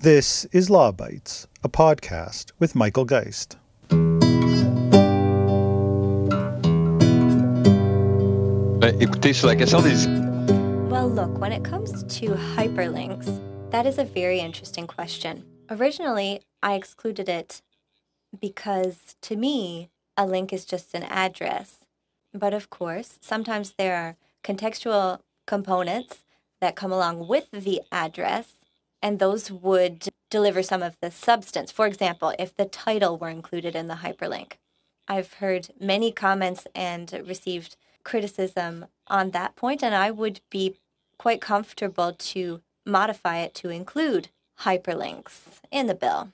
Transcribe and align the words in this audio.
This 0.00 0.44
is 0.52 0.70
Law 0.70 0.92
Bytes, 0.92 1.48
a 1.64 1.68
podcast 1.68 2.52
with 2.60 2.76
Michael 2.76 3.04
Geist. 3.04 3.56
Écoutez, 9.00 9.34
sur 9.34 9.48
la 9.48 9.56
question 9.56 9.82
des 9.82 10.06
Well, 10.88 11.08
look, 11.08 11.36
when 11.40 11.50
it 11.50 11.64
comes 11.64 12.04
to 12.04 12.28
hyperlinks, 12.54 13.40
that 13.72 13.86
is 13.86 13.98
a 13.98 14.04
very 14.04 14.38
interesting 14.38 14.86
question. 14.86 15.44
Originally, 15.68 16.42
I 16.62 16.74
excluded 16.74 17.28
it 17.28 17.60
because 18.40 19.16
to 19.22 19.34
me, 19.34 19.90
a 20.16 20.24
link 20.24 20.52
is 20.52 20.64
just 20.64 20.94
an 20.94 21.02
address. 21.02 21.78
But 22.32 22.54
of 22.54 22.70
course, 22.70 23.18
sometimes 23.20 23.74
there 23.76 23.96
are 23.96 24.16
contextual 24.44 25.18
components 25.48 26.18
that 26.60 26.76
come 26.76 26.92
along 26.92 27.26
with 27.26 27.50
the 27.50 27.82
address, 27.90 28.52
and 29.02 29.18
those 29.18 29.50
would 29.50 30.08
deliver 30.30 30.62
some 30.62 30.82
of 30.82 30.96
the 31.00 31.10
substance. 31.10 31.72
For 31.72 31.86
example, 31.86 32.34
if 32.38 32.54
the 32.54 32.64
title 32.64 33.16
were 33.18 33.28
included 33.28 33.74
in 33.74 33.86
the 33.86 33.96
hyperlink. 33.96 34.54
I've 35.06 35.34
heard 35.34 35.68
many 35.80 36.12
comments 36.12 36.66
and 36.74 37.10
received 37.26 37.76
criticism 38.04 38.86
on 39.06 39.30
that 39.30 39.56
point, 39.56 39.82
and 39.82 39.94
I 39.94 40.10
would 40.10 40.40
be 40.50 40.76
quite 41.18 41.40
comfortable 41.40 42.12
to 42.12 42.60
modify 42.84 43.38
it 43.38 43.54
to 43.54 43.70
include 43.70 44.28
hyperlinks 44.60 45.60
in 45.70 45.86
the 45.86 45.94
bill. 45.94 46.32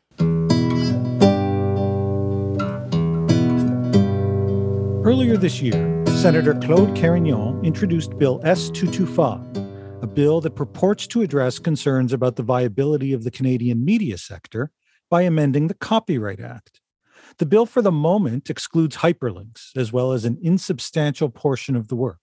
Earlier 5.04 5.36
this 5.36 5.60
year, 5.60 6.04
Senator 6.06 6.54
Claude 6.54 6.96
Carignan 6.96 7.62
introduced 7.64 8.18
Bill 8.18 8.40
S 8.44 8.70
225, 8.70 9.63
a 10.04 10.06
bill 10.06 10.38
that 10.42 10.54
purports 10.54 11.06
to 11.06 11.22
address 11.22 11.58
concerns 11.58 12.12
about 12.12 12.36
the 12.36 12.42
viability 12.42 13.14
of 13.14 13.24
the 13.24 13.30
Canadian 13.30 13.82
media 13.82 14.18
sector 14.18 14.70
by 15.08 15.22
amending 15.22 15.66
the 15.66 15.72
Copyright 15.72 16.40
Act. 16.40 16.82
The 17.38 17.46
bill, 17.46 17.64
for 17.64 17.80
the 17.80 17.90
moment, 17.90 18.50
excludes 18.50 18.98
hyperlinks 18.98 19.74
as 19.74 19.94
well 19.94 20.12
as 20.12 20.26
an 20.26 20.36
insubstantial 20.42 21.30
portion 21.30 21.74
of 21.74 21.88
the 21.88 21.96
work, 21.96 22.20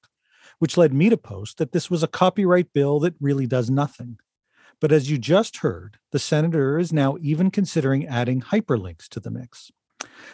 which 0.60 0.78
led 0.78 0.94
me 0.94 1.10
to 1.10 1.18
post 1.18 1.58
that 1.58 1.72
this 1.72 1.90
was 1.90 2.04
a 2.04 2.08
copyright 2.08 2.72
bill 2.72 3.00
that 3.00 3.16
really 3.20 3.48
does 3.48 3.72
nothing. 3.72 4.20
But 4.80 4.92
as 4.92 5.10
you 5.10 5.18
just 5.18 5.58
heard, 5.58 5.98
the 6.12 6.20
senator 6.20 6.78
is 6.78 6.94
now 6.94 7.18
even 7.20 7.50
considering 7.50 8.06
adding 8.06 8.42
hyperlinks 8.42 9.10
to 9.10 9.20
the 9.20 9.32
mix. 9.32 9.72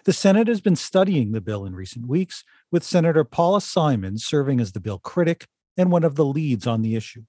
The 0.04 0.12
Senate 0.12 0.50
has 0.50 0.60
been 0.60 0.76
studying 0.76 1.32
the 1.32 1.40
bill 1.40 1.64
in 1.64 1.76
recent 1.76 2.08
weeks, 2.08 2.44
with 2.74 2.84
Senator 2.84 3.24
Paula 3.24 3.62
Simons 3.62 4.26
serving 4.26 4.60
as 4.60 4.74
the 4.74 4.82
bill 4.82 5.00
critic 5.00 5.48
and 5.78 5.94
one 5.94 6.04
of 6.04 6.16
the 6.16 6.26
leads 6.26 6.68
on 6.68 6.82
the 6.82 6.98
issue. 6.98 7.24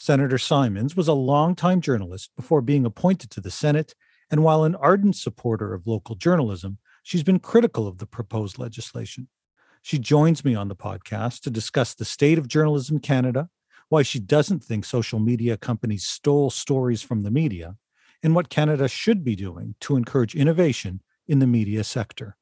Senator 0.00 0.38
Simons 0.38 0.96
was 0.96 1.08
a 1.08 1.12
longtime 1.12 1.82
journalist 1.82 2.30
before 2.34 2.62
being 2.62 2.86
appointed 2.86 3.30
to 3.32 3.40
the 3.42 3.50
Senate, 3.50 3.94
and 4.30 4.42
while 4.42 4.64
an 4.64 4.74
ardent 4.76 5.14
supporter 5.14 5.74
of 5.74 5.86
local 5.86 6.14
journalism, 6.14 6.78
she's 7.02 7.22
been 7.22 7.38
critical 7.38 7.86
of 7.86 7.98
the 7.98 8.06
proposed 8.06 8.58
legislation. 8.58 9.28
She 9.82 9.98
joins 9.98 10.42
me 10.42 10.54
on 10.54 10.68
the 10.68 10.74
podcast 10.74 11.42
to 11.42 11.50
discuss 11.50 11.92
the 11.92 12.06
state 12.06 12.38
of 12.38 12.48
journalism 12.48 12.96
in 12.96 13.00
Canada, 13.00 13.50
why 13.90 14.00
she 14.00 14.18
doesn't 14.18 14.64
think 14.64 14.86
social 14.86 15.18
media 15.18 15.58
companies 15.58 16.06
stole 16.06 16.48
stories 16.48 17.02
from 17.02 17.22
the 17.22 17.30
media, 17.30 17.76
and 18.22 18.34
what 18.34 18.48
Canada 18.48 18.88
should 18.88 19.22
be 19.22 19.36
doing 19.36 19.74
to 19.80 19.96
encourage 19.96 20.34
innovation 20.34 21.02
in 21.28 21.40
the 21.40 21.46
media 21.46 21.84
sector. 21.84 22.38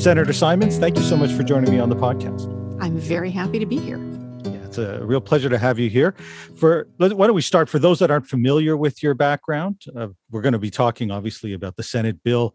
Senator 0.00 0.32
Simons, 0.32 0.78
thank 0.78 0.96
you 0.96 1.02
so 1.02 1.14
much 1.14 1.30
for 1.30 1.42
joining 1.42 1.70
me 1.70 1.78
on 1.78 1.90
the 1.90 1.94
podcast. 1.94 2.46
I'm 2.80 2.96
very 2.96 3.30
happy 3.30 3.58
to 3.58 3.66
be 3.66 3.76
here. 3.76 3.98
Yeah, 4.44 4.64
it's 4.64 4.78
a 4.78 5.04
real 5.04 5.20
pleasure 5.20 5.50
to 5.50 5.58
have 5.58 5.78
you 5.78 5.90
here. 5.90 6.12
For 6.56 6.88
why 6.96 7.08
don't 7.08 7.34
we 7.34 7.42
start? 7.42 7.68
For 7.68 7.78
those 7.78 7.98
that 7.98 8.10
aren't 8.10 8.26
familiar 8.26 8.78
with 8.78 9.02
your 9.02 9.12
background, 9.12 9.82
uh, 9.94 10.08
we're 10.30 10.40
going 10.40 10.54
to 10.54 10.58
be 10.58 10.70
talking 10.70 11.10
obviously 11.10 11.52
about 11.52 11.76
the 11.76 11.82
Senate 11.82 12.24
bill 12.24 12.54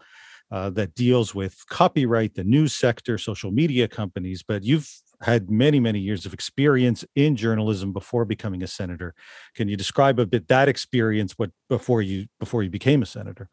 uh, 0.49 0.71
that 0.71 0.95
deals 0.95 1.35
with 1.35 1.55
copyright, 1.69 2.33
the 2.33 2.43
news 2.43 2.73
sector, 2.73 3.15
social 3.19 3.51
media 3.51 3.87
companies. 3.87 4.41
But 4.41 4.63
you've 4.63 4.89
had 5.21 5.51
many 5.51 5.79
many 5.79 5.99
years 5.99 6.25
of 6.25 6.33
experience 6.33 7.05
in 7.15 7.35
journalism 7.35 7.93
before 7.93 8.25
becoming 8.25 8.63
a 8.63 8.67
senator. 8.67 9.13
Can 9.53 9.67
you 9.67 9.77
describe 9.77 10.17
a 10.17 10.25
bit 10.25 10.47
that 10.47 10.67
experience? 10.67 11.33
What 11.33 11.51
before 11.69 12.01
you 12.01 12.25
before 12.39 12.63
you 12.63 12.71
became 12.71 13.03
a 13.03 13.05
senator? 13.05 13.49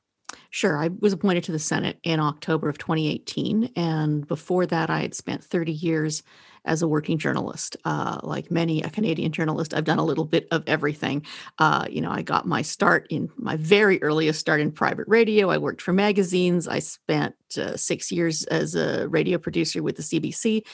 Sure. 0.51 0.77
I 0.77 0.91
was 1.01 1.13
appointed 1.13 1.45
to 1.45 1.53
the 1.53 1.59
Senate 1.59 1.99
in 2.03 2.21
October 2.21 2.69
of 2.69 2.79
2018. 2.79 3.71
And 3.77 4.27
before 4.27 4.67
that, 4.67 4.91
I 4.91 5.01
had 5.01 5.15
spent 5.15 5.45
30 5.45 5.73
years 5.73 6.23
as 6.65 6.83
a 6.83 6.89
working 6.89 7.19
journalist. 7.19 7.77
Uh, 7.85 8.21
like 8.23 8.51
many 8.51 8.83
a 8.83 8.91
Canadian 8.91 9.33
journalist, 9.33 9.75
I've 9.75 9.85
done 9.85 9.99
a 9.99 10.05
little 10.05 10.25
bit 10.25 10.47
of 10.51 10.63
everything. 10.67 11.27
Uh, 11.59 11.87
you 11.91 12.01
know, 12.01 12.11
I 12.11 12.23
got 12.23 12.47
my 12.47 12.63
start 12.63 13.07
in 13.11 13.31
my 13.37 13.57
very 13.57 14.03
earliest 14.03 14.41
start 14.41 14.61
in 14.61 14.71
private 14.71 15.09
radio. 15.09 15.51
I 15.51 15.59
worked 15.59 15.83
for 15.83 15.93
magazines. 15.93 16.69
I 16.69 16.79
spent 16.79 17.35
uh, 17.59 17.77
six 17.77 18.13
years 18.13 18.45
as 18.45 18.75
a 18.75 19.09
radio 19.09 19.39
producer 19.39 19.83
with 19.83 19.97
the 19.97 20.03
CBC, 20.03 20.65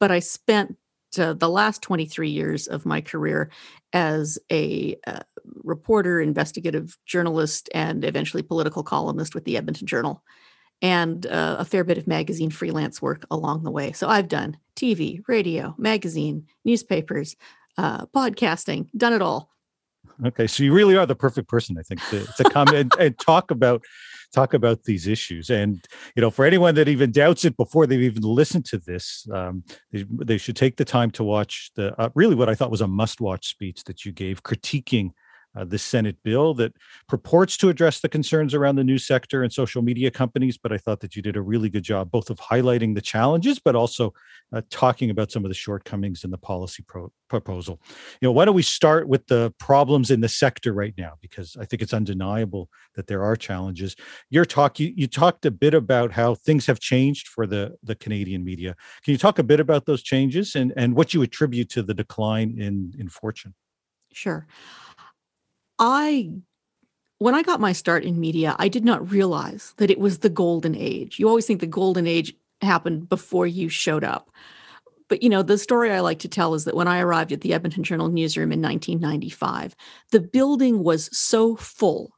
but 0.00 0.10
I 0.10 0.18
spent 0.18 0.76
uh, 1.18 1.32
the 1.32 1.48
last 1.48 1.82
23 1.82 2.28
years 2.28 2.66
of 2.66 2.84
my 2.84 3.00
career 3.00 3.50
as 3.92 4.38
a 4.50 4.96
uh, 5.06 5.20
reporter, 5.64 6.20
investigative 6.20 6.96
journalist, 7.06 7.68
and 7.74 8.04
eventually 8.04 8.42
political 8.42 8.82
columnist 8.82 9.34
with 9.34 9.44
the 9.44 9.56
Edmonton 9.56 9.86
Journal, 9.86 10.22
and 10.82 11.26
uh, 11.26 11.56
a 11.58 11.64
fair 11.64 11.84
bit 11.84 11.98
of 11.98 12.06
magazine 12.06 12.50
freelance 12.50 13.00
work 13.00 13.24
along 13.30 13.62
the 13.62 13.70
way. 13.70 13.92
So 13.92 14.08
I've 14.08 14.28
done 14.28 14.58
TV, 14.76 15.22
radio, 15.26 15.74
magazine, 15.78 16.46
newspapers, 16.64 17.36
uh, 17.78 18.06
podcasting, 18.06 18.88
done 18.96 19.12
it 19.12 19.22
all. 19.22 19.50
Okay, 20.24 20.46
so 20.46 20.62
you 20.62 20.72
really 20.72 20.96
are 20.96 21.06
the 21.06 21.14
perfect 21.14 21.48
person, 21.48 21.76
I 21.78 21.82
think, 21.82 22.00
to, 22.08 22.24
to 22.36 22.44
come 22.44 22.68
and, 22.68 22.92
and 22.98 23.18
talk 23.18 23.50
about 23.50 23.84
talk 24.32 24.54
about 24.54 24.84
these 24.84 25.06
issues. 25.06 25.50
And 25.50 25.84
you 26.14 26.20
know, 26.20 26.30
for 26.30 26.44
anyone 26.44 26.74
that 26.76 26.88
even 26.88 27.10
doubts 27.12 27.44
it 27.44 27.56
before 27.56 27.86
they've 27.86 28.00
even 28.00 28.22
listened 28.22 28.64
to 28.66 28.78
this, 28.78 29.26
um, 29.32 29.64
they, 29.92 30.04
they, 30.10 30.38
should 30.38 30.56
take 30.56 30.76
the 30.76 30.84
time 30.84 31.10
to 31.12 31.24
watch 31.24 31.70
the 31.76 31.98
uh, 32.00 32.10
really 32.14 32.34
what 32.34 32.48
I 32.48 32.54
thought 32.54 32.70
was 32.70 32.80
a 32.80 32.88
must-watch 32.88 33.48
speech 33.48 33.84
that 33.84 34.04
you 34.04 34.12
gave 34.12 34.42
critiquing 34.42 35.10
uh, 35.56 35.64
the 35.64 35.78
Senate 35.78 36.16
bill 36.22 36.54
that 36.54 36.72
purports 37.08 37.56
to 37.56 37.68
address 37.68 38.00
the 38.00 38.08
concerns 38.08 38.54
around 38.54 38.76
the 38.76 38.84
news 38.84 39.06
sector 39.06 39.42
and 39.42 39.52
social 39.52 39.82
media 39.82 40.10
companies. 40.10 40.58
But 40.58 40.72
I 40.72 40.78
thought 40.78 41.00
that 41.00 41.16
you 41.16 41.22
did 41.22 41.36
a 41.36 41.42
really 41.42 41.68
good 41.68 41.82
job 41.82 42.10
both 42.10 42.30
of 42.30 42.38
highlighting 42.38 42.94
the 42.94 43.00
challenges, 43.00 43.58
but 43.58 43.74
also 43.74 44.12
uh, 44.52 44.62
talking 44.70 45.10
about 45.10 45.32
some 45.32 45.44
of 45.44 45.50
the 45.50 45.54
shortcomings 45.54 46.24
in 46.24 46.30
the 46.30 46.38
policy 46.38 46.84
pro- 46.86 47.12
proposal. 47.28 47.80
You 48.20 48.28
know, 48.28 48.32
why 48.32 48.44
don't 48.44 48.54
we 48.54 48.62
start 48.62 49.08
with 49.08 49.26
the 49.26 49.52
problems 49.58 50.10
in 50.10 50.20
the 50.20 50.28
sector 50.28 50.72
right 50.72 50.94
now? 50.96 51.14
Because 51.20 51.56
I 51.58 51.64
think 51.64 51.82
it's 51.82 51.94
undeniable 51.94 52.68
that 52.94 53.06
there 53.06 53.22
are 53.22 53.36
challenges. 53.36 53.96
Your 54.30 54.44
talk, 54.44 54.78
you, 54.78 54.92
you 54.94 55.06
talked 55.06 55.46
a 55.46 55.50
bit 55.50 55.74
about 55.74 56.12
how 56.12 56.34
things 56.34 56.66
have 56.66 56.80
changed 56.80 57.28
for 57.28 57.46
the, 57.46 57.76
the 57.82 57.94
Canadian 57.94 58.44
media. 58.44 58.76
Can 59.02 59.12
you 59.12 59.18
talk 59.18 59.38
a 59.38 59.44
bit 59.44 59.60
about 59.60 59.86
those 59.86 60.02
changes 60.02 60.54
and, 60.54 60.72
and 60.76 60.94
what 60.94 61.14
you 61.14 61.22
attribute 61.22 61.68
to 61.70 61.82
the 61.82 61.94
decline 61.94 62.56
in, 62.58 62.92
in 62.98 63.08
fortune? 63.08 63.54
Sure. 64.12 64.46
I 65.78 66.30
when 67.18 67.34
I 67.34 67.42
got 67.42 67.60
my 67.60 67.72
start 67.72 68.04
in 68.04 68.20
media, 68.20 68.54
I 68.58 68.68
did 68.68 68.84
not 68.84 69.10
realize 69.10 69.72
that 69.78 69.90
it 69.90 69.98
was 69.98 70.18
the 70.18 70.28
golden 70.28 70.74
age. 70.74 71.18
You 71.18 71.28
always 71.28 71.46
think 71.46 71.60
the 71.60 71.66
golden 71.66 72.06
age 72.06 72.34
happened 72.60 73.08
before 73.08 73.46
you 73.46 73.68
showed 73.68 74.04
up. 74.04 74.30
But 75.08 75.22
you 75.22 75.28
know, 75.28 75.42
the 75.42 75.56
story 75.56 75.92
I 75.92 76.00
like 76.00 76.18
to 76.20 76.28
tell 76.28 76.54
is 76.54 76.64
that 76.64 76.74
when 76.74 76.88
I 76.88 77.00
arrived 77.00 77.32
at 77.32 77.40
the 77.40 77.54
Edmonton 77.54 77.84
Journal 77.84 78.08
newsroom 78.08 78.52
in 78.52 78.60
1995, 78.60 79.74
the 80.10 80.20
building 80.20 80.82
was 80.82 81.16
so 81.16 81.56
full 81.56 82.12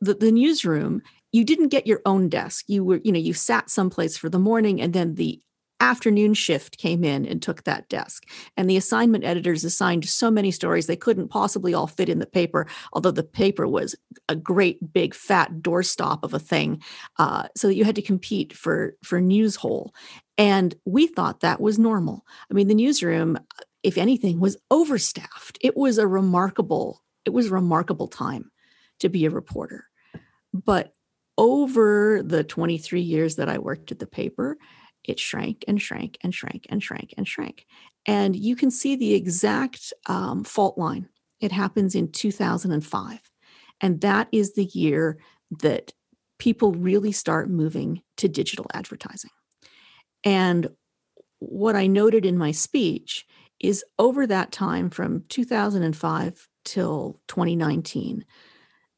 that 0.00 0.20
the 0.20 0.32
newsroom 0.32 1.02
you 1.32 1.44
didn't 1.44 1.68
get 1.68 1.86
your 1.86 2.02
own 2.04 2.28
desk. 2.28 2.64
You 2.68 2.84
were, 2.84 3.00
you 3.04 3.12
know, 3.12 3.18
you 3.18 3.34
sat 3.34 3.70
someplace 3.70 4.16
for 4.16 4.28
the 4.28 4.38
morning 4.38 4.80
and 4.80 4.92
then 4.92 5.14
the 5.14 5.40
afternoon 5.80 6.34
shift 6.34 6.78
came 6.78 7.02
in 7.02 7.26
and 7.26 7.42
took 7.42 7.64
that 7.64 7.88
desk. 7.88 8.24
And 8.56 8.68
the 8.68 8.76
assignment 8.76 9.24
editors 9.24 9.64
assigned 9.64 10.08
so 10.08 10.30
many 10.30 10.50
stories 10.50 10.86
they 10.86 10.96
couldn't 10.96 11.28
possibly 11.28 11.74
all 11.74 11.86
fit 11.86 12.08
in 12.08 12.18
the 12.18 12.26
paper, 12.26 12.66
although 12.92 13.10
the 13.10 13.22
paper 13.22 13.66
was 13.66 13.96
a 14.28 14.36
great 14.36 14.92
big 14.92 15.14
fat 15.14 15.50
doorstop 15.60 16.22
of 16.22 16.34
a 16.34 16.38
thing. 16.38 16.82
Uh, 17.18 17.48
so 17.56 17.68
that 17.68 17.74
you 17.74 17.84
had 17.84 17.96
to 17.96 18.02
compete 18.02 18.52
for 18.52 18.94
for 19.02 19.20
news 19.20 19.56
hole. 19.56 19.94
And 20.38 20.74
we 20.84 21.06
thought 21.06 21.40
that 21.40 21.60
was 21.60 21.78
normal. 21.78 22.24
I 22.50 22.54
mean, 22.54 22.68
the 22.68 22.74
newsroom, 22.74 23.38
if 23.82 23.98
anything, 23.98 24.40
was 24.40 24.56
overstaffed. 24.70 25.58
It 25.60 25.76
was 25.76 25.98
a 25.98 26.06
remarkable, 26.06 27.02
it 27.24 27.30
was 27.30 27.48
a 27.48 27.54
remarkable 27.54 28.08
time 28.08 28.50
to 29.00 29.08
be 29.08 29.26
a 29.26 29.30
reporter. 29.30 29.86
But 30.52 30.94
over 31.36 32.22
the 32.22 32.44
23 32.44 33.00
years 33.00 33.36
that 33.36 33.48
I 33.48 33.58
worked 33.58 33.92
at 33.92 33.98
the 33.98 34.06
paper, 34.06 34.56
it 35.04 35.18
shrank 35.18 35.64
and 35.66 35.80
shrank 35.80 36.18
and 36.22 36.34
shrank 36.34 36.66
and 36.68 36.82
shrank 36.82 37.14
and 37.16 37.26
shrank. 37.26 37.66
And 38.06 38.36
you 38.36 38.56
can 38.56 38.70
see 38.70 38.96
the 38.96 39.14
exact 39.14 39.92
um, 40.06 40.44
fault 40.44 40.78
line. 40.78 41.08
It 41.40 41.52
happens 41.52 41.94
in 41.94 42.12
2005. 42.12 43.20
And 43.80 44.00
that 44.02 44.28
is 44.32 44.54
the 44.54 44.64
year 44.64 45.18
that 45.62 45.92
people 46.38 46.72
really 46.72 47.12
start 47.12 47.50
moving 47.50 48.02
to 48.16 48.28
digital 48.28 48.66
advertising. 48.72 49.30
And 50.24 50.68
what 51.38 51.76
I 51.76 51.86
noted 51.86 52.26
in 52.26 52.36
my 52.36 52.52
speech 52.52 53.26
is 53.58 53.84
over 53.98 54.26
that 54.26 54.52
time 54.52 54.90
from 54.90 55.24
2005 55.28 56.48
till 56.64 57.20
2019, 57.28 58.24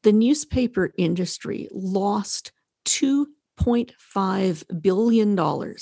the 0.03 0.13
newspaper 0.13 0.93
industry 0.97 1.67
lost 1.71 2.51
$2.5 3.59 4.81
billion 4.81 5.75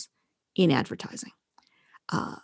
in 0.55 0.71
advertising. 0.71 1.31
Uh, 2.09 2.35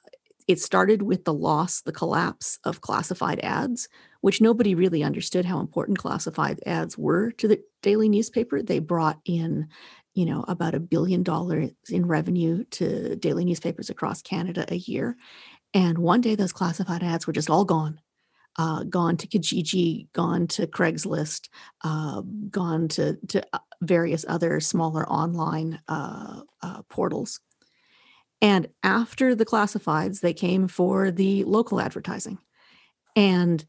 it 0.47 0.61
started 0.61 1.01
with 1.01 1.25
the 1.25 1.33
loss, 1.33 1.81
the 1.81 1.91
collapse 1.91 2.57
of 2.63 2.81
classified 2.81 3.39
ads, 3.41 3.89
which 4.21 4.41
nobody 4.41 4.75
really 4.75 5.03
understood 5.03 5.45
how 5.45 5.59
important 5.59 5.97
classified 5.97 6.59
ads 6.65 6.97
were 6.97 7.31
to 7.31 7.47
the 7.47 7.61
daily 7.81 8.07
newspaper. 8.07 8.61
They 8.61 8.79
brought 8.79 9.19
in, 9.25 9.67
you 10.13 10.25
know, 10.25 10.45
about 10.47 10.73
a 10.73 10.79
billion 10.79 11.21
dollars 11.21 11.71
in 11.89 12.07
revenue 12.07 12.63
to 12.71 13.17
daily 13.17 13.43
newspapers 13.43 13.89
across 13.89 14.21
Canada 14.21 14.65
a 14.69 14.77
year. 14.77 15.17
And 15.73 15.97
one 15.97 16.21
day 16.21 16.35
those 16.35 16.53
classified 16.53 17.03
ads 17.03 17.27
were 17.27 17.33
just 17.33 17.49
all 17.49 17.65
gone. 17.65 17.99
Uh, 18.57 18.83
gone 18.83 19.17
to 19.17 19.27
Kijiji, 19.27 20.07
gone 20.13 20.47
to 20.47 20.65
Craigslist, 20.65 21.49
uh, 21.83 22.21
gone 22.49 22.87
to, 22.87 23.15
to 23.27 23.45
uh, 23.53 23.59
various 23.81 24.25
other 24.27 24.59
smaller 24.59 25.07
online 25.07 25.79
uh, 25.87 26.41
uh, 26.63 26.81
portals. 26.89 27.39
And 28.41 28.67
after 28.83 29.35
the 29.35 29.45
classifieds, 29.45 30.21
they 30.21 30.33
came 30.33 30.67
for 30.67 31.11
the 31.11 31.43
local 31.43 31.79
advertising. 31.79 32.39
And 33.15 33.63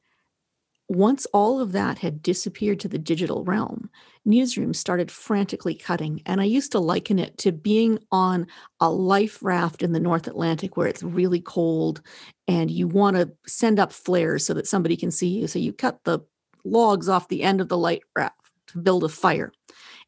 once 0.89 1.27
all 1.35 1.61
of 1.61 1.73
that 1.73 1.99
had 1.99 2.23
disappeared 2.23 2.81
to 2.81 2.89
the 2.89 2.99
digital 2.99 3.45
realm, 3.45 3.91
newsrooms 4.27 4.77
started 4.77 5.11
frantically 5.11 5.75
cutting. 5.75 6.23
And 6.25 6.41
I 6.41 6.45
used 6.45 6.73
to 6.73 6.81
liken 6.81 7.19
it 7.19 7.37
to 7.39 7.53
being 7.53 7.99
on 8.11 8.47
a 8.81 8.91
life 8.91 9.43
raft 9.43 9.83
in 9.83 9.93
the 9.93 10.01
North 10.01 10.27
Atlantic 10.27 10.77
where 10.77 10.87
it's 10.87 11.03
really 11.03 11.41
cold 11.41 12.01
and 12.47 12.71
you 12.71 12.89
want 12.89 13.17
to 13.17 13.31
send 13.47 13.79
up 13.79 13.93
flares 13.93 14.47
so 14.47 14.55
that 14.55 14.67
somebody 14.67 14.97
can 14.97 15.11
see 15.11 15.29
you. 15.29 15.47
So 15.47 15.59
you 15.59 15.75
cut 15.75 16.01
the 16.05 16.21
logs 16.65 17.09
off 17.09 17.29
the 17.29 17.43
end 17.43 17.61
of 17.61 17.69
the 17.69 17.79
light 17.79 18.03
raft 18.17 18.51
to 18.69 18.79
build 18.79 19.05
a 19.05 19.09
fire. 19.09 19.53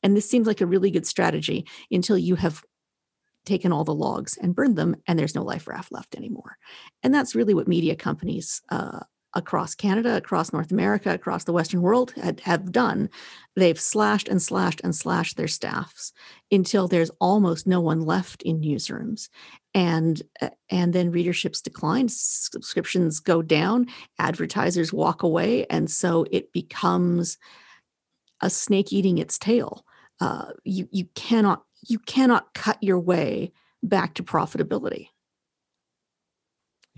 And 0.02 0.16
this 0.16 0.28
seems 0.28 0.46
like 0.46 0.62
a 0.62 0.66
really 0.66 0.90
good 0.90 1.06
strategy 1.06 1.66
until 1.90 2.16
you 2.16 2.36
have 2.36 2.64
taken 3.44 3.72
all 3.72 3.84
the 3.84 3.94
logs 3.94 4.36
and 4.36 4.54
burned 4.54 4.76
them, 4.76 4.96
and 5.06 5.18
there's 5.18 5.34
no 5.34 5.42
life 5.42 5.66
raft 5.66 5.92
left 5.92 6.14
anymore. 6.14 6.56
And 7.02 7.14
that's 7.14 7.34
really 7.34 7.54
what 7.54 7.68
media 7.68 7.96
companies 7.96 8.60
uh, 8.68 9.00
across 9.34 9.74
Canada, 9.74 10.16
across 10.16 10.52
North 10.52 10.72
America, 10.72 11.12
across 11.12 11.44
the 11.44 11.52
Western 11.52 11.82
world 11.82 12.12
had, 12.12 12.40
have 12.40 12.72
done. 12.72 13.08
They've 13.56 13.80
slashed 13.80 14.28
and 14.28 14.42
slashed 14.42 14.80
and 14.82 14.94
slashed 14.94 15.36
their 15.36 15.48
staffs 15.48 16.12
until 16.50 16.88
there's 16.88 17.10
almost 17.20 17.66
no 17.66 17.80
one 17.80 18.00
left 18.00 18.42
in 18.42 18.60
newsrooms. 18.60 19.28
And 19.72 20.20
uh, 20.40 20.50
and 20.68 20.92
then 20.92 21.12
readerships 21.12 21.62
decline, 21.62 22.08
subscriptions 22.08 23.20
go 23.20 23.40
down, 23.40 23.86
advertisers 24.18 24.92
walk 24.92 25.22
away, 25.22 25.64
and 25.66 25.88
so 25.88 26.26
it 26.30 26.52
becomes 26.52 27.38
a 28.40 28.50
snake 28.50 28.92
eating 28.92 29.18
its 29.18 29.38
tail. 29.38 29.84
Uh, 30.20 30.46
you 30.64 30.88
you 30.90 31.04
cannot 31.14 31.62
you 31.86 32.00
cannot 32.00 32.52
cut 32.52 32.82
your 32.82 32.98
way 32.98 33.52
back 33.82 34.14
to 34.14 34.24
profitability. 34.24 35.08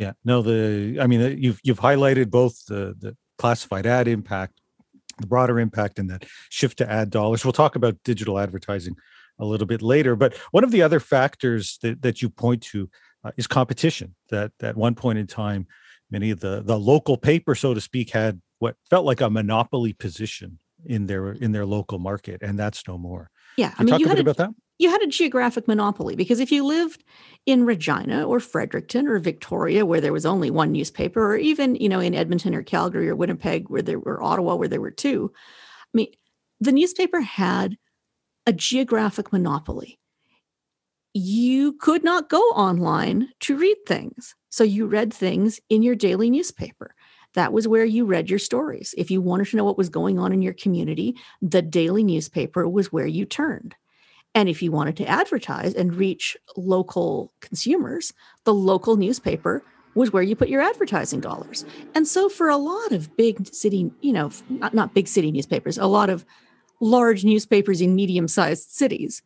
Yeah, 0.03 0.15
no, 0.25 0.43
the 0.43 0.99
I 1.01 1.07
mean 1.07 1.39
you've 1.41 1.61
you've 1.63 1.79
highlighted 1.79 2.29
both 2.29 2.67
the 2.67 2.97
the 2.99 3.17
classified 3.39 3.87
ad 3.87 4.09
impact, 4.09 4.61
the 5.21 5.29
broader 5.29 5.61
impact, 5.61 6.01
and 6.01 6.11
that 6.11 6.25
shift 6.51 6.79
to 6.79 6.91
ad 6.91 7.11
dollars. 7.11 7.45
We'll 7.45 7.53
talk 7.53 7.77
about 7.77 8.03
digital 8.03 8.41
advertising 8.41 8.97
a 9.39 9.45
little 9.45 9.67
bit 9.67 9.81
later, 9.81 10.17
but 10.17 10.37
one 10.51 10.65
of 10.65 10.73
the 10.73 10.83
other 10.83 10.99
factors 10.99 11.79
that 11.83 12.03
that 12.03 12.21
you 12.21 12.31
point 12.31 12.63
to 12.73 12.91
uh, 13.23 13.31
is 13.37 13.47
competition. 13.47 14.17
That 14.31 14.51
at 14.61 14.77
one 14.77 14.97
point 14.97 15.21
in 15.21 15.29
time, 15.29 15.69
many 16.11 16.31
of 16.31 16.41
the 16.41 16.63
the 16.65 16.77
local 16.77 17.17
paper, 17.17 17.55
so 17.55 17.73
to 17.73 17.81
speak, 17.81 18.11
had 18.11 18.43
what 18.59 18.75
felt 18.91 19.07
like 19.07 19.21
a 19.21 19.31
monopoly 19.31 19.93
position 19.93 20.59
in 20.85 21.07
their 21.07 21.31
in 21.31 21.53
their 21.53 21.65
local 21.65 22.01
market, 22.01 22.43
and 22.43 22.59
that's 22.59 22.89
no 22.89 22.99
more. 22.99 23.31
Yeah, 23.57 23.73
I 23.79 23.85
mean, 23.85 23.93
talk 23.93 24.01
you 24.01 24.07
a 24.07 24.09
bit 24.09 24.19
a, 24.19 24.23
about 24.23 24.37
that 24.39 24.51
you 24.83 24.91
had 24.91 25.03
a 25.03 25.07
geographic 25.07 25.69
monopoly 25.69 26.17
because 26.17 26.41
if 26.41 26.51
you 26.51 26.65
lived 26.65 27.05
in 27.47 27.65
Regina 27.65 28.25
or 28.25 28.41
Fredericton 28.41 29.07
or 29.07 29.19
Victoria 29.19 29.87
where 29.87 30.01
there 30.01 30.13
was 30.13 30.27
only 30.27 30.51
one 30.51 30.73
newspaper 30.73 31.25
or 31.25 31.37
even 31.37 31.77
you 31.77 31.89
know 31.89 32.01
in 32.01 32.15
Edmonton 32.15 32.55
or 32.55 32.63
Calgary 32.63 33.09
or 33.09 33.15
Winnipeg 33.15 33.69
where 33.69 33.83
there 33.83 34.01
were 34.01 34.23
Ottawa 34.23 34.57
where 34.57 34.69
there 34.69 34.81
were 34.81 34.91
two 34.91 35.33
I 35.35 35.91
mean 35.95 36.09
the 36.61 36.73
newspaper 36.73 37.21
had 37.21 37.77
a 38.47 38.53
geographic 38.53 39.33
monopoly. 39.33 39.99
You 41.15 41.75
could 41.75 42.03
not 42.03 42.31
go 42.31 42.41
online 42.41 43.29
to 43.41 43.57
read 43.57 43.77
things. 43.87 44.35
So 44.49 44.65
you 44.65 44.87
read 44.87 45.13
things 45.13 45.61
in 45.69 45.83
your 45.83 45.95
daily 45.95 46.31
newspaper. 46.31 46.95
That 47.35 47.53
was 47.53 47.69
where 47.69 47.85
you 47.85 48.05
read 48.05 48.31
your 48.31 48.39
stories. 48.39 48.95
If 48.99 49.11
you 49.11 49.21
wanted 49.21 49.49
to 49.49 49.57
know 49.57 49.65
what 49.65 49.79
was 49.79 49.89
going 49.89 50.19
on 50.19 50.33
in 50.33 50.43
your 50.43 50.55
community 50.55 51.17
the 51.41 51.63
daily 51.63 52.03
newspaper 52.03 52.69
was 52.69 52.93
where 52.93 53.07
you 53.07 53.25
turned 53.25 53.77
and 54.35 54.49
if 54.49 54.63
you 54.63 54.73
wanted 54.73 54.97
to 54.99 55.07
advertise 55.07 55.75
and 55.75 55.95
reach 55.95 56.37
local 56.57 57.33
consumers, 57.41 58.13
the 58.45 58.55
local 58.55 58.97
newspaper 58.97 59.63
was 59.95 60.13
where 60.13 60.23
you 60.23 60.35
put 60.35 60.49
your 60.49 60.63
advertising 60.63 61.21
dollars. 61.21 61.67
And 61.95 62.09
so 62.09 62.29
for 62.29 62.49
a 62.49 62.57
lot 62.57 62.93
of 62.93 63.15
big 63.17 63.53
city, 63.55 63.91
you 64.01 64.13
know, 64.13 64.31
not, 64.49 64.73
not 64.73 64.95
big 64.95 65.07
city 65.07 65.31
newspapers, 65.31 65.77
a 65.77 65.87
lot 65.87 66.09
of 66.09 66.25
large 66.81 67.25
newspapers 67.25 67.81
in 67.81 67.95
medium-sized 67.95 68.71
cities, 68.71 69.23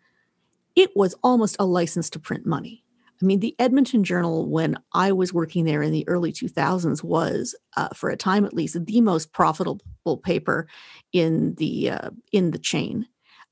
it 0.74 0.90
was 0.96 1.14
almost 1.22 1.56
a 1.58 1.64
license 1.64 2.10
to 2.10 2.18
print 2.18 2.44
money. 2.44 2.82
I 3.22 3.24
mean, 3.24 3.40
the 3.40 3.54
Edmonton 3.58 4.04
Journal, 4.04 4.46
when 4.46 4.76
I 4.92 5.12
was 5.12 5.32
working 5.32 5.64
there 5.64 5.82
in 5.82 5.92
the 5.92 6.06
early 6.06 6.32
2000s, 6.32 7.02
was, 7.02 7.54
uh, 7.76 7.88
for 7.94 8.10
a 8.10 8.16
time 8.16 8.44
at 8.44 8.52
least, 8.52 8.84
the 8.84 9.00
most 9.00 9.32
profitable 9.32 10.18
paper 10.22 10.68
in 11.12 11.54
the 11.54 11.90
uh, 11.90 12.10
in 12.32 12.50
the 12.50 12.58
chain. 12.58 13.06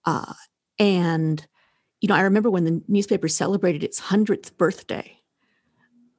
Uh, 0.04 0.34
and, 0.78 1.46
you 2.00 2.08
know, 2.08 2.14
I 2.14 2.22
remember 2.22 2.50
when 2.50 2.64
the 2.64 2.82
newspaper 2.88 3.28
celebrated 3.28 3.84
its 3.84 4.00
100th 4.00 4.56
birthday, 4.56 5.18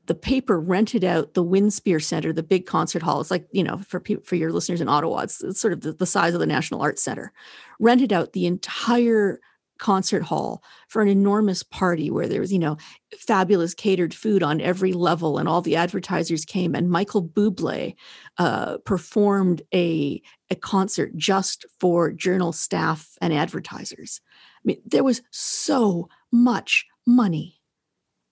the 0.08 0.16
paper 0.16 0.60
rented 0.60 1.04
out 1.04 1.34
the 1.34 1.44
Winspear 1.44 2.04
Center, 2.04 2.32
the 2.32 2.44
big 2.44 2.66
concert 2.66 3.02
hall. 3.02 3.22
It's 3.22 3.32
like, 3.32 3.48
you 3.52 3.64
know, 3.64 3.80
for 3.80 4.02
for 4.24 4.36
your 4.36 4.52
listeners 4.52 4.82
in 4.82 4.88
Ottawa, 4.88 5.22
it's, 5.22 5.44
it's 5.44 5.60
sort 5.60 5.74
of 5.74 5.82
the, 5.82 5.94
the 5.94 6.06
size 6.06 6.34
of 6.34 6.40
the 6.40 6.46
National 6.46 6.82
Arts 6.82 7.04
Center. 7.04 7.34
Rented 7.80 8.14
out 8.14 8.34
the 8.34 8.46
entire 8.46 9.40
concert 9.78 10.24
hall 10.24 10.64
for 10.88 11.02
an 11.02 11.08
enormous 11.08 11.62
party 11.64 12.10
where 12.10 12.28
there 12.28 12.40
was, 12.40 12.54
you 12.54 12.60
know, 12.60 12.78
fabulous 13.18 13.74
catered 13.74 14.14
food 14.14 14.44
on 14.44 14.62
every 14.62 14.94
level, 14.94 15.38
and 15.38 15.50
all 15.50 15.62
the 15.62 15.76
advertisers 15.76 16.46
came. 16.46 16.76
And 16.76 16.90
Michael 16.90 17.28
Bublé 17.28 17.96
uh, 18.38 18.78
performed 18.86 19.62
a 19.74 20.22
a 20.52 20.56
concert 20.56 21.16
just 21.16 21.66
for 21.80 22.12
journal 22.12 22.52
staff 22.52 23.18
and 23.22 23.34
advertisers. 23.34 24.22
I 24.66 24.70
mean, 24.70 24.82
there 24.86 25.04
was 25.04 25.22
so 25.30 26.10
much 26.32 26.88
money, 27.06 27.62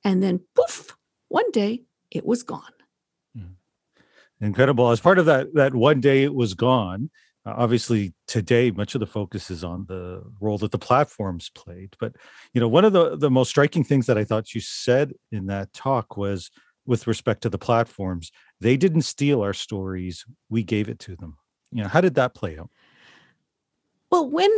and 0.03 0.23
then 0.23 0.41
poof, 0.55 0.97
one 1.27 1.51
day 1.51 1.83
it 2.09 2.25
was 2.25 2.41
gone. 2.41 2.61
Hmm. 3.37 3.53
Incredible. 4.41 4.89
As 4.89 4.99
part 4.99 5.19
of 5.19 5.27
that, 5.27 5.53
that 5.53 5.75
one 5.75 6.01
day 6.01 6.23
it 6.23 6.33
was 6.33 6.55
gone. 6.55 7.11
Uh, 7.45 7.53
obviously, 7.57 8.13
today 8.27 8.71
much 8.71 8.95
of 8.95 8.99
the 8.99 9.05
focus 9.05 9.51
is 9.51 9.63
on 9.63 9.85
the 9.87 10.23
role 10.39 10.57
that 10.57 10.71
the 10.71 10.79
platforms 10.79 11.51
played. 11.53 11.95
But 11.99 12.15
you 12.53 12.61
know, 12.61 12.67
one 12.67 12.85
of 12.85 12.93
the 12.93 13.15
the 13.15 13.29
most 13.29 13.49
striking 13.49 13.83
things 13.83 14.07
that 14.07 14.17
I 14.17 14.23
thought 14.23 14.55
you 14.55 14.61
said 14.61 15.13
in 15.31 15.45
that 15.47 15.71
talk 15.73 16.17
was 16.17 16.49
with 16.85 17.05
respect 17.05 17.43
to 17.43 17.49
the 17.49 17.57
platforms, 17.59 18.31
they 18.59 18.75
didn't 18.75 19.03
steal 19.03 19.41
our 19.41 19.53
stories; 19.53 20.25
we 20.49 20.63
gave 20.63 20.89
it 20.89 20.99
to 20.99 21.15
them. 21.15 21.37
You 21.71 21.83
know, 21.83 21.89
how 21.89 22.01
did 22.01 22.15
that 22.15 22.33
play 22.33 22.57
out? 22.57 22.71
Well, 24.09 24.29
when 24.29 24.51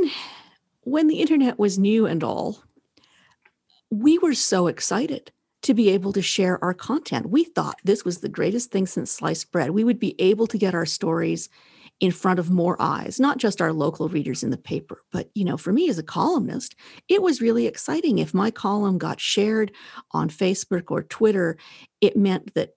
when 0.86 1.08
the 1.08 1.20
internet 1.20 1.60
was 1.60 1.78
new 1.78 2.06
and 2.06 2.24
all, 2.24 2.64
we 3.90 4.18
were 4.18 4.34
so 4.34 4.68
excited 4.68 5.32
to 5.64 5.74
be 5.74 5.90
able 5.90 6.14
to 6.14 6.22
share 6.22 6.64
our 6.64 6.76
content. 6.76 7.30
We 7.30 7.44
thought 7.44 7.80
this 7.84 8.06
was 8.06 8.20
the 8.20 8.30
greatest 8.30 8.72
thing 8.72 8.86
since 8.86 9.12
sliced 9.12 9.52
bread. 9.52 9.72
We 9.72 9.84
would 9.84 10.00
be 10.00 10.16
able 10.22 10.46
to 10.48 10.60
get 10.60 10.76
our 10.76 10.86
stories 10.86 11.50
in 12.00 12.12
front 12.12 12.40
of 12.40 12.52
more 12.52 12.76
eyes, 12.80 13.20
not 13.20 13.38
just 13.38 13.62
our 13.62 13.74
local 13.74 14.10
readers 14.10 14.44
in 14.44 14.52
the 14.52 14.58
paper. 14.58 15.02
But, 15.12 15.32
you 15.34 15.44
know, 15.44 15.58
for 15.58 15.74
me 15.74 15.90
as 15.90 15.98
a 15.98 16.04
columnist, 16.04 16.76
it 17.08 17.22
was 17.22 17.42
really 17.42 17.66
exciting. 17.66 18.20
If 18.20 18.34
my 18.34 18.52
column 18.52 18.98
got 18.98 19.20
shared 19.20 19.72
on 20.12 20.30
Facebook 20.30 20.92
or 20.92 21.02
Twitter, 21.04 21.58
it 22.00 22.16
meant 22.16 22.54
that 22.54 22.76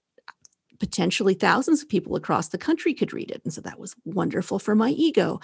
potentially 0.79 1.33
thousands 1.33 1.81
of 1.81 1.89
people 1.89 2.15
across 2.15 2.49
the 2.49 2.57
country 2.57 2.93
could 2.93 3.13
read 3.13 3.31
it. 3.31 3.41
And 3.43 3.53
so 3.53 3.61
that 3.61 3.79
was 3.79 3.95
wonderful 4.05 4.59
for 4.59 4.75
my 4.75 4.89
ego. 4.89 5.39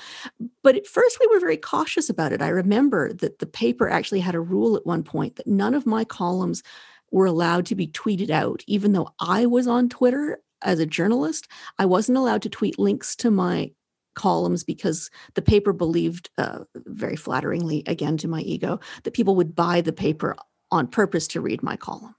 But 0.64 0.76
at 0.76 0.88
first, 0.88 1.20
we 1.20 1.28
were 1.28 1.40
very 1.40 1.58
cautious 1.58 2.10
about 2.10 2.32
it. 2.32 2.42
I 2.42 2.50
remember 2.50 3.14
that 3.14 3.40
the 3.40 3.46
paper 3.46 3.90
actually 3.90 4.22
had 4.22 4.36
a 4.36 4.40
rule 4.40 4.76
at 4.76 4.86
one 4.86 5.04
point 5.04 5.36
that 5.36 5.48
none 5.48 5.74
of 5.74 5.86
my 5.86 6.04
columns 6.04 6.64
were 7.12 7.26
allowed 7.26 7.66
to 7.68 7.76
be 7.76 7.88
tweeted 7.88 8.30
out, 8.30 8.64
even 8.68 8.94
though 8.94 9.10
I 9.20 9.46
was 9.46 9.68
on 9.68 9.90
Twitter 9.90 10.40
as 10.62 10.80
a 10.80 10.86
journalist, 10.86 11.48
I 11.78 11.86
wasn't 11.86 12.18
allowed 12.18 12.42
to 12.44 12.50
tweet 12.50 12.80
links 12.80 13.16
to 13.18 13.30
my 13.30 13.72
columns 14.16 14.64
because 14.64 15.12
the 15.36 15.42
paper 15.42 15.74
believed, 15.74 16.30
uh, 16.38 16.60
very 16.76 17.16
flatteringly, 17.16 17.84
again 17.86 18.18
to 18.18 18.28
my 18.28 18.42
ego, 18.42 18.80
that 19.04 19.14
people 19.14 19.36
would 19.36 19.56
buy 19.56 19.82
the 19.82 19.94
paper 19.94 20.36
on 20.72 20.88
purpose 20.88 21.28
to 21.28 21.42
read 21.42 21.62
my 21.62 21.76
column. 21.76 22.16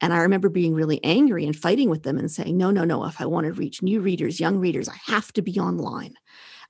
And 0.00 0.12
I 0.12 0.18
remember 0.18 0.48
being 0.48 0.74
really 0.74 1.02
angry 1.02 1.46
and 1.46 1.56
fighting 1.56 1.88
with 1.88 2.02
them 2.02 2.18
and 2.18 2.30
saying, 2.30 2.56
no, 2.56 2.70
no, 2.70 2.84
no, 2.84 3.04
if 3.06 3.20
I 3.20 3.26
want 3.26 3.46
to 3.46 3.52
reach 3.52 3.82
new 3.82 4.00
readers, 4.00 4.40
young 4.40 4.58
readers, 4.58 4.88
I 4.88 4.96
have 5.06 5.32
to 5.34 5.42
be 5.42 5.58
online. 5.58 6.14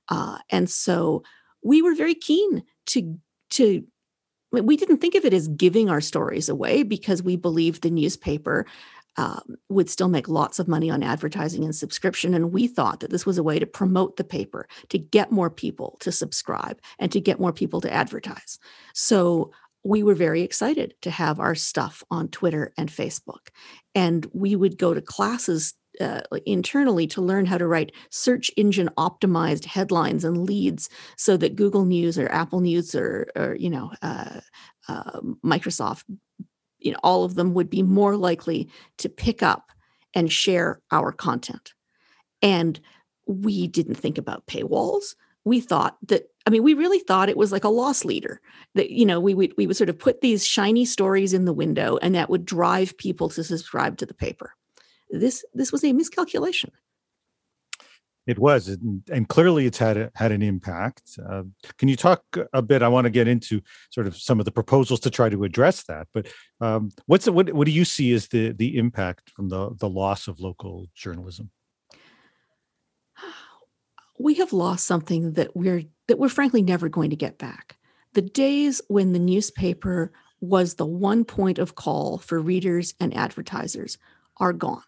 Uh, 0.09 0.37
and 0.49 0.69
so 0.69 1.23
we 1.61 1.81
were 1.81 1.93
very 1.93 2.15
keen 2.15 2.63
to, 2.87 3.19
to, 3.51 3.83
we 4.51 4.77
didn't 4.77 4.99
think 4.99 5.15
of 5.15 5.25
it 5.25 5.33
as 5.33 5.49
giving 5.49 5.89
our 5.89 5.99
stories 5.99 6.47
away 6.47 6.83
because 6.83 7.21
we 7.21 7.35
believed 7.35 7.81
the 7.81 7.89
newspaper 7.89 8.65
um, 9.17 9.55
would 9.67 9.89
still 9.89 10.07
make 10.07 10.29
lots 10.29 10.59
of 10.59 10.67
money 10.67 10.89
on 10.89 11.03
advertising 11.03 11.65
and 11.65 11.75
subscription. 11.75 12.33
And 12.33 12.53
we 12.53 12.67
thought 12.67 12.99
that 12.99 13.09
this 13.09 13.25
was 13.25 13.37
a 13.37 13.43
way 13.43 13.57
to 13.59 13.65
promote 13.65 14.15
the 14.15 14.23
paper, 14.23 14.67
to 14.89 14.99
get 14.99 15.31
more 15.31 15.49
people 15.49 15.97
to 16.01 16.11
subscribe, 16.11 16.79
and 16.99 17.11
to 17.11 17.19
get 17.19 17.39
more 17.39 17.51
people 17.51 17.81
to 17.81 17.91
advertise. 17.91 18.59
So 18.93 19.51
we 19.83 20.03
were 20.03 20.15
very 20.15 20.41
excited 20.41 20.95
to 21.01 21.11
have 21.11 21.39
our 21.39 21.55
stuff 21.55 22.03
on 22.11 22.27
Twitter 22.29 22.73
and 22.77 22.89
Facebook. 22.89 23.49
And 23.95 24.27
we 24.33 24.55
would 24.55 24.77
go 24.77 24.93
to 24.93 25.01
classes 25.01 25.73
uh, 26.01 26.21
internally 26.45 27.07
to 27.07 27.21
learn 27.21 27.45
how 27.45 27.57
to 27.57 27.65
write 27.65 27.91
search 28.11 28.51
engine 28.55 28.89
optimized 28.97 29.65
headlines 29.65 30.23
and 30.23 30.45
leads 30.45 30.89
so 31.15 31.37
that 31.37 31.55
Google 31.55 31.85
News 31.85 32.19
or 32.19 32.31
Apple 32.31 32.61
News 32.61 32.93
or, 32.93 33.27
or 33.35 33.55
you 33.55 33.69
know, 33.69 33.91
uh, 34.01 34.41
uh, 34.87 35.19
Microsoft 35.43 36.03
you 36.79 36.91
know 36.91 36.99
all 37.03 37.23
of 37.23 37.35
them 37.35 37.53
would 37.53 37.69
be 37.69 37.83
more 37.83 38.15
likely 38.15 38.69
to 38.97 39.09
pick 39.09 39.43
up 39.43 39.71
and 40.13 40.31
share 40.31 40.81
our 40.91 41.11
content 41.11 41.73
and 42.41 42.79
we 43.25 43.67
didn't 43.67 43.95
think 43.95 44.17
about 44.17 44.45
paywalls 44.47 45.15
we 45.43 45.59
thought 45.59 45.97
that 46.05 46.23
i 46.47 46.49
mean 46.49 46.63
we 46.63 46.73
really 46.73 46.99
thought 46.99 47.29
it 47.29 47.37
was 47.37 47.51
like 47.51 47.63
a 47.63 47.69
loss 47.69 48.03
leader 48.05 48.41
that 48.73 48.89
you 48.89 49.05
know 49.05 49.19
we 49.19 49.33
would 49.33 49.53
we 49.57 49.67
would 49.67 49.77
sort 49.77 49.89
of 49.89 49.99
put 49.99 50.21
these 50.21 50.45
shiny 50.45 50.85
stories 50.85 51.33
in 51.33 51.45
the 51.45 51.53
window 51.53 51.97
and 52.01 52.15
that 52.15 52.29
would 52.29 52.45
drive 52.45 52.97
people 52.97 53.29
to 53.29 53.43
subscribe 53.43 53.97
to 53.97 54.05
the 54.05 54.13
paper 54.13 54.53
this 55.09 55.45
this 55.53 55.71
was 55.71 55.83
a 55.83 55.93
miscalculation 55.93 56.71
it 58.27 58.37
was, 58.37 58.67
and, 58.67 59.29
clearly 59.29 59.67
it's 59.67 59.77
had 59.77 59.95
a, 59.95 60.11
had 60.13 60.33
an 60.33 60.41
impact. 60.41 61.17
Uh, 61.25 61.43
can 61.77 61.87
you 61.87 61.95
talk 61.95 62.23
a 62.51 62.61
bit? 62.61 62.81
I 62.81 62.89
want 62.89 63.05
to 63.05 63.09
get 63.09 63.25
into 63.25 63.61
sort 63.89 64.05
of 64.05 64.17
some 64.17 64.39
of 64.39 64.45
the 64.45 64.51
proposals 64.51 64.99
to 65.01 65.09
try 65.09 65.29
to 65.29 65.45
address 65.45 65.83
that. 65.83 66.07
But 66.13 66.27
um, 66.59 66.91
what's 67.05 67.23
the, 67.23 67.31
what 67.31 67.53
what 67.53 67.65
do 67.65 67.71
you 67.71 67.85
see 67.85 68.11
as 68.11 68.27
the 68.27 68.51
the 68.51 68.77
impact 68.77 69.29
from 69.29 69.47
the 69.47 69.73
the 69.79 69.87
loss 69.87 70.27
of 70.27 70.41
local 70.41 70.87
journalism? 70.93 71.49
We 74.19 74.33
have 74.35 74.51
lost 74.51 74.87
something 74.87 75.33
that 75.33 75.55
we're 75.55 75.83
that 76.07 76.19
we're 76.19 76.29
frankly 76.29 76.61
never 76.61 76.89
going 76.89 77.09
to 77.09 77.15
get 77.15 77.37
back. 77.37 77.77
The 78.13 78.21
days 78.21 78.81
when 78.87 79.13
the 79.13 79.19
newspaper 79.19 80.11
was 80.39 80.75
the 80.75 80.85
one 80.85 81.25
point 81.25 81.59
of 81.59 81.75
call 81.75 82.17
for 82.19 82.39
readers 82.39 82.93
and 82.99 83.15
advertisers 83.15 83.97
are 84.37 84.53
gone. 84.53 84.83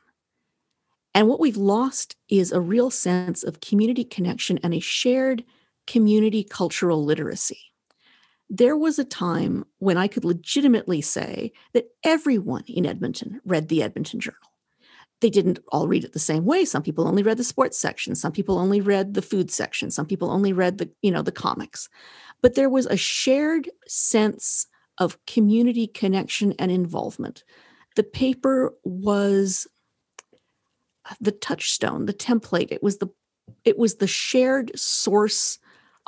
And 1.14 1.28
what 1.28 1.40
we've 1.40 1.58
lost 1.58 2.16
is 2.30 2.52
a 2.52 2.62
real 2.62 2.92
sense 2.92 3.44
of 3.44 3.62
community 3.62 4.04
connection 4.04 4.60
and 4.64 4.74
a 4.74 4.80
shared 4.80 5.44
community 5.88 6.44
cultural 6.44 7.04
literacy. 7.04 7.60
There 8.50 8.78
was 8.78 9.00
a 9.00 9.04
time 9.04 9.66
when 9.80 9.98
I 9.98 10.08
could 10.08 10.26
legitimately 10.26 11.02
say 11.02 11.52
that 11.74 11.90
everyone 12.04 12.64
in 12.68 12.86
Edmonton 12.86 13.42
read 13.46 13.68
the 13.68 13.84
Edmonton 13.84 14.20
Journal. 14.20 14.49
They 15.22 15.30
didn't 15.30 15.60
all 15.70 15.88
read 15.88 16.04
it 16.04 16.14
the 16.14 16.20
same 16.20 16.46
way. 16.46 16.66
Some 16.66 16.84
people 16.84 17.08
only 17.08 17.24
read 17.24 17.38
the 17.38 17.44
sports 17.44 17.78
section, 17.78 18.16
some 18.16 18.32
people 18.32 18.58
only 18.58 18.82
read 18.82 19.14
the 19.14 19.22
food 19.22 19.52
section, 19.52 19.92
some 19.92 20.06
people 20.06 20.32
only 20.32 20.54
read 20.54 20.78
the, 20.78 20.90
you 21.02 21.12
know, 21.12 21.22
the 21.22 21.32
comics. 21.32 21.90
But 22.42 22.56
there 22.56 22.70
was 22.70 22.86
a 22.86 22.98
shared 22.98 23.70
sense 23.88 24.68
of 24.98 25.18
community 25.26 25.88
connection 25.88 26.54
and 26.60 26.72
involvement. 26.72 27.44
The 27.96 28.04
paper 28.04 28.74
was 28.84 29.68
uh, 31.10 31.16
the 31.20 31.32
touchstone, 31.32 32.06
the 32.06 32.14
template. 32.14 32.72
It 32.72 32.84
was 32.84 32.98
the 32.98 33.08
it 33.66 33.78
was 33.78 33.96
the 33.96 34.08
shared 34.08 34.72
source 34.78 35.58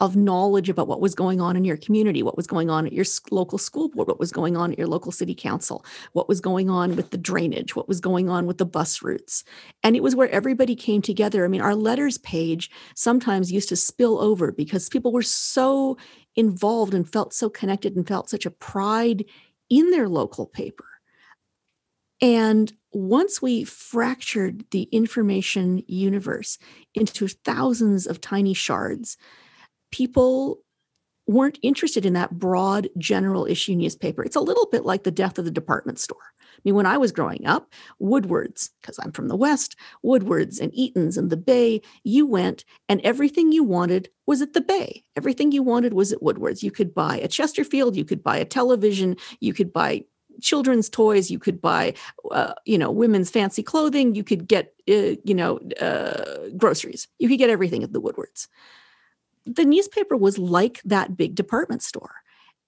of 0.01 0.15
knowledge 0.15 0.67
about 0.67 0.87
what 0.87 0.99
was 0.99 1.13
going 1.13 1.39
on 1.39 1.55
in 1.55 1.63
your 1.63 1.77
community, 1.77 2.23
what 2.23 2.35
was 2.35 2.47
going 2.47 2.71
on 2.71 2.87
at 2.87 2.91
your 2.91 3.05
local 3.29 3.59
school 3.59 3.87
board, 3.87 4.07
what 4.07 4.19
was 4.19 4.31
going 4.31 4.57
on 4.57 4.71
at 4.71 4.77
your 4.79 4.87
local 4.87 5.11
city 5.11 5.35
council, 5.35 5.85
what 6.13 6.27
was 6.27 6.41
going 6.41 6.71
on 6.71 6.95
with 6.95 7.11
the 7.11 7.19
drainage, 7.19 7.75
what 7.75 7.87
was 7.87 7.99
going 7.99 8.27
on 8.27 8.47
with 8.47 8.57
the 8.57 8.65
bus 8.65 9.03
routes. 9.03 9.43
And 9.83 9.95
it 9.95 10.01
was 10.01 10.15
where 10.15 10.29
everybody 10.31 10.75
came 10.75 11.03
together. 11.03 11.45
I 11.45 11.47
mean, 11.47 11.61
our 11.61 11.75
letters 11.75 12.17
page 12.17 12.71
sometimes 12.95 13.51
used 13.51 13.69
to 13.69 13.75
spill 13.75 14.19
over 14.19 14.51
because 14.51 14.89
people 14.89 15.11
were 15.11 15.21
so 15.21 15.97
involved 16.35 16.95
and 16.95 17.07
felt 17.07 17.31
so 17.31 17.47
connected 17.47 17.95
and 17.95 18.07
felt 18.07 18.27
such 18.27 18.47
a 18.47 18.51
pride 18.51 19.23
in 19.69 19.91
their 19.91 20.09
local 20.09 20.47
paper. 20.47 20.85
And 22.21 22.73
once 22.91 23.39
we 23.39 23.63
fractured 23.63 24.65
the 24.71 24.83
information 24.91 25.83
universe 25.87 26.57
into 26.95 27.27
thousands 27.27 28.07
of 28.07 28.19
tiny 28.19 28.53
shards, 28.55 29.17
people 29.91 30.59
weren't 31.27 31.59
interested 31.61 32.05
in 32.05 32.13
that 32.13 32.37
broad 32.37 32.89
general 32.97 33.45
issue 33.45 33.75
newspaper. 33.75 34.23
It's 34.23 34.35
a 34.35 34.41
little 34.41 34.67
bit 34.71 34.85
like 34.85 35.03
the 35.03 35.11
death 35.11 35.37
of 35.37 35.45
the 35.45 35.51
department 35.51 35.99
store. 35.99 36.17
I 36.39 36.59
mean, 36.65 36.75
when 36.75 36.85
I 36.85 36.97
was 36.97 37.11
growing 37.11 37.45
up, 37.45 37.71
Woodward's, 37.99 38.71
because 38.81 38.99
I'm 38.99 39.11
from 39.11 39.29
the 39.29 39.35
West, 39.35 39.75
Woodward's 40.03 40.59
and 40.59 40.73
Eaton's 40.73 41.17
and 41.17 41.29
the 41.29 41.37
Bay, 41.37 41.81
you 42.03 42.25
went 42.25 42.65
and 42.89 43.01
everything 43.01 43.51
you 43.51 43.63
wanted 43.63 44.09
was 44.27 44.41
at 44.41 44.53
the 44.53 44.61
Bay. 44.61 45.03
Everything 45.15 45.51
you 45.51 45.63
wanted 45.63 45.93
was 45.93 46.11
at 46.11 46.21
Woodward's. 46.21 46.63
You 46.63 46.71
could 46.71 46.93
buy 46.93 47.17
a 47.17 47.27
Chesterfield, 47.27 47.95
you 47.95 48.05
could 48.05 48.23
buy 48.23 48.37
a 48.37 48.45
television, 48.45 49.15
you 49.39 49.53
could 49.53 49.71
buy 49.71 50.03
children's 50.39 50.89
toys 50.89 51.29
you 51.29 51.37
could 51.37 51.61
buy 51.61 51.93
uh, 52.31 52.53
you 52.65 52.77
know 52.77 52.89
women's 52.89 53.29
fancy 53.29 53.61
clothing 53.61 54.15
you 54.15 54.23
could 54.23 54.47
get 54.47 54.73
uh, 54.89 55.15
you 55.23 55.35
know 55.35 55.59
uh, 55.79 56.49
groceries 56.57 57.07
you 57.19 57.27
could 57.27 57.37
get 57.37 57.49
everything 57.49 57.83
at 57.83 57.93
the 57.93 57.99
woodwards 57.99 58.47
the 59.45 59.65
newspaper 59.65 60.17
was 60.17 60.37
like 60.37 60.81
that 60.83 61.17
big 61.17 61.35
department 61.35 61.81
store 61.81 62.15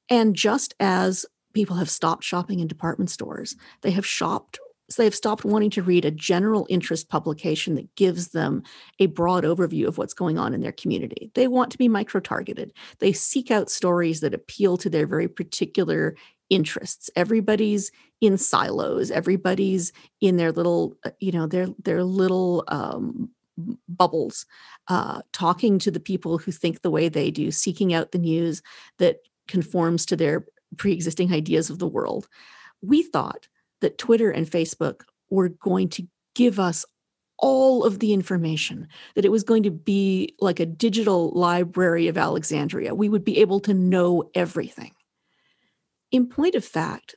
and 0.09 0.35
just 0.35 0.73
as 0.79 1.25
people 1.53 1.75
have 1.75 1.89
stopped 1.89 2.23
shopping 2.23 2.59
in 2.59 2.67
department 2.67 3.09
stores 3.09 3.55
they 3.81 3.91
have 3.91 4.05
shopped 4.05 4.59
so 4.89 5.01
they've 5.01 5.15
stopped 5.15 5.45
wanting 5.45 5.69
to 5.71 5.81
read 5.81 6.05
a 6.05 6.11
general 6.11 6.67
interest 6.69 7.09
publication 7.09 7.75
that 7.75 7.95
gives 7.95 8.29
them 8.29 8.63
a 8.99 9.07
broad 9.07 9.43
overview 9.43 9.87
of 9.87 9.97
what's 9.97 10.13
going 10.13 10.37
on 10.37 10.53
in 10.53 10.61
their 10.61 10.73
community. 10.73 11.31
They 11.35 11.47
want 11.47 11.71
to 11.71 11.77
be 11.77 11.87
micro 11.87 12.19
targeted. 12.19 12.73
They 12.99 13.13
seek 13.13 13.49
out 13.49 13.71
stories 13.71 14.19
that 14.19 14.33
appeal 14.33 14.77
to 14.77 14.89
their 14.89 15.07
very 15.07 15.27
particular 15.27 16.15
interests 16.49 17.09
everybody's 17.15 17.91
in 18.21 18.37
silos 18.37 19.09
everybody's 19.09 19.91
in 20.21 20.37
their 20.37 20.51
little 20.51 20.95
uh, 21.05 21.09
you 21.19 21.31
know 21.31 21.47
their 21.47 21.67
their 21.83 22.03
little 22.03 22.63
um, 22.67 23.29
bubbles 23.87 24.45
uh, 24.87 25.21
talking 25.31 25.79
to 25.79 25.91
the 25.91 25.99
people 25.99 26.37
who 26.37 26.51
think 26.51 26.81
the 26.81 26.91
way 26.91 27.09
they 27.09 27.31
do 27.31 27.51
seeking 27.51 27.93
out 27.93 28.11
the 28.11 28.17
news 28.17 28.61
that 28.97 29.17
conforms 29.47 30.05
to 30.05 30.15
their 30.15 30.45
pre-existing 30.77 31.31
ideas 31.31 31.69
of 31.69 31.79
the 31.79 31.87
world 31.87 32.27
we 32.81 33.03
thought 33.03 33.47
that 33.81 33.97
twitter 33.97 34.31
and 34.31 34.49
facebook 34.49 35.01
were 35.29 35.49
going 35.49 35.87
to 35.89 36.07
give 36.35 36.59
us 36.59 36.85
all 37.39 37.83
of 37.83 37.99
the 37.99 38.13
information, 38.13 38.87
that 39.15 39.25
it 39.25 39.31
was 39.31 39.43
going 39.43 39.63
to 39.63 39.71
be 39.71 40.33
like 40.39 40.61
a 40.61 40.65
digital 40.65 41.29
library 41.31 42.07
of 42.07 42.17
Alexandria. 42.17 42.95
We 42.95 43.09
would 43.09 43.25
be 43.25 43.39
able 43.39 43.59
to 43.61 43.73
know 43.73 44.29
everything 44.33 44.93
in 46.13 46.27
point 46.27 46.53
of 46.53 46.63
fact, 46.63 47.15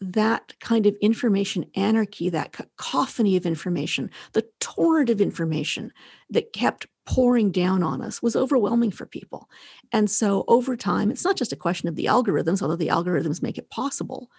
that 0.00 0.54
kind 0.60 0.86
of 0.86 0.96
information 1.00 1.66
anarchy, 1.74 2.30
that 2.30 2.52
cacophony 2.52 3.36
of 3.36 3.44
information, 3.44 4.10
the 4.32 4.46
torrent 4.58 5.10
of 5.10 5.20
information 5.20 5.92
that 6.30 6.52
kept 6.52 6.86
pouring 7.06 7.50
down 7.50 7.82
on 7.82 8.00
us 8.00 8.22
was 8.22 8.36
overwhelming 8.36 8.90
for 8.90 9.04
people. 9.04 9.48
And 9.92 10.10
so 10.10 10.44
over 10.48 10.76
time, 10.76 11.10
it's 11.10 11.24
not 11.24 11.36
just 11.36 11.52
a 11.52 11.56
question 11.56 11.88
of 11.88 11.96
the 11.96 12.06
algorithms, 12.06 12.62
although 12.62 12.76
the 12.76 12.88
algorithms 12.88 13.42
make 13.42 13.58
it 13.58 13.70
possible. 13.70 14.30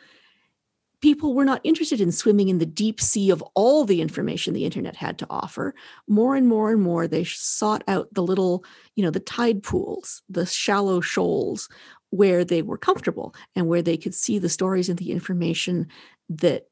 People 1.01 1.34
were 1.34 1.46
not 1.46 1.62
interested 1.63 2.00
in 2.00 2.12
swimming 2.12 2.48
in 2.48 2.60
the 2.60 2.65
deep 2.65 3.01
sea 3.01 3.32
of 3.32 3.44
all 3.56 3.86
the 3.86 4.01
information 4.01 4.53
the 4.53 4.65
internet 4.65 4.96
had 4.96 5.18
to 5.18 5.27
offer. 5.30 5.74
More 6.08 6.36
and 6.36 6.48
more 6.48 6.72
and 6.72 6.82
more, 6.82 7.08
they 7.08 7.24
sought 7.24 7.84
out 7.88 8.08
the 8.13 8.22
little, 8.22 8.63
you 8.96 9.03
know, 9.03 9.10
the 9.10 9.20
tide 9.20 9.63
pools, 9.63 10.22
the 10.30 10.46
shallow 10.46 11.01
shoals 11.01 11.70
where 12.12 12.46
they 12.46 12.62
were 12.62 12.77
comfortable 12.77 13.34
and 13.56 13.68
where 13.68 13.82
they 13.82 13.98
could 13.98 14.13
see 14.13 14.38
the 14.38 14.50
stories 14.50 14.88
and 14.89 15.00
the 15.00 15.12
information 15.12 15.88
that 16.30 16.68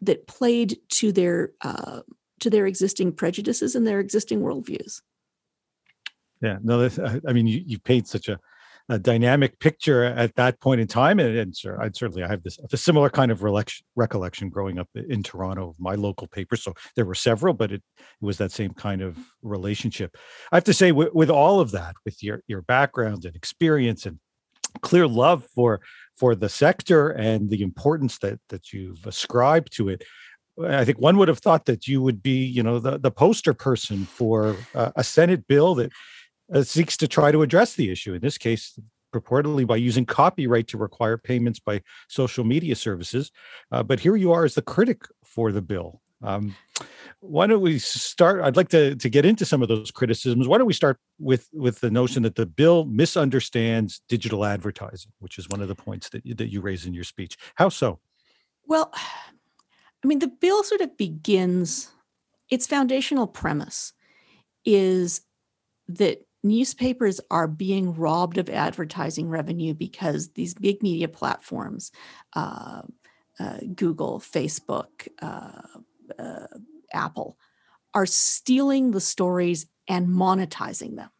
that 0.00 0.26
played 0.26 0.78
to 0.90 1.12
their 1.12 1.52
uh, 1.62 2.02
to 2.40 2.50
their 2.50 2.66
existing 2.66 3.12
prejudices 3.12 3.74
and 3.74 3.86
their 3.86 4.00
existing 4.00 4.40
worldviews. 4.40 5.00
Yeah, 6.42 6.58
no, 6.62 6.90
I 7.26 7.32
mean, 7.32 7.46
you, 7.46 7.62
you 7.64 7.78
paint 7.78 8.08
such 8.08 8.28
a, 8.28 8.36
a 8.88 8.98
dynamic 8.98 9.60
picture 9.60 10.02
at 10.02 10.34
that 10.34 10.60
point 10.60 10.80
in 10.80 10.88
time, 10.88 11.20
and, 11.20 11.38
and 11.38 11.54
I'd 11.80 11.94
certainly 11.94 12.24
I 12.24 12.28
have 12.28 12.42
this 12.42 12.58
a 12.72 12.76
similar 12.76 13.10
kind 13.10 13.30
of 13.30 13.44
recollection, 13.44 13.86
recollection 13.94 14.48
growing 14.48 14.80
up 14.80 14.88
in 14.96 15.22
Toronto 15.22 15.68
of 15.68 15.78
my 15.78 15.94
local 15.94 16.26
paper. 16.26 16.56
So 16.56 16.74
there 16.96 17.04
were 17.04 17.14
several, 17.14 17.54
but 17.54 17.70
it, 17.70 17.82
it 17.96 18.04
was 18.20 18.38
that 18.38 18.50
same 18.50 18.74
kind 18.74 19.02
of 19.02 19.16
relationship. 19.42 20.16
I 20.50 20.56
have 20.56 20.64
to 20.64 20.74
say, 20.74 20.90
with, 20.90 21.14
with 21.14 21.30
all 21.30 21.60
of 21.60 21.70
that, 21.70 21.94
with 22.04 22.24
your 22.24 22.42
your 22.48 22.62
background 22.62 23.24
and 23.24 23.36
experience 23.36 24.04
and 24.04 24.18
clear 24.80 25.06
love 25.06 25.44
for 25.54 25.80
for 26.16 26.34
the 26.34 26.48
sector 26.48 27.10
and 27.10 27.50
the 27.50 27.62
importance 27.62 28.18
that 28.18 28.40
that 28.48 28.72
you've 28.72 29.06
ascribed 29.06 29.72
to 29.76 29.88
it. 29.88 30.04
I 30.62 30.84
think 30.84 30.98
one 30.98 31.16
would 31.16 31.28
have 31.28 31.38
thought 31.38 31.64
that 31.64 31.88
you 31.88 32.02
would 32.02 32.22
be, 32.22 32.44
you 32.44 32.62
know, 32.62 32.78
the, 32.78 32.98
the 32.98 33.10
poster 33.10 33.54
person 33.54 34.04
for 34.04 34.54
uh, 34.74 34.92
a 34.96 35.02
Senate 35.02 35.46
bill 35.46 35.74
that 35.76 35.90
uh, 36.54 36.62
seeks 36.62 36.96
to 36.98 37.08
try 37.08 37.32
to 37.32 37.42
address 37.42 37.74
the 37.74 37.90
issue. 37.90 38.12
In 38.12 38.20
this 38.20 38.36
case, 38.36 38.78
purportedly 39.12 39.66
by 39.66 39.76
using 39.76 40.04
copyright 40.04 40.68
to 40.68 40.78
require 40.78 41.16
payments 41.16 41.58
by 41.58 41.80
social 42.08 42.44
media 42.44 42.74
services. 42.74 43.30
Uh, 43.70 43.82
but 43.82 44.00
here 44.00 44.16
you 44.16 44.32
are 44.32 44.44
as 44.44 44.54
the 44.54 44.62
critic 44.62 45.02
for 45.24 45.52
the 45.52 45.62
bill. 45.62 46.00
Um, 46.22 46.54
why 47.20 47.46
don't 47.46 47.60
we 47.60 47.78
start? 47.78 48.42
I'd 48.42 48.56
like 48.56 48.68
to 48.70 48.96
to 48.96 49.08
get 49.08 49.24
into 49.24 49.44
some 49.44 49.62
of 49.62 49.68
those 49.68 49.90
criticisms. 49.90 50.48
Why 50.48 50.58
don't 50.58 50.66
we 50.66 50.72
start 50.72 50.98
with 51.18 51.48
with 51.52 51.80
the 51.80 51.90
notion 51.90 52.22
that 52.24 52.34
the 52.34 52.46
bill 52.46 52.84
misunderstands 52.84 54.02
digital 54.08 54.44
advertising, 54.44 55.12
which 55.20 55.38
is 55.38 55.48
one 55.48 55.60
of 55.60 55.68
the 55.68 55.74
points 55.74 56.08
that 56.10 56.26
you, 56.26 56.34
that 56.34 56.50
you 56.50 56.60
raise 56.60 56.86
in 56.86 56.94
your 56.94 57.04
speech. 57.04 57.36
How 57.54 57.68
so? 57.68 58.00
Well, 58.66 58.92
I 58.94 60.06
mean, 60.06 60.18
the 60.18 60.28
bill 60.28 60.62
sort 60.64 60.80
of 60.80 60.96
begins. 60.96 61.90
Its 62.50 62.66
foundational 62.66 63.26
premise 63.26 63.94
is 64.66 65.22
that 65.88 66.26
newspapers 66.42 67.20
are 67.30 67.48
being 67.48 67.94
robbed 67.94 68.38
of 68.38 68.50
advertising 68.50 69.28
revenue 69.28 69.74
because 69.74 70.30
these 70.32 70.54
big 70.54 70.82
media 70.82 71.08
platforms, 71.08 71.92
uh, 72.34 72.82
uh, 73.38 73.58
Google, 73.74 74.18
Facebook, 74.20 75.08
uh, 75.20 75.62
uh, 76.18 76.46
Apple, 76.92 77.36
are 77.94 78.06
stealing 78.06 78.90
the 78.90 79.00
stories 79.00 79.66
and 79.88 80.08
monetizing 80.08 80.96
them. 80.96 81.10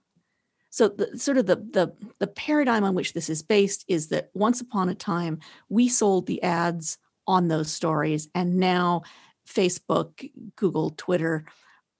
So, 0.70 0.88
the, 0.88 1.18
sort 1.18 1.36
of 1.36 1.46
the, 1.46 1.56
the 1.56 1.92
the 2.18 2.26
paradigm 2.26 2.82
on 2.84 2.94
which 2.94 3.12
this 3.12 3.28
is 3.28 3.42
based 3.42 3.84
is 3.88 4.08
that 4.08 4.30
once 4.32 4.60
upon 4.60 4.88
a 4.88 4.94
time 4.94 5.40
we 5.68 5.88
sold 5.88 6.26
the 6.26 6.42
ads 6.42 6.96
on 7.26 7.48
those 7.48 7.70
stories, 7.70 8.28
and 8.34 8.56
now 8.56 9.02
Facebook, 9.46 10.30
Google, 10.56 10.90
Twitter 10.96 11.44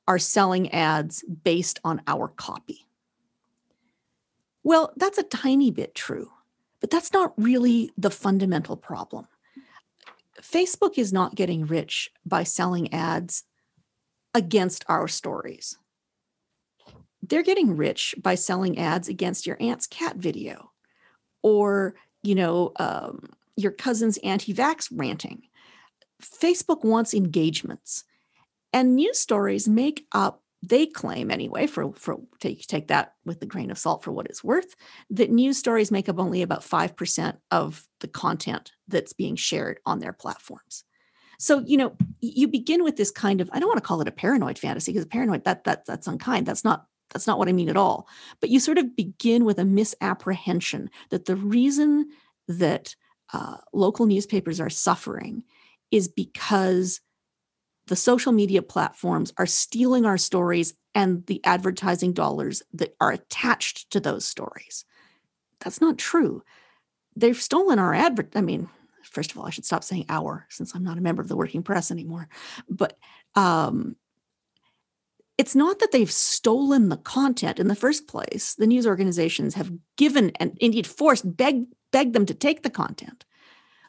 are 0.09 0.19
selling 0.19 0.73
ads 0.73 1.23
based 1.23 1.81
on 1.85 2.03
our 2.07 2.29
copy. 2.29 2.87
Well, 4.65 4.93
that's 4.97 5.19
a 5.19 5.23
tiny 5.23 5.71
bit 5.71 5.95
true, 5.95 6.31
but 6.81 6.91
that's 6.91 7.13
not 7.13 7.35
really 7.37 7.93
the 7.99 8.11
fundamental 8.11 8.77
problem. 8.77 9.27
Facebook 10.41 10.99
is 10.99 11.13
not 11.13 11.35
getting 11.35 11.67
rich 11.67 12.11
by 12.25 12.43
selling 12.43 12.93
ads 12.93 13.45
against 14.35 14.85
our 14.89 15.09
stories. 15.09 15.77
They're 17.23 17.43
getting 17.43 17.77
rich 17.77 18.15
by 18.21 18.35
selling 18.35 18.79
ads 18.79 19.09
against 19.09 19.47
your 19.47 19.57
aunt's 19.61 19.87
cat 19.87 20.17
video 20.17 20.73
or, 21.43 21.95
you 22.23 22.35
know, 22.35 22.73
um, 22.77 23.29
your 23.57 23.73
cousin's 23.73 24.19
anti 24.19 24.55
vax 24.55 24.89
ranting. 24.91 25.43
Facebook 26.23 26.85
wants 26.85 27.15
engagements, 27.15 28.05
and 28.73 28.97
news 28.97 29.19
stories 29.19 29.69
make 29.69 30.07
up 30.13 30.43
they 30.63 30.87
claim 30.87 31.31
anyway 31.31 31.67
for 31.67 31.93
for 31.95 32.21
take 32.39 32.67
take 32.67 32.89
that 32.89 33.15
with 33.25 33.43
a 33.43 33.47
grain 33.47 33.71
of 33.71 33.79
salt 33.79 34.05
for 34.05 34.13
what 34.13 34.27
it's 34.27 34.45
worth 34.45 34.77
that 35.11 35.31
news 35.31 35.59
stories 35.59 35.91
make 35.91 36.09
up 36.09 36.21
only 36.21 36.41
about 36.41 36.61
5% 36.63 37.37
of 37.51 37.87
the 38.03 38.09
content 38.09 38.73
that's 38.89 39.13
being 39.13 39.37
shared 39.37 39.81
on 39.87 39.99
their 39.99 40.13
platforms 40.13 40.85
so 41.39 41.61
you 41.67 41.77
know 41.77 41.97
you 42.21 42.47
begin 42.47 42.85
with 42.85 42.97
this 42.97 43.11
kind 43.11 43.41
of 43.41 43.49
i 43.53 43.59
don't 43.59 43.69
want 43.69 43.79
to 43.79 43.87
call 43.87 44.01
it 44.01 44.09
a 44.09 44.13
paranoid 44.13 44.59
fantasy 44.59 44.93
because 44.93 45.07
paranoid 45.07 45.45
that 45.45 45.65
that 45.65 45.85
that's 45.87 46.07
unkind 46.07 46.47
that's 46.47 46.65
not 46.65 46.87
that's 47.11 47.27
not 47.27 47.39
what 47.39 47.49
i 47.49 47.53
mean 47.53 47.71
at 47.71 47.77
all 47.77 48.07
but 48.41 48.51
you 48.51 48.61
sort 48.61 48.79
of 48.79 48.95
begin 48.95 49.45
with 49.45 49.59
a 49.59 49.65
misapprehension 49.65 50.91
that 51.11 51.25
the 51.25 51.37
reason 51.37 52.09
that 52.49 52.95
uh, 53.33 53.57
local 53.73 54.05
newspapers 54.07 54.61
are 54.61 54.71
suffering 54.71 55.43
is 55.91 56.09
because 56.09 57.01
the 57.87 57.97
social 57.97 58.33
media 58.33 58.63
platforms 58.63 59.33
are 59.39 59.47
stealing 59.47 60.05
our 60.07 60.19
stories 60.19 60.75
and 60.95 61.27
the 61.27 61.41
advertising 61.45 62.13
dollars 62.13 62.63
that 62.73 62.95
are 63.01 63.11
attached 63.13 63.91
to 63.91 64.01
those 64.01 64.25
stories. 64.25 64.85
That's 65.61 65.81
not 65.81 65.99
true. 65.99 66.43
They've 67.17 67.41
stolen 67.41 67.79
our 67.79 67.95
advert. 67.95 68.33
I 68.35 68.41
mean, 68.41 68.69
first 69.03 69.33
of 69.33 69.39
all, 69.39 69.47
I 69.47 69.51
should 69.51 69.65
stop 69.65 69.85
saying 69.85 70.07
our 70.09 70.47
since 70.51 70.75
I'm 70.75 70.85
not 70.85 70.99
a 70.99 71.03
member 71.03 71.23
of 71.23 71.29
the 71.29 71.37
working 71.37 71.63
press 71.63 71.91
anymore. 71.91 72.29
But 72.69 72.99
um, 73.35 73.97
it's 75.39 75.55
not 75.55 75.79
that 75.81 75.93
they've 75.93 76.11
stolen 76.11 76.89
the 76.89 76.97
content 76.97 77.59
in 77.59 77.69
the 77.69 77.75
first 77.75 78.07
place. 78.07 78.55
The 78.55 78.67
news 78.67 78.87
organizations 78.87 79.55
have 79.55 79.73
given 79.97 80.31
and 80.39 80.57
indeed 80.61 80.87
forced, 80.87 81.37
begged, 81.37 81.73
begged 81.91 82.15
them 82.15 82.27
to 82.27 82.35
take 82.35 82.63
the 82.63 82.71
content. 82.71 83.25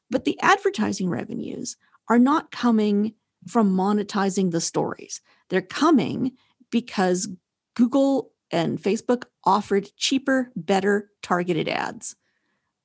But 0.10 0.26
the 0.26 0.40
advertising 0.42 1.10
revenues 1.10 1.78
are 2.10 2.20
not 2.20 2.52
coming 2.52 3.14
from 3.48 3.76
monetizing 3.76 4.52
the 4.52 4.62
stories. 4.62 5.22
They're 5.50 5.62
coming 5.62 6.34
because 6.72 7.28
Google 7.76 8.32
and 8.52 8.82
Facebook 8.82 9.24
offered 9.44 9.90
cheaper, 9.98 10.52
better 10.56 11.10
targeted 11.22 11.68
ads. 11.68 12.16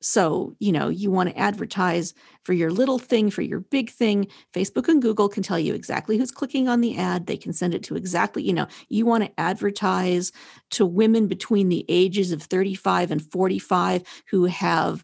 So, 0.01 0.55
you 0.61 0.71
know, 0.71 0.89
you 0.89 1.11
want 1.11 1.29
to 1.29 1.39
advertise 1.39 2.15
for 2.45 2.53
your 2.53 2.71
little 2.71 2.99
thing, 2.99 3.31
for 3.31 3.43
your 3.43 3.61
big 3.61 3.91
thing. 3.91 4.29
Facebook 4.53 4.89
and 4.89 5.03
Google 5.03 5.29
can 5.29 5.43
tell 5.43 5.59
you 5.59 5.75
exactly 5.75 6.17
who's 6.17 6.31
clicking 6.31 6.69
on 6.69 6.81
the 6.81 6.97
ad. 6.97 7.27
They 7.27 7.37
can 7.37 7.53
send 7.53 7.75
it 7.75 7.83
to 7.85 7.97
exactly, 7.97 8.43
you 8.43 8.53
know, 8.53 8.69
you 8.89 9.07
want 9.07 9.25
to 9.25 9.41
advertise 9.41 10.31
to 10.71 10.87
women 10.87 11.27
between 11.27 11.69
the 11.69 11.85
ages 11.89 12.31
of 12.31 12.43
35 12.43 13.11
and 13.11 13.23
45 13.23 14.03
who 14.31 14.45
have 14.45 15.03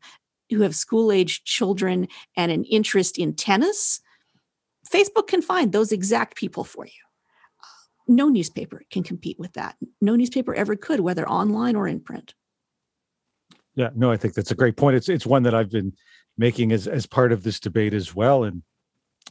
who 0.50 0.60
have 0.60 0.74
school-age 0.74 1.42
children 1.44 2.06
and 2.36 2.52
an 2.52 2.64
interest 2.64 3.18
in 3.18 3.34
tennis 3.34 4.00
Facebook 4.90 5.26
can 5.26 5.42
find 5.42 5.72
those 5.72 5.92
exact 5.92 6.36
people 6.36 6.64
for 6.64 6.86
you. 6.86 6.92
No 8.06 8.28
newspaper 8.28 8.82
can 8.90 9.02
compete 9.02 9.38
with 9.38 9.54
that. 9.54 9.76
No 10.00 10.14
newspaper 10.14 10.54
ever 10.54 10.76
could, 10.76 11.00
whether 11.00 11.28
online 11.28 11.74
or 11.74 11.88
in 11.88 12.00
print. 12.00 12.34
Yeah, 13.76 13.90
no, 13.94 14.10
I 14.10 14.16
think 14.16 14.34
that's 14.34 14.50
a 14.50 14.56
great 14.56 14.76
point. 14.76 14.96
It's 14.96 15.08
it's 15.08 15.26
one 15.26 15.42
that 15.44 15.54
I've 15.54 15.70
been 15.70 15.92
making 16.38 16.72
as 16.72 16.86
as 16.86 17.06
part 17.06 17.32
of 17.32 17.42
this 17.42 17.58
debate 17.60 17.94
as 17.94 18.14
well, 18.14 18.44
and 18.44 18.62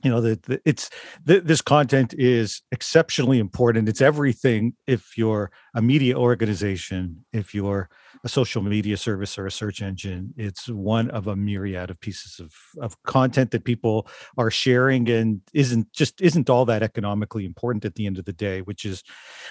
you 0.03 0.09
know 0.09 0.21
that 0.21 0.61
it's 0.65 0.89
the, 1.23 1.39
this 1.39 1.61
content 1.61 2.13
is 2.17 2.61
exceptionally 2.71 3.39
important. 3.39 3.89
It's 3.89 4.01
everything 4.01 4.73
if 4.87 5.17
you're 5.17 5.51
a 5.75 5.81
media 5.81 6.17
organization 6.17 7.25
if 7.31 7.53
you're 7.53 7.89
a 8.23 8.29
social 8.29 8.61
media 8.61 8.95
service 8.95 9.37
or 9.37 9.45
a 9.45 9.51
search 9.51 9.81
engine 9.81 10.33
it's 10.37 10.69
one 10.69 11.09
of 11.11 11.27
a 11.27 11.35
myriad 11.35 11.89
of 11.89 11.99
pieces 11.99 12.39
of, 12.39 12.53
of 12.81 13.01
content 13.03 13.51
that 13.51 13.65
people 13.65 14.07
are 14.37 14.51
sharing 14.51 15.09
and 15.09 15.41
isn't 15.53 15.91
just 15.91 16.21
isn't 16.21 16.49
all 16.49 16.65
that 16.65 16.83
economically 16.83 17.45
important 17.45 17.83
at 17.85 17.95
the 17.95 18.05
end 18.05 18.17
of 18.17 18.25
the 18.25 18.33
day 18.33 18.61
which 18.61 18.85
is 18.85 19.03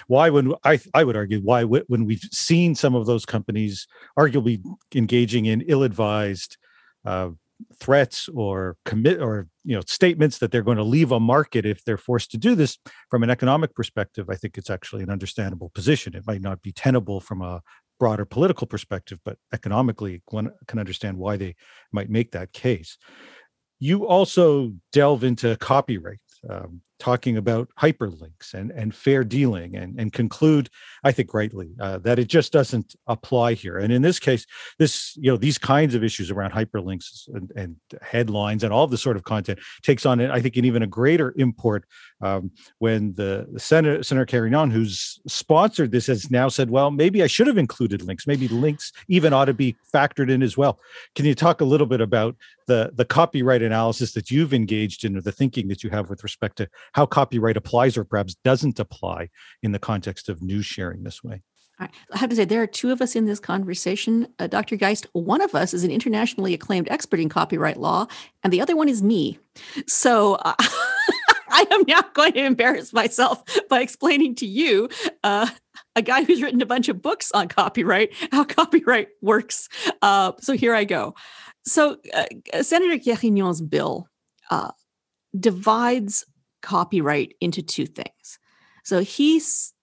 why 0.07 0.29
when 0.29 0.53
i 0.63 0.79
i 0.93 1.03
would 1.03 1.15
argue 1.15 1.39
why 1.39 1.63
when 1.63 2.05
we've 2.05 2.27
seen 2.31 2.73
some 2.73 2.95
of 2.95 3.05
those 3.05 3.25
companies 3.25 3.87
arguably 4.17 4.61
engaging 4.95 5.45
in 5.45 5.61
ill-advised 5.67 6.57
uh, 7.05 7.29
threats 7.79 8.29
or 8.33 8.77
commit 8.85 9.21
or 9.21 9.47
you 9.63 9.75
know 9.75 9.81
statements 9.87 10.37
that 10.39 10.51
they're 10.51 10.63
going 10.63 10.77
to 10.77 10.83
leave 10.83 11.11
a 11.11 11.19
market 11.19 11.65
if 11.65 11.83
they're 11.83 11.97
forced 11.97 12.31
to 12.31 12.37
do 12.37 12.55
this 12.55 12.77
from 13.09 13.23
an 13.23 13.29
economic 13.29 13.73
perspective 13.75 14.29
i 14.29 14.35
think 14.35 14.57
it's 14.57 14.69
actually 14.69 15.03
an 15.03 15.09
understandable 15.09 15.69
position. 15.73 16.15
It 16.15 16.27
might 16.27 16.41
not 16.41 16.61
be 16.61 16.71
tenable 16.71 17.19
from 17.19 17.41
a 17.41 17.61
broader 17.99 18.25
political 18.25 18.67
perspective 18.67 19.19
but 19.23 19.37
economically 19.53 20.21
one 20.29 20.51
can 20.67 20.79
understand 20.79 21.17
why 21.17 21.37
they 21.37 21.55
might 21.91 22.09
make 22.09 22.31
that 22.31 22.53
case. 22.53 22.97
You 23.79 24.07
also 24.07 24.73
delve 24.91 25.23
into 25.23 25.55
copyright 25.57 26.19
um, 26.49 26.81
talking 26.99 27.37
about 27.37 27.69
hyperlinks 27.79 28.53
and, 28.53 28.71
and 28.71 28.95
fair 28.95 29.23
dealing 29.23 29.75
and, 29.75 29.99
and 29.99 30.13
conclude, 30.13 30.69
I 31.03 31.11
think 31.11 31.33
rightly, 31.33 31.71
uh, 31.79 31.97
that 31.99 32.19
it 32.19 32.27
just 32.27 32.53
doesn't 32.53 32.95
apply 33.07 33.53
here. 33.53 33.77
And 33.77 33.91
in 33.91 34.01
this 34.01 34.19
case, 34.19 34.45
this, 34.79 35.15
you 35.17 35.29
know, 35.31 35.37
these 35.37 35.57
kinds 35.57 35.95
of 35.95 36.03
issues 36.03 36.31
around 36.31 36.51
hyperlinks 36.51 37.27
and, 37.33 37.51
and 37.55 37.75
headlines 38.01 38.63
and 38.63 38.71
all 38.71 38.87
the 38.87 38.97
sort 38.97 39.17
of 39.17 39.23
content 39.23 39.59
takes 39.81 40.05
on, 40.05 40.21
I 40.21 40.39
think, 40.39 40.55
an 40.55 40.65
even 40.65 40.83
a 40.83 40.87
greater 40.87 41.33
import 41.37 41.85
um, 42.21 42.51
when 42.79 43.13
the, 43.15 43.47
the 43.51 43.59
Senator, 43.59 44.01
Senator 44.03 44.25
Carignan, 44.25 44.71
who's 44.71 45.19
sponsored 45.27 45.91
this, 45.91 46.07
has 46.07 46.31
now 46.31 46.47
said, 46.47 46.69
well, 46.69 46.89
maybe 46.89 47.21
I 47.21 47.27
should 47.27 47.47
have 47.47 47.57
included 47.57 48.01
links. 48.01 48.27
Maybe 48.27 48.47
links 48.47 48.93
even 49.09 49.33
ought 49.33 49.45
to 49.45 49.53
be 49.53 49.75
factored 49.93 50.31
in 50.31 50.41
as 50.41 50.55
well. 50.55 50.79
Can 51.15 51.25
you 51.25 51.35
talk 51.35 51.59
a 51.59 51.65
little 51.65 51.87
bit 51.87 52.01
about 52.01 52.35
the, 52.67 52.91
the 52.93 53.03
copyright 53.05 53.61
analysis 53.61 54.13
that 54.13 54.31
you've 54.31 54.53
engaged 54.53 55.03
in 55.03 55.17
or 55.17 55.21
the 55.21 55.31
thinking 55.31 55.67
that 55.67 55.83
you 55.83 55.89
have 55.89 56.09
with 56.09 56.23
respect 56.23 56.57
to 56.57 56.69
how 56.93 57.05
copyright 57.05 57.57
applies 57.57 57.97
or 57.97 58.03
perhaps 58.03 58.35
doesn't 58.43 58.79
apply 58.79 59.29
in 59.61 59.71
the 59.71 59.79
context 59.79 60.29
of 60.29 60.41
news 60.41 60.65
sharing 60.65 61.03
this 61.03 61.23
way. 61.23 61.41
I 61.79 61.89
have 62.17 62.29
to 62.29 62.35
say, 62.35 62.45
there 62.45 62.61
are 62.61 62.67
two 62.67 62.91
of 62.91 63.01
us 63.01 63.15
in 63.15 63.25
this 63.25 63.39
conversation. 63.39 64.27
Uh, 64.37 64.47
Dr. 64.47 64.75
Geist, 64.75 65.07
one 65.13 65.41
of 65.41 65.55
us 65.55 65.73
is 65.73 65.83
an 65.83 65.91
internationally 65.91 66.53
acclaimed 66.53 66.87
expert 66.89 67.19
in 67.19 67.29
copyright 67.29 67.77
law, 67.77 68.07
and 68.43 68.53
the 68.53 68.61
other 68.61 68.75
one 68.75 68.87
is 68.87 69.01
me. 69.01 69.39
So 69.87 70.35
uh, 70.35 70.53
I 71.49 71.65
am 71.71 71.83
now 71.87 72.01
going 72.13 72.33
to 72.33 72.45
embarrass 72.45 72.93
myself 72.93 73.43
by 73.69 73.81
explaining 73.81 74.35
to 74.35 74.45
you 74.45 74.89
uh, 75.23 75.47
a 75.95 76.01
guy 76.01 76.23
who's 76.23 76.41
written 76.41 76.61
a 76.61 76.65
bunch 76.65 76.89
of 76.89 77.01
books 77.01 77.31
on 77.31 77.47
copyright, 77.47 78.13
how 78.31 78.43
copyright 78.43 79.09
works. 79.21 79.67
Uh, 80.01 80.33
so 80.39 80.53
here 80.53 80.75
I 80.75 80.83
go. 80.83 81.15
So 81.65 81.97
uh, 82.13 82.25
Senator 82.61 82.97
Carignan's 82.99 83.61
bill 83.61 84.07
uh, 84.51 84.71
divides 85.37 86.25
copyright 86.63 87.35
into 87.39 87.61
two 87.61 87.85
things. 87.85 88.39
So 88.83 89.01
he's, 89.01 89.73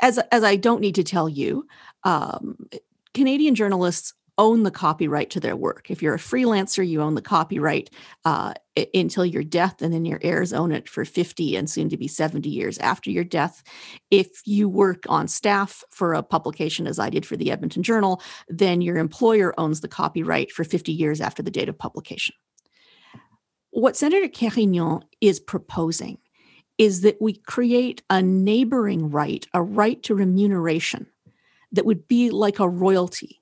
as 0.00 0.18
as 0.30 0.44
I 0.44 0.54
don't 0.54 0.80
need 0.80 0.94
to 0.94 1.02
tell 1.02 1.28
you, 1.28 1.66
um, 2.04 2.68
Canadian 3.12 3.56
journalists 3.56 4.14
own 4.38 4.62
the 4.62 4.70
copyright 4.70 5.30
to 5.30 5.40
their 5.40 5.56
work. 5.56 5.90
If 5.90 6.00
you're 6.00 6.14
a 6.14 6.18
freelancer, 6.18 6.86
you 6.86 7.02
own 7.02 7.16
the 7.16 7.22
copyright 7.22 7.90
uh, 8.24 8.54
until 8.94 9.26
your 9.26 9.42
death, 9.42 9.82
and 9.82 9.92
then 9.92 10.04
your 10.04 10.20
heirs 10.22 10.52
own 10.52 10.70
it 10.70 10.88
for 10.88 11.04
50 11.04 11.56
and 11.56 11.68
soon 11.68 11.88
to 11.88 11.96
be 11.96 12.06
70 12.06 12.48
years 12.48 12.78
after 12.78 13.10
your 13.10 13.24
death. 13.24 13.64
If 14.12 14.28
you 14.46 14.68
work 14.68 15.02
on 15.08 15.26
staff 15.26 15.82
for 15.90 16.14
a 16.14 16.22
publication, 16.22 16.86
as 16.86 17.00
I 17.00 17.10
did 17.10 17.26
for 17.26 17.36
the 17.36 17.50
Edmonton 17.50 17.82
Journal, 17.82 18.22
then 18.48 18.80
your 18.80 18.98
employer 18.98 19.52
owns 19.58 19.80
the 19.80 19.88
copyright 19.88 20.52
for 20.52 20.62
50 20.62 20.92
years 20.92 21.20
after 21.20 21.42
the 21.42 21.50
date 21.50 21.68
of 21.68 21.76
publication. 21.76 22.36
What 23.70 23.96
Senator 23.96 24.28
Carignan 24.28 25.00
is 25.20 25.40
proposing 25.40 26.18
is 26.78 27.00
that 27.02 27.20
we 27.20 27.34
create 27.34 28.02
a 28.08 28.22
neighboring 28.22 29.10
right, 29.10 29.46
a 29.52 29.62
right 29.62 30.02
to 30.04 30.14
remuneration 30.14 31.06
that 31.72 31.84
would 31.84 32.06
be 32.08 32.30
like 32.30 32.60
a 32.60 32.68
royalty 32.68 33.38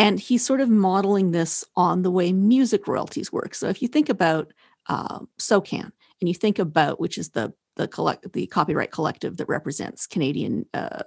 and 0.00 0.18
he's 0.18 0.42
sort 0.42 0.62
of 0.62 0.70
modeling 0.70 1.30
this 1.30 1.62
on 1.76 2.00
the 2.00 2.10
way 2.10 2.32
music 2.32 2.88
royalties 2.88 3.30
work. 3.30 3.54
So 3.54 3.68
if 3.68 3.82
you 3.82 3.86
think 3.86 4.08
about 4.08 4.50
uh, 4.88 5.18
SOCAN 5.38 5.92
and 6.20 6.28
you 6.28 6.32
think 6.34 6.58
about, 6.58 6.98
which 6.98 7.18
is 7.18 7.28
the 7.30 7.52
the 7.76 7.86
collect 7.86 8.32
the 8.32 8.46
copyright 8.46 8.92
collective 8.92 9.36
that 9.36 9.48
represents 9.48 10.06
Canadian 10.06 10.64
uh, 10.72 11.02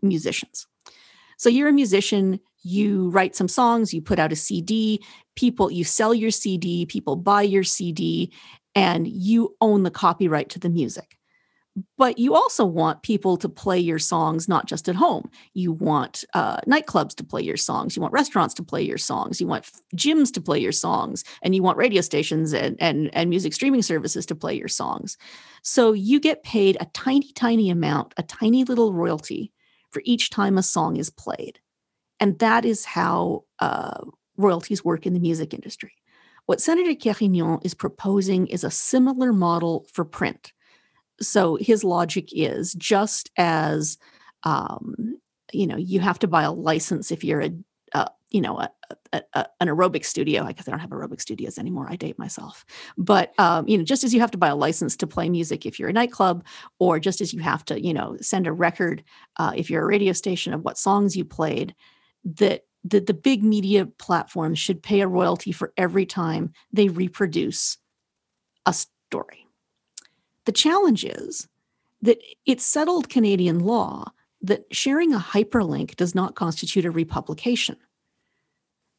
musicians. 0.00 0.66
So 1.36 1.50
you're 1.50 1.68
a 1.68 1.72
musician, 1.72 2.40
you 2.62 3.10
write 3.10 3.36
some 3.36 3.48
songs, 3.48 3.94
you 3.94 4.00
put 4.00 4.18
out 4.18 4.32
a 4.32 4.36
CD, 4.36 5.02
people 5.36 5.70
you 5.70 5.84
sell 5.84 6.14
your 6.14 6.30
CD, 6.30 6.86
people 6.86 7.16
buy 7.16 7.42
your 7.42 7.64
CD, 7.64 8.32
and 8.74 9.06
you 9.08 9.56
own 9.60 9.82
the 9.82 9.90
copyright 9.90 10.50
to 10.50 10.58
the 10.58 10.68
music. 10.68 11.18
But 11.96 12.18
you 12.18 12.34
also 12.34 12.64
want 12.64 13.02
people 13.02 13.36
to 13.36 13.48
play 13.48 13.78
your 13.78 13.98
songs 13.98 14.48
not 14.48 14.66
just 14.66 14.88
at 14.88 14.96
home. 14.96 15.30
You 15.54 15.72
want 15.72 16.24
uh, 16.34 16.58
nightclubs 16.62 17.14
to 17.16 17.24
play 17.24 17.42
your 17.42 17.56
songs 17.56 17.94
you 17.94 18.02
want 18.02 18.12
restaurants 18.12 18.54
to 18.54 18.62
play 18.62 18.82
your 18.82 18.98
songs 18.98 19.40
you 19.40 19.46
want 19.46 19.70
gyms 19.94 20.32
to 20.32 20.40
play 20.40 20.58
your 20.58 20.72
songs 20.72 21.24
and 21.42 21.54
you 21.54 21.62
want 21.62 21.78
radio 21.78 22.00
stations 22.00 22.52
and, 22.52 22.76
and, 22.80 23.10
and 23.12 23.30
music 23.30 23.52
streaming 23.52 23.82
services 23.82 24.26
to 24.26 24.34
play 24.34 24.54
your 24.54 24.68
songs. 24.68 25.16
So 25.62 25.92
you 25.92 26.18
get 26.20 26.42
paid 26.42 26.76
a 26.80 26.86
tiny 26.86 27.32
tiny 27.32 27.70
amount 27.70 28.14
a 28.16 28.22
tiny 28.22 28.64
little 28.64 28.92
royalty 28.92 29.52
for 29.90 30.02
each 30.04 30.30
time 30.30 30.58
a 30.58 30.62
song 30.62 30.96
is 30.96 31.10
played 31.10 31.60
and 32.20 32.38
that 32.38 32.64
is 32.64 32.84
how 32.84 33.44
uh, 33.58 34.00
royalties 34.36 34.84
work 34.84 35.06
in 35.06 35.14
the 35.14 35.20
music 35.20 35.52
industry. 35.52 35.92
What 36.46 36.60
senator 36.62 36.94
Carignan 36.94 37.58
is 37.62 37.74
proposing 37.74 38.46
is 38.46 38.64
a 38.64 38.70
similar 38.70 39.32
model 39.32 39.86
for 39.92 40.04
print. 40.04 40.52
So 41.20 41.56
his 41.56 41.84
logic 41.84 42.30
is 42.32 42.72
just 42.74 43.30
as 43.36 43.98
um, 44.44 45.18
you 45.52 45.66
know 45.66 45.76
you 45.76 46.00
have 46.00 46.18
to 46.20 46.28
buy 46.28 46.44
a 46.44 46.52
license 46.52 47.10
if 47.10 47.24
you're 47.24 47.40
a, 47.40 47.50
a 47.92 48.10
you 48.30 48.40
know 48.40 48.58
a, 48.60 48.70
a, 49.12 49.46
an 49.60 49.68
aerobic 49.68 50.04
studio. 50.04 50.44
I 50.44 50.52
guess 50.52 50.68
i 50.68 50.70
don't 50.70 50.80
have 50.80 50.90
aerobic 50.90 51.20
studios 51.20 51.58
anymore. 51.58 51.86
I 51.90 51.96
date 51.96 52.18
myself. 52.18 52.64
But 52.96 53.34
um, 53.38 53.68
you 53.68 53.76
know 53.76 53.84
just 53.84 54.04
as 54.04 54.14
you 54.14 54.20
have 54.20 54.30
to 54.30 54.38
buy 54.38 54.48
a 54.48 54.56
license 54.56 54.96
to 54.98 55.06
play 55.06 55.28
music 55.28 55.66
if 55.66 55.78
you're 55.78 55.90
a 55.90 55.92
nightclub 55.92 56.44
or 56.78 56.98
just 56.98 57.20
as 57.20 57.34
you 57.34 57.40
have 57.40 57.64
to 57.66 57.84
you 57.84 57.92
know 57.92 58.16
send 58.20 58.46
a 58.46 58.52
record 58.52 59.04
uh, 59.36 59.52
if 59.54 59.68
you're 59.68 59.82
a 59.82 59.86
radio 59.86 60.12
station 60.12 60.54
of 60.54 60.62
what 60.62 60.78
songs 60.78 61.16
you 61.16 61.24
played 61.24 61.74
that 62.36 62.64
that 62.84 63.06
the 63.06 63.14
big 63.14 63.42
media 63.42 63.86
platforms 63.86 64.58
should 64.58 64.82
pay 64.82 65.00
a 65.00 65.08
royalty 65.08 65.52
for 65.52 65.72
every 65.76 66.06
time 66.06 66.52
they 66.72 66.88
reproduce 66.88 67.76
a 68.66 68.72
story 68.72 69.48
the 70.48 70.52
challenge 70.52 71.04
is 71.04 71.46
that 72.00 72.18
it's 72.46 72.64
settled 72.64 73.10
Canadian 73.10 73.58
law 73.58 74.12
that 74.40 74.64
sharing 74.72 75.12
a 75.12 75.18
hyperlink 75.18 75.94
does 75.96 76.14
not 76.14 76.36
constitute 76.36 76.86
a 76.86 76.90
republication. 76.90 77.76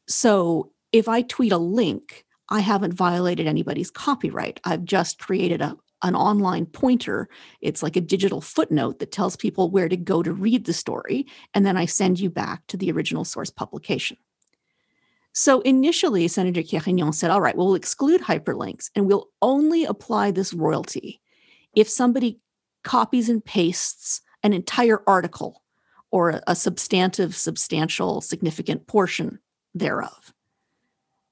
So 0.06 0.70
if 0.92 1.08
I 1.08 1.22
tweet 1.22 1.50
a 1.50 1.58
link, 1.58 2.24
I 2.50 2.60
haven't 2.60 2.94
violated 2.94 3.48
anybody's 3.48 3.90
copyright. 3.90 4.60
I've 4.62 4.84
just 4.84 5.18
created 5.18 5.60
a, 5.60 5.76
an 6.02 6.14
online 6.14 6.66
pointer. 6.66 7.28
It's 7.60 7.82
like 7.82 7.96
a 7.96 8.00
digital 8.00 8.40
footnote 8.40 8.98
that 8.98 9.12
tells 9.12 9.36
people 9.36 9.70
where 9.70 9.88
to 9.88 9.96
go 9.96 10.22
to 10.22 10.32
read 10.32 10.64
the 10.64 10.72
story. 10.72 11.26
And 11.54 11.64
then 11.66 11.76
I 11.76 11.86
send 11.86 12.20
you 12.20 12.30
back 12.30 12.66
to 12.68 12.76
the 12.76 12.90
original 12.92 13.24
source 13.24 13.50
publication. 13.50 14.16
So 15.32 15.60
initially, 15.60 16.26
Senator 16.28 16.62
Carignan 16.62 17.12
said, 17.12 17.30
all 17.30 17.40
right, 17.40 17.56
we'll 17.56 17.74
exclude 17.74 18.22
hyperlinks 18.22 18.90
and 18.96 19.06
we'll 19.06 19.28
only 19.40 19.84
apply 19.84 20.32
this 20.32 20.52
royalty 20.52 21.20
if 21.74 21.88
somebody 21.88 22.40
copies 22.82 23.28
and 23.28 23.44
pastes 23.44 24.22
an 24.42 24.52
entire 24.52 25.02
article 25.06 25.62
or 26.10 26.40
a 26.46 26.56
substantive, 26.56 27.36
substantial, 27.36 28.20
significant 28.20 28.86
portion 28.86 29.38
thereof. 29.74 30.34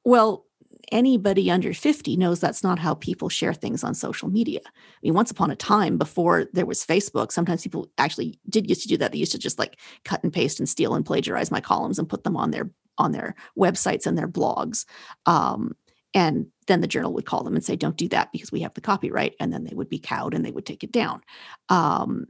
Well, 0.04 0.46
anybody 0.91 1.51
under 1.51 1.75
50 1.75 2.17
knows 2.17 2.41
that's 2.41 2.62
not 2.62 2.79
how 2.79 2.95
people 2.95 3.29
share 3.29 3.55
things 3.55 3.85
on 3.85 3.95
social 3.95 4.29
media. 4.29 4.61
I 4.64 4.71
mean, 5.03 5.14
once 5.14 5.31
upon 5.31 5.51
a 5.51 5.57
time 5.57 5.99
before 5.99 6.47
there 6.53 6.67
was 6.67 6.85
Facebook, 6.85 7.33
sometimes 7.33 7.62
people 7.62 7.91
actually 7.99 8.38
did 8.49 8.69
used 8.69 8.83
to 8.83 8.88
do 8.88 8.97
that. 8.99 9.12
They 9.12 9.19
used 9.19 9.33
to 9.33 9.38
just 9.38 9.59
like 9.59 9.79
cut 10.05 10.23
and 10.23 10.33
paste 10.33 10.59
and 10.59 10.69
steal 10.69 10.95
and 10.95 11.05
plagiarize 11.05 11.51
my 11.51 11.61
columns 11.61 11.99
and 11.99 12.09
put 12.09 12.25
them 12.25 12.37
on 12.37 12.51
their 12.51 12.71
on 12.97 13.12
their 13.12 13.35
websites 13.57 14.07
and 14.07 14.19
their 14.19 14.29
blogs. 14.29 14.85
Um, 15.27 15.77
and 16.14 16.47
then 16.67 16.81
the 16.81 16.88
journal 16.88 17.12
would 17.12 17.27
call 17.27 17.45
them 17.45 17.55
and 17.55 17.64
say, 17.64 17.77
don't 17.77 17.97
do 17.97 18.09
that 18.09 18.33
because 18.33 18.51
we 18.51 18.61
have 18.61 18.75
the 18.75 18.81
copyright. 18.81 19.35
And 19.38 19.53
then 19.53 19.64
they 19.64 19.75
would 19.75 19.88
be 19.88 19.99
cowed 19.99 20.35
and 20.35 20.45
they 20.45 20.51
would 20.51 20.67
take 20.67 20.83
it 20.83 20.91
down. 20.91 21.23
Um, 21.69 22.27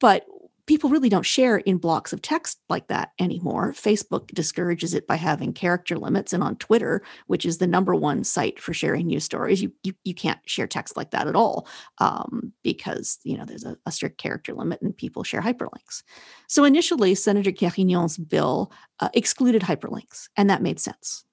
but 0.00 0.26
people 0.68 0.90
really 0.90 1.08
don't 1.08 1.26
share 1.26 1.56
in 1.56 1.78
blocks 1.78 2.12
of 2.12 2.20
text 2.20 2.60
like 2.68 2.86
that 2.88 3.12
anymore. 3.18 3.72
Facebook 3.72 4.28
discourages 4.28 4.92
it 4.92 5.06
by 5.06 5.16
having 5.16 5.52
character 5.52 5.96
limits. 5.96 6.32
And 6.32 6.42
on 6.42 6.56
Twitter, 6.56 7.02
which 7.26 7.46
is 7.46 7.56
the 7.56 7.66
number 7.66 7.94
one 7.94 8.22
site 8.22 8.60
for 8.60 8.74
sharing 8.74 9.06
news 9.06 9.24
stories, 9.24 9.62
you, 9.62 9.72
you, 9.82 9.94
you 10.04 10.14
can't 10.14 10.38
share 10.44 10.66
text 10.66 10.96
like 10.96 11.10
that 11.10 11.26
at 11.26 11.34
all 11.34 11.66
um, 11.98 12.52
because, 12.62 13.18
you 13.24 13.36
know, 13.36 13.46
there's 13.46 13.64
a, 13.64 13.76
a, 13.86 13.90
strict 13.90 14.18
character 14.18 14.52
limit 14.52 14.80
and 14.82 14.96
people 14.96 15.24
share 15.24 15.40
hyperlinks. 15.40 16.02
So 16.46 16.64
initially, 16.64 17.14
Senator 17.14 17.50
Carignan's 17.50 18.18
bill 18.18 18.70
uh, 19.00 19.08
excluded 19.14 19.62
hyperlinks, 19.62 20.28
and 20.36 20.50
that 20.50 20.62
made 20.62 20.78
sense. 20.78 21.24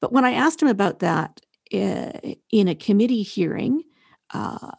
But 0.00 0.12
when 0.12 0.26
I 0.26 0.32
asked 0.32 0.60
him 0.62 0.68
about 0.68 0.98
that 0.98 1.40
uh, 1.72 2.12
in 2.50 2.68
a 2.68 2.74
committee 2.74 3.22
hearing, 3.22 3.82
uh, 4.34 4.72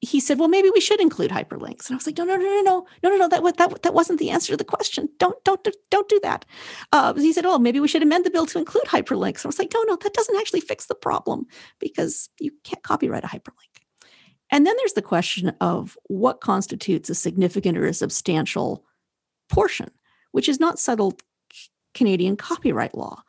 he 0.00 0.18
said, 0.18 0.38
"Well, 0.38 0.48
maybe 0.48 0.70
we 0.70 0.80
should 0.80 1.00
include 1.00 1.30
hyperlinks." 1.30 1.86
And 1.86 1.94
I 1.94 1.96
was 1.96 2.06
like, 2.06 2.16
"No, 2.16 2.24
no, 2.24 2.36
no, 2.36 2.42
no, 2.42 2.62
no, 2.62 2.86
no, 3.02 3.10
no, 3.10 3.16
no. 3.16 3.28
That 3.28 3.56
that 3.58 3.82
that 3.82 3.94
wasn't 3.94 4.18
the 4.18 4.30
answer 4.30 4.52
to 4.52 4.56
the 4.56 4.64
question. 4.64 5.08
Don't 5.18 5.42
don't 5.44 5.66
don't 5.90 6.08
do 6.08 6.20
that." 6.22 6.44
Uh, 6.92 7.14
he 7.14 7.32
said, 7.32 7.46
"Oh, 7.46 7.58
maybe 7.58 7.80
we 7.80 7.88
should 7.88 8.02
amend 8.02 8.24
the 8.24 8.30
bill 8.30 8.46
to 8.46 8.58
include 8.58 8.84
hyperlinks." 8.84 9.38
And 9.38 9.46
I 9.46 9.48
was 9.48 9.58
like, 9.58 9.72
"No, 9.74 9.82
no, 9.82 9.96
that 9.96 10.14
doesn't 10.14 10.36
actually 10.36 10.60
fix 10.60 10.86
the 10.86 10.94
problem 10.94 11.46
because 11.78 12.30
you 12.40 12.52
can't 12.64 12.82
copyright 12.82 13.24
a 13.24 13.28
hyperlink." 13.28 13.80
And 14.50 14.66
then 14.66 14.74
there's 14.78 14.94
the 14.94 15.02
question 15.02 15.52
of 15.60 15.96
what 16.06 16.40
constitutes 16.40 17.08
a 17.10 17.14
significant 17.14 17.78
or 17.78 17.86
a 17.86 17.94
substantial 17.94 18.84
portion, 19.48 19.90
which 20.32 20.48
is 20.48 20.58
not 20.58 20.78
settled 20.78 21.22
Canadian 21.94 22.36
copyright 22.36 22.94
law. 22.94 23.22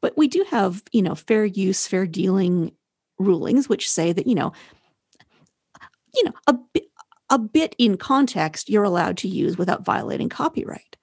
But 0.00 0.16
we 0.16 0.28
do 0.28 0.44
have, 0.50 0.82
you 0.92 1.02
know, 1.02 1.14
fair 1.14 1.44
use, 1.44 1.86
fair 1.86 2.06
dealing 2.06 2.72
rulings, 3.18 3.68
which 3.68 3.90
say 3.90 4.12
that, 4.12 4.26
you 4.26 4.34
know, 4.34 4.52
you 6.14 6.24
know, 6.24 6.32
a 6.46 6.54
bit, 6.54 6.84
a 7.30 7.38
bit 7.38 7.74
in 7.78 7.96
context 7.96 8.68
you're 8.68 8.84
allowed 8.84 9.16
to 9.18 9.28
use 9.28 9.58
without 9.58 9.84
violating 9.84 10.28
copyright. 10.28 10.96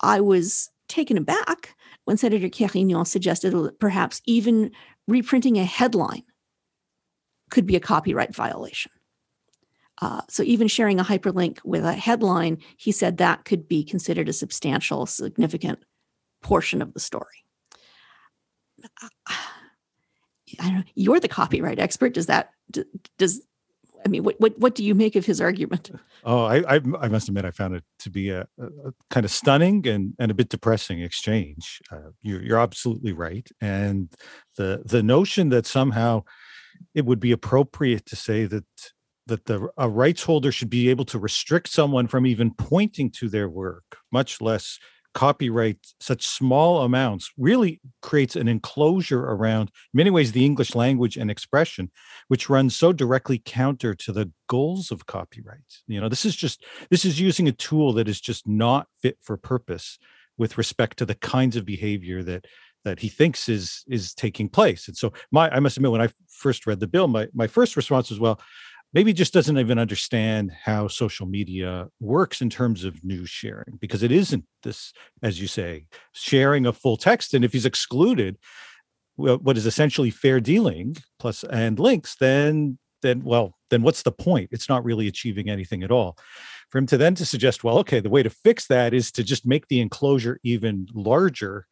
I 0.00 0.20
was 0.20 0.70
taken 0.88 1.16
aback 1.16 1.74
when 2.04 2.16
Senator 2.16 2.48
Carignan 2.48 3.04
suggested 3.04 3.52
that 3.52 3.80
perhaps 3.80 4.20
even 4.26 4.70
reprinting 5.08 5.58
a 5.58 5.64
headline 5.64 6.24
could 7.50 7.66
be 7.66 7.76
a 7.76 7.80
copyright 7.80 8.34
violation. 8.34 8.92
Uh, 10.02 10.22
so 10.28 10.42
even 10.42 10.68
sharing 10.68 10.98
a 10.98 11.04
hyperlink 11.04 11.58
with 11.64 11.84
a 11.84 11.92
headline, 11.92 12.58
he 12.76 12.90
said 12.90 13.16
that 13.16 13.44
could 13.44 13.68
be 13.68 13.84
considered 13.84 14.28
a 14.28 14.32
substantial, 14.32 15.06
significant 15.06 15.78
portion 16.42 16.82
of 16.82 16.92
the 16.94 17.00
story. 17.00 17.44
I 20.60 20.64
don't 20.64 20.74
know, 20.74 20.84
you're 20.94 21.20
the 21.20 21.28
copyright 21.28 21.78
expert. 21.78 22.12
Does 22.12 22.26
that 22.26 22.50
does 23.18 23.42
I 24.04 24.08
mean, 24.08 24.22
what 24.22 24.38
what 24.38 24.58
what 24.58 24.74
do 24.74 24.84
you 24.84 24.94
make 24.94 25.16
of 25.16 25.24
his 25.24 25.40
argument? 25.40 25.90
Oh, 26.24 26.44
I 26.44 26.76
I, 26.76 26.80
I 27.00 27.08
must 27.08 27.28
admit, 27.28 27.44
I 27.44 27.50
found 27.50 27.74
it 27.74 27.84
to 28.00 28.10
be 28.10 28.30
a, 28.30 28.46
a, 28.60 28.92
kind 29.10 29.24
of 29.24 29.30
stunning 29.30 29.86
and 29.86 30.14
and 30.18 30.30
a 30.30 30.34
bit 30.34 30.50
depressing 30.50 31.00
exchange. 31.00 31.80
Uh, 31.90 32.10
you're 32.22 32.42
you're 32.42 32.58
absolutely 32.58 33.12
right, 33.12 33.48
and 33.60 34.12
the 34.56 34.82
the 34.84 35.02
notion 35.02 35.48
that 35.50 35.66
somehow 35.66 36.22
it 36.94 37.06
would 37.06 37.20
be 37.20 37.32
appropriate 37.32 38.04
to 38.06 38.16
say 38.16 38.44
that 38.44 38.64
that 39.26 39.46
the 39.46 39.68
a 39.78 39.88
rights 39.88 40.22
holder 40.22 40.52
should 40.52 40.70
be 40.70 40.90
able 40.90 41.06
to 41.06 41.18
restrict 41.18 41.68
someone 41.68 42.06
from 42.06 42.26
even 42.26 42.52
pointing 42.52 43.10
to 43.10 43.28
their 43.28 43.48
work, 43.48 43.96
much 44.12 44.40
less 44.40 44.78
copyright 45.14 45.78
such 46.00 46.26
small 46.26 46.82
amounts 46.82 47.30
really 47.38 47.80
creates 48.02 48.36
an 48.36 48.48
enclosure 48.48 49.22
around 49.22 49.70
many 49.92 50.10
ways 50.10 50.32
the 50.32 50.44
english 50.44 50.74
language 50.74 51.16
and 51.16 51.30
expression 51.30 51.90
which 52.28 52.48
runs 52.48 52.74
so 52.74 52.92
directly 52.92 53.40
counter 53.44 53.94
to 53.94 54.12
the 54.12 54.30
goals 54.48 54.90
of 54.90 55.06
copyright. 55.06 55.58
You 55.86 56.00
know 56.00 56.08
this 56.08 56.24
is 56.24 56.36
just 56.36 56.64
this 56.90 57.04
is 57.04 57.20
using 57.20 57.48
a 57.48 57.52
tool 57.52 57.92
that 57.94 58.08
is 58.08 58.20
just 58.20 58.46
not 58.46 58.86
fit 59.00 59.18
for 59.22 59.36
purpose 59.36 59.98
with 60.36 60.58
respect 60.58 60.98
to 60.98 61.06
the 61.06 61.14
kinds 61.14 61.56
of 61.56 61.64
behavior 61.64 62.22
that 62.22 62.46
that 62.84 63.00
he 63.00 63.08
thinks 63.08 63.48
is 63.48 63.84
is 63.88 64.14
taking 64.14 64.48
place. 64.48 64.88
And 64.88 64.96
so 64.96 65.12
my 65.30 65.50
i 65.50 65.60
must 65.60 65.76
admit 65.76 65.92
when 65.92 66.02
i 66.02 66.08
first 66.28 66.66
read 66.66 66.80
the 66.80 66.86
bill 66.86 67.08
my 67.08 67.28
my 67.34 67.46
first 67.46 67.76
response 67.76 68.10
was 68.10 68.20
well 68.20 68.40
maybe 68.94 69.12
just 69.12 69.34
doesn't 69.34 69.58
even 69.58 69.78
understand 69.78 70.52
how 70.64 70.88
social 70.88 71.26
media 71.26 71.88
works 72.00 72.40
in 72.40 72.48
terms 72.48 72.84
of 72.84 73.04
news 73.04 73.28
sharing 73.28 73.76
because 73.80 74.02
it 74.02 74.12
isn't 74.12 74.44
this 74.62 74.92
as 75.22 75.40
you 75.40 75.46
say 75.46 75.86
sharing 76.12 76.64
a 76.64 76.72
full 76.72 76.96
text 76.96 77.34
and 77.34 77.44
if 77.44 77.52
he's 77.52 77.66
excluded 77.66 78.38
what 79.16 79.56
is 79.56 79.66
essentially 79.66 80.10
fair 80.10 80.40
dealing 80.40 80.96
plus 81.18 81.44
and 81.44 81.78
links 81.78 82.16
then 82.16 82.78
then 83.04 83.22
well 83.22 83.56
then 83.70 83.82
what's 83.82 84.02
the 84.02 84.12
point? 84.12 84.48
It's 84.52 84.68
not 84.68 84.84
really 84.84 85.08
achieving 85.08 85.48
anything 85.48 85.82
at 85.82 85.90
all. 85.90 86.16
For 86.70 86.78
him 86.78 86.86
to 86.86 86.96
then 86.96 87.14
to 87.16 87.26
suggest 87.26 87.62
well 87.62 87.78
okay 87.78 88.00
the 88.00 88.08
way 88.08 88.22
to 88.22 88.30
fix 88.30 88.66
that 88.68 88.92
is 88.94 89.12
to 89.12 89.22
just 89.22 89.46
make 89.46 89.68
the 89.68 89.80
enclosure 89.80 90.40
even 90.42 90.88
larger 90.92 91.66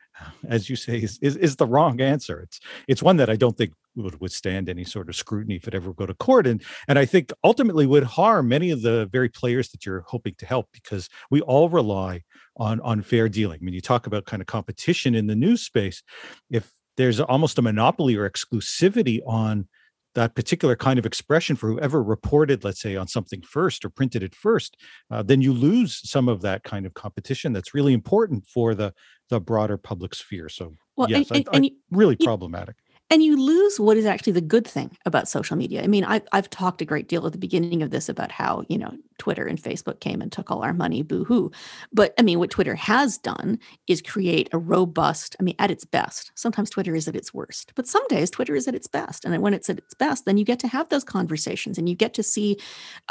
as 0.49 0.69
you 0.69 0.77
say 0.77 0.99
is, 0.99 1.19
is, 1.21 1.37
is 1.37 1.57
the 1.57 1.67
wrong 1.67 2.01
answer. 2.01 2.41
It's 2.41 2.61
it's 2.89 3.03
one 3.03 3.17
that 3.17 3.31
i 3.31 3.37
don't 3.37 3.57
think 3.57 3.73
would 3.95 4.21
withstand 4.21 4.69
any 4.69 4.85
sort 4.85 5.09
of 5.11 5.17
scrutiny 5.17 5.57
if 5.57 5.69
it 5.69 5.75
ever 5.75 5.93
go 5.93 6.07
to 6.07 6.15
court. 6.15 6.47
And 6.47 6.63
and 6.89 6.99
i 6.99 7.05
think 7.05 7.33
ultimately 7.45 7.87
would 7.87 8.05
harm 8.05 8.49
many 8.49 8.71
of 8.71 8.83
the 8.83 9.07
very 9.07 9.29
players 9.29 9.71
that 9.71 9.85
you're 9.85 10.05
hoping 10.07 10.35
to 10.39 10.47
help 10.47 10.69
because 10.73 11.09
we 11.31 11.41
all 11.43 11.69
rely 11.69 12.23
on 12.57 12.81
on 12.81 13.03
fair 13.03 13.29
dealing. 13.29 13.59
I 13.61 13.65
mean 13.65 13.75
you 13.75 13.81
talk 13.81 14.07
about 14.07 14.27
kind 14.27 14.41
of 14.41 14.47
competition 14.47 15.15
in 15.15 15.27
the 15.27 15.37
news 15.37 15.63
space 15.63 16.03
if 16.51 16.71
there's 16.97 17.21
almost 17.21 17.59
a 17.59 17.63
monopoly 17.63 18.17
or 18.17 18.29
exclusivity 18.29 19.21
on 19.27 19.67
that 20.15 20.35
particular 20.35 20.77
kind 20.77 20.99
of 20.99 21.07
expression 21.07 21.57
for 21.57 21.69
whoever 21.69 22.03
reported, 22.03 22.65
let's 22.65 22.81
say, 22.81 22.97
on 22.97 23.09
something 23.09 23.43
first 23.43 23.85
or 23.85 23.91
printed 23.91 24.23
it 24.23 24.35
first, 24.35 24.77
uh, 25.11 25.23
then 25.23 25.41
you 25.41 25.53
lose 25.53 26.01
some 26.09 26.29
of 26.29 26.43
that 26.43 26.65
kind 26.65 26.85
of 26.87 26.95
competition 26.95 27.53
that's 27.53 27.75
really 27.75 27.93
important 27.93 28.47
for 28.47 28.75
the 28.75 28.93
the 29.31 29.41
broader 29.41 29.79
public 29.79 30.15
sphere. 30.15 30.49
So, 30.49 30.75
well, 30.97 31.09
yes, 31.09 31.31
and, 31.31 31.39
and, 31.39 31.49
I, 31.49 31.53
I, 31.53 31.57
and 31.57 31.71
really 31.91 32.17
you, 32.19 32.27
problematic 32.27 32.77
and 33.13 33.23
you 33.23 33.37
lose 33.37 33.79
what 33.79 33.99
is 33.99 34.07
actually 34.07 34.33
the 34.33 34.41
good 34.41 34.67
thing 34.67 34.97
about 35.05 35.29
social 35.29 35.55
media. 35.55 35.83
I 35.83 35.87
mean, 35.87 36.03
I've, 36.03 36.23
I've 36.33 36.49
talked 36.49 36.81
a 36.81 36.87
great 36.87 37.09
deal 37.09 37.27
at 37.27 37.33
the 37.33 37.39
beginning 37.39 37.83
of 37.83 37.91
this 37.91 38.09
about 38.09 38.33
how, 38.33 38.65
you 38.71 38.79
know, 38.79 38.97
Twitter 39.19 39.45
and 39.45 39.63
Facebook 39.63 40.01
came 40.01 40.23
and 40.23 40.33
took 40.33 40.51
all 40.51 40.65
our 40.65 40.73
money, 40.73 41.03
boo 41.03 41.23
hoo. 41.25 41.51
But 41.93 42.15
I 42.19 42.23
mean, 42.23 42.39
what 42.39 42.49
Twitter 42.49 42.75
has 42.75 43.19
done 43.19 43.59
is 43.87 44.01
create 44.01 44.49
a 44.53 44.59
robust, 44.59 45.37
I 45.39 45.43
mean, 45.43 45.57
at 45.59 45.71
its 45.71 45.85
best. 45.85 46.33
Sometimes 46.37 46.71
Twitter 46.71 46.95
is 46.95 47.07
at 47.07 47.15
its 47.15 47.35
worst, 47.35 47.73
but 47.75 47.87
some 47.87 48.07
days 48.09 48.31
Twitter 48.31 48.57
is 48.57 48.67
at 48.67 48.75
its 48.75 48.87
best. 48.87 49.27
And 49.27 49.43
when 49.43 49.53
it's 49.53 49.69
at 49.69 49.77
its 49.77 49.93
best, 49.93 50.25
then 50.25 50.39
you 50.39 50.45
get 50.47 50.59
to 50.61 50.69
have 50.69 50.89
those 50.89 51.05
conversations 51.05 51.77
and 51.77 51.91
you 51.91 51.95
get 51.95 52.15
to 52.15 52.23
see, 52.23 52.57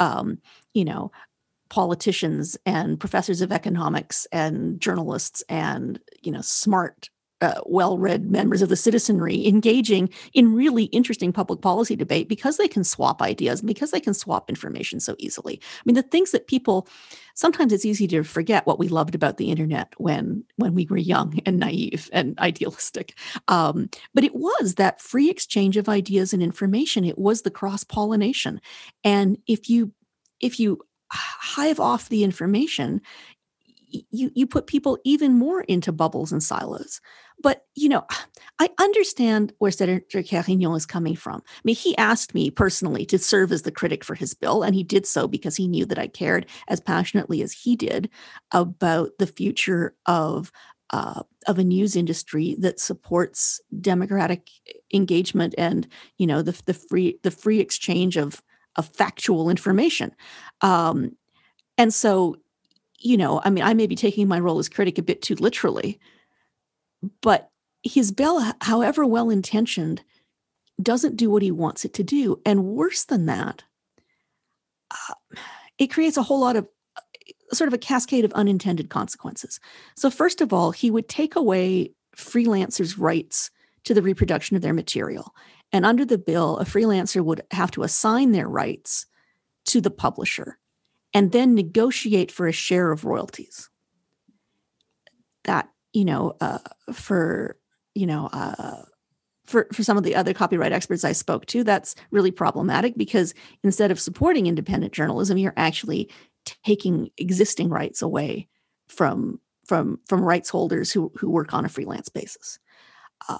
um, 0.00 0.38
you 0.74 0.84
know, 0.84 1.12
politicians 1.70 2.56
and 2.66 2.98
professors 2.98 3.40
of 3.40 3.52
economics 3.52 4.26
and 4.32 4.80
journalists 4.80 5.42
and 5.48 5.98
you 6.20 6.30
know 6.30 6.42
smart 6.42 7.08
uh, 7.42 7.60
well-read 7.66 8.30
members 8.30 8.62
of 8.62 8.68
the 8.68 8.76
citizenry 8.76 9.46
engaging 9.46 10.08
in 10.32 10.54
really 10.54 10.84
interesting 10.84 11.32
public 11.32 11.60
policy 11.60 11.96
debate 11.96 12.28
because 12.28 12.56
they 12.56 12.68
can 12.68 12.84
swap 12.84 13.20
ideas 13.20 13.60
and 13.60 13.66
because 13.66 13.90
they 13.90 14.00
can 14.00 14.14
swap 14.14 14.48
information 14.48 15.00
so 15.00 15.16
easily. 15.18 15.60
I 15.62 15.82
mean 15.84 15.96
the 15.96 16.02
things 16.02 16.30
that 16.30 16.46
people 16.46 16.88
sometimes 17.34 17.72
it's 17.72 17.84
easy 17.84 18.06
to 18.08 18.22
forget 18.22 18.66
what 18.66 18.78
we 18.78 18.88
loved 18.88 19.14
about 19.14 19.36
the 19.36 19.50
internet 19.50 19.92
when 19.98 20.44
when 20.56 20.74
we 20.74 20.86
were 20.86 20.96
young 20.96 21.38
and 21.44 21.58
naive 21.58 22.08
and 22.12 22.38
idealistic. 22.38 23.18
Um, 23.48 23.90
but 24.14 24.24
it 24.24 24.34
was 24.34 24.76
that 24.76 25.00
free 25.00 25.28
exchange 25.28 25.76
of 25.76 25.88
ideas 25.88 26.32
and 26.32 26.42
information. 26.42 27.04
It 27.04 27.18
was 27.18 27.42
the 27.42 27.50
cross 27.50 27.84
pollination 27.84 28.60
and 29.04 29.36
if 29.46 29.68
you 29.68 29.92
if 30.40 30.58
you 30.58 30.80
hive 31.12 31.78
off 31.78 32.08
the 32.08 32.24
information 32.24 33.00
you 34.10 34.30
you 34.34 34.46
put 34.46 34.66
people 34.66 34.98
even 35.04 35.38
more 35.38 35.62
into 35.62 35.92
bubbles 35.92 36.32
and 36.32 36.42
silos. 36.42 37.00
But 37.42 37.66
you 37.74 37.88
know, 37.88 38.06
I 38.58 38.70
understand 38.80 39.52
where 39.58 39.70
Senator 39.70 40.22
Carignan 40.22 40.74
is 40.74 40.86
coming 40.86 41.16
from. 41.16 41.42
I 41.46 41.60
mean, 41.64 41.76
he 41.76 41.96
asked 41.96 42.34
me 42.34 42.50
personally 42.50 43.04
to 43.06 43.18
serve 43.18 43.52
as 43.52 43.62
the 43.62 43.72
critic 43.72 44.04
for 44.04 44.14
his 44.14 44.34
bill, 44.34 44.62
and 44.62 44.74
he 44.74 44.82
did 44.82 45.06
so 45.06 45.26
because 45.28 45.56
he 45.56 45.68
knew 45.68 45.86
that 45.86 45.98
I 45.98 46.06
cared 46.06 46.46
as 46.68 46.80
passionately 46.80 47.42
as 47.42 47.52
he 47.52 47.76
did 47.76 48.10
about 48.52 49.10
the 49.18 49.26
future 49.26 49.94
of 50.06 50.52
uh, 50.90 51.22
of 51.46 51.58
a 51.58 51.64
news 51.64 51.96
industry 51.96 52.54
that 52.58 52.78
supports 52.78 53.60
democratic 53.80 54.48
engagement 54.92 55.54
and 55.56 55.88
you 56.18 56.26
know 56.26 56.42
the 56.42 56.60
the 56.66 56.74
free 56.74 57.18
the 57.22 57.30
free 57.30 57.60
exchange 57.60 58.16
of 58.16 58.42
of 58.76 58.88
factual 58.88 59.50
information. 59.50 60.14
Um, 60.60 61.16
and 61.78 61.92
so 61.92 62.36
you 63.02 63.16
know, 63.16 63.40
I 63.44 63.50
mean, 63.50 63.64
I 63.64 63.74
may 63.74 63.86
be 63.86 63.96
taking 63.96 64.28
my 64.28 64.38
role 64.38 64.58
as 64.58 64.68
critic 64.68 64.98
a 64.98 65.02
bit 65.02 65.22
too 65.22 65.34
literally, 65.34 65.98
but 67.20 67.50
his 67.82 68.12
bill, 68.12 68.40
however 68.60 69.04
well 69.04 69.28
intentioned, 69.28 70.02
doesn't 70.80 71.16
do 71.16 71.30
what 71.30 71.42
he 71.42 71.50
wants 71.50 71.84
it 71.84 71.94
to 71.94 72.04
do. 72.04 72.40
And 72.46 72.64
worse 72.64 73.04
than 73.04 73.26
that, 73.26 73.64
uh, 74.90 75.14
it 75.78 75.88
creates 75.88 76.16
a 76.16 76.22
whole 76.22 76.40
lot 76.40 76.56
of 76.56 76.68
uh, 76.96 77.00
sort 77.52 77.68
of 77.68 77.74
a 77.74 77.78
cascade 77.78 78.24
of 78.24 78.32
unintended 78.32 78.88
consequences. 78.88 79.58
So, 79.96 80.10
first 80.10 80.40
of 80.40 80.52
all, 80.52 80.70
he 80.70 80.90
would 80.90 81.08
take 81.08 81.36
away 81.36 81.92
freelancers' 82.16 82.98
rights 82.98 83.50
to 83.84 83.94
the 83.94 84.02
reproduction 84.02 84.54
of 84.54 84.62
their 84.62 84.74
material. 84.74 85.34
And 85.72 85.84
under 85.84 86.04
the 86.04 86.18
bill, 86.18 86.58
a 86.58 86.64
freelancer 86.64 87.24
would 87.24 87.42
have 87.50 87.70
to 87.72 87.82
assign 87.82 88.32
their 88.32 88.48
rights 88.48 89.06
to 89.66 89.80
the 89.80 89.90
publisher 89.90 90.58
and 91.14 91.32
then 91.32 91.54
negotiate 91.54 92.32
for 92.32 92.46
a 92.46 92.52
share 92.52 92.92
of 92.92 93.04
royalties. 93.04 93.68
That, 95.44 95.68
you 95.92 96.04
know, 96.04 96.36
uh, 96.40 96.58
for, 96.92 97.56
you 97.94 98.06
know, 98.06 98.28
uh, 98.32 98.82
for, 99.44 99.66
for 99.72 99.82
some 99.82 99.96
of 99.96 100.04
the 100.04 100.14
other 100.14 100.32
copyright 100.32 100.72
experts 100.72 101.04
I 101.04 101.12
spoke 101.12 101.46
to, 101.46 101.64
that's 101.64 101.94
really 102.10 102.30
problematic 102.30 102.96
because 102.96 103.34
instead 103.64 103.90
of 103.90 104.00
supporting 104.00 104.46
independent 104.46 104.92
journalism, 104.92 105.36
you're 105.36 105.52
actually 105.56 106.08
taking 106.64 107.10
existing 107.18 107.68
rights 107.68 108.02
away 108.02 108.48
from 108.88 109.40
from 109.66 110.00
from 110.08 110.22
rights 110.22 110.50
holders 110.50 110.92
who 110.92 111.12
who 111.16 111.30
work 111.30 111.54
on 111.54 111.64
a 111.64 111.68
freelance 111.68 112.08
basis. 112.08 112.58
Uh, 113.28 113.38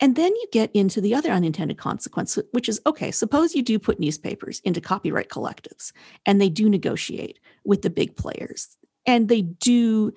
and 0.00 0.16
then 0.16 0.32
you 0.34 0.46
get 0.52 0.70
into 0.74 1.00
the 1.00 1.14
other 1.14 1.30
unintended 1.30 1.78
consequence, 1.78 2.38
which 2.50 2.68
is 2.68 2.80
okay, 2.86 3.10
suppose 3.10 3.54
you 3.54 3.62
do 3.62 3.78
put 3.78 4.00
newspapers 4.00 4.60
into 4.60 4.80
copyright 4.80 5.28
collectives 5.28 5.92
and 6.26 6.40
they 6.40 6.48
do 6.48 6.68
negotiate 6.68 7.38
with 7.64 7.82
the 7.82 7.90
big 7.90 8.16
players 8.16 8.76
and 9.06 9.28
they 9.28 9.42
do 9.42 10.12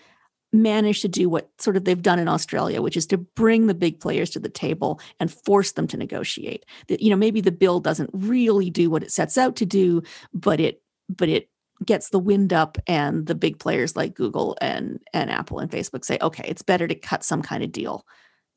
manage 0.53 1.01
to 1.01 1.07
do 1.07 1.29
what 1.29 1.49
sort 1.59 1.75
of 1.75 1.83
they've 1.83 2.01
done 2.01 2.19
in 2.19 2.27
Australia, 2.27 2.81
which 2.81 2.97
is 2.97 3.05
to 3.07 3.17
bring 3.17 3.67
the 3.67 3.73
big 3.73 3.99
players 3.99 4.29
to 4.31 4.39
the 4.39 4.49
table 4.49 4.99
and 5.19 5.31
force 5.31 5.73
them 5.73 5.87
to 5.87 5.97
negotiate. 5.97 6.65
That 6.87 7.01
you 7.01 7.09
know 7.09 7.15
maybe 7.15 7.41
the 7.41 7.51
bill 7.51 7.79
doesn't 7.79 8.09
really 8.13 8.69
do 8.69 8.89
what 8.89 9.03
it 9.03 9.11
sets 9.11 9.37
out 9.37 9.55
to 9.57 9.65
do, 9.65 10.01
but 10.33 10.59
it 10.59 10.81
but 11.09 11.29
it 11.29 11.49
gets 11.85 12.09
the 12.09 12.19
wind 12.19 12.53
up 12.53 12.77
and 12.87 13.27
the 13.27 13.35
big 13.35 13.59
players 13.59 13.95
like 13.95 14.15
Google 14.15 14.57
and 14.59 14.99
and 15.13 15.29
Apple 15.29 15.59
and 15.59 15.69
Facebook 15.69 16.03
say, 16.03 16.17
okay, 16.21 16.45
it's 16.47 16.63
better 16.63 16.87
to 16.87 16.95
cut 16.95 17.23
some 17.23 17.41
kind 17.41 17.63
of 17.63 17.71
deal 17.71 18.05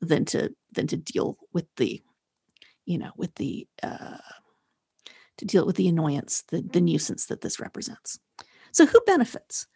than 0.01 0.25
to 0.25 0.53
than 0.71 0.87
to 0.87 0.97
deal 0.97 1.37
with 1.53 1.65
the 1.77 2.01
you 2.85 2.97
know 2.97 3.11
with 3.15 3.35
the 3.35 3.67
uh, 3.83 4.17
to 5.37 5.45
deal 5.45 5.65
with 5.65 5.75
the 5.75 5.87
annoyance 5.87 6.43
the 6.49 6.61
the 6.61 6.81
nuisance 6.81 7.27
that 7.27 7.41
this 7.41 7.59
represents. 7.59 8.19
So 8.71 8.85
who 8.85 8.99
benefits? 9.05 9.67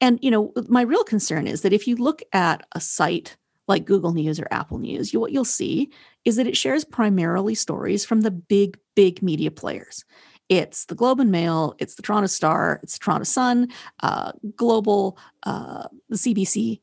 And 0.00 0.18
you 0.22 0.30
know 0.30 0.52
my 0.68 0.82
real 0.82 1.04
concern 1.04 1.46
is 1.46 1.62
that 1.62 1.72
if 1.72 1.86
you 1.88 1.96
look 1.96 2.22
at 2.32 2.66
a 2.72 2.80
site 2.80 3.36
like 3.68 3.84
google 3.84 4.12
news 4.12 4.40
or 4.40 4.48
apple 4.50 4.78
news 4.78 5.12
you, 5.12 5.20
what 5.20 5.32
you'll 5.32 5.44
see 5.44 5.90
is 6.24 6.36
that 6.36 6.46
it 6.46 6.56
shares 6.56 6.84
primarily 6.84 7.54
stories 7.54 8.04
from 8.04 8.22
the 8.22 8.30
big 8.30 8.78
big 8.94 9.22
media 9.22 9.50
players. 9.50 10.04
It's 10.48 10.86
the 10.86 10.96
Globe 10.96 11.20
and 11.20 11.30
Mail, 11.30 11.74
it's 11.78 11.94
the 11.94 12.02
Toronto 12.02 12.26
Star, 12.26 12.80
it's 12.82 12.98
the 12.98 13.04
Toronto 13.04 13.22
Sun, 13.22 13.68
uh, 14.02 14.32
Global, 14.56 15.16
uh, 15.44 15.86
the 16.08 16.16
CBC, 16.16 16.80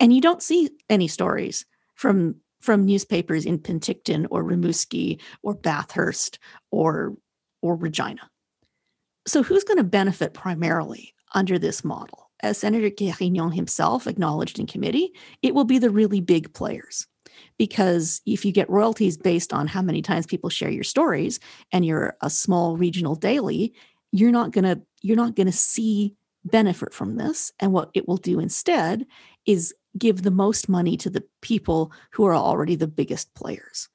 and 0.00 0.10
you 0.10 0.22
don't 0.22 0.42
see 0.42 0.70
any 0.88 1.06
stories 1.06 1.66
from 1.94 2.36
from 2.60 2.86
newspapers 2.86 3.44
in 3.44 3.58
Penticton 3.58 4.26
or 4.30 4.42
Rimouski 4.42 5.20
or 5.42 5.54
Bathurst 5.54 6.38
or 6.70 7.14
or 7.62 7.76
Regina. 7.76 8.30
So 9.26 9.42
who's 9.42 9.64
going 9.64 9.78
to 9.78 9.84
benefit 9.84 10.34
primarily 10.34 11.14
under 11.34 11.58
this 11.58 11.84
model? 11.84 12.30
As 12.42 12.58
Senator 12.58 12.90
Carignan 12.90 13.52
himself 13.52 14.06
acknowledged 14.06 14.58
in 14.58 14.66
committee, 14.66 15.12
it 15.42 15.54
will 15.54 15.64
be 15.64 15.78
the 15.78 15.90
really 15.90 16.20
big 16.20 16.52
players. 16.52 17.06
because 17.58 18.20
if 18.26 18.44
you 18.44 18.52
get 18.52 18.70
royalties 18.70 19.16
based 19.16 19.52
on 19.52 19.66
how 19.66 19.82
many 19.82 20.02
times 20.02 20.26
people 20.26 20.50
share 20.50 20.70
your 20.70 20.84
stories 20.84 21.40
and 21.72 21.84
you're 21.84 22.16
a 22.20 22.30
small 22.30 22.76
regional 22.76 23.14
daily 23.14 23.72
you're 24.12 24.32
not 24.32 24.52
going 24.52 24.64
to 24.64 24.80
you're 25.02 25.16
not 25.16 25.34
going 25.34 25.46
to 25.46 25.52
see 25.52 26.14
benefit 26.44 26.92
from 26.92 27.16
this 27.16 27.52
and 27.58 27.72
what 27.72 27.90
it 27.94 28.06
will 28.06 28.16
do 28.16 28.38
instead 28.38 29.06
is 29.46 29.74
give 29.96 30.22
the 30.22 30.30
most 30.30 30.68
money 30.68 30.96
to 30.98 31.10
the 31.10 31.24
people 31.40 31.92
who 32.12 32.24
are 32.24 32.34
already 32.34 32.76
the 32.76 32.88
biggest 32.88 33.34
players. 33.34 33.88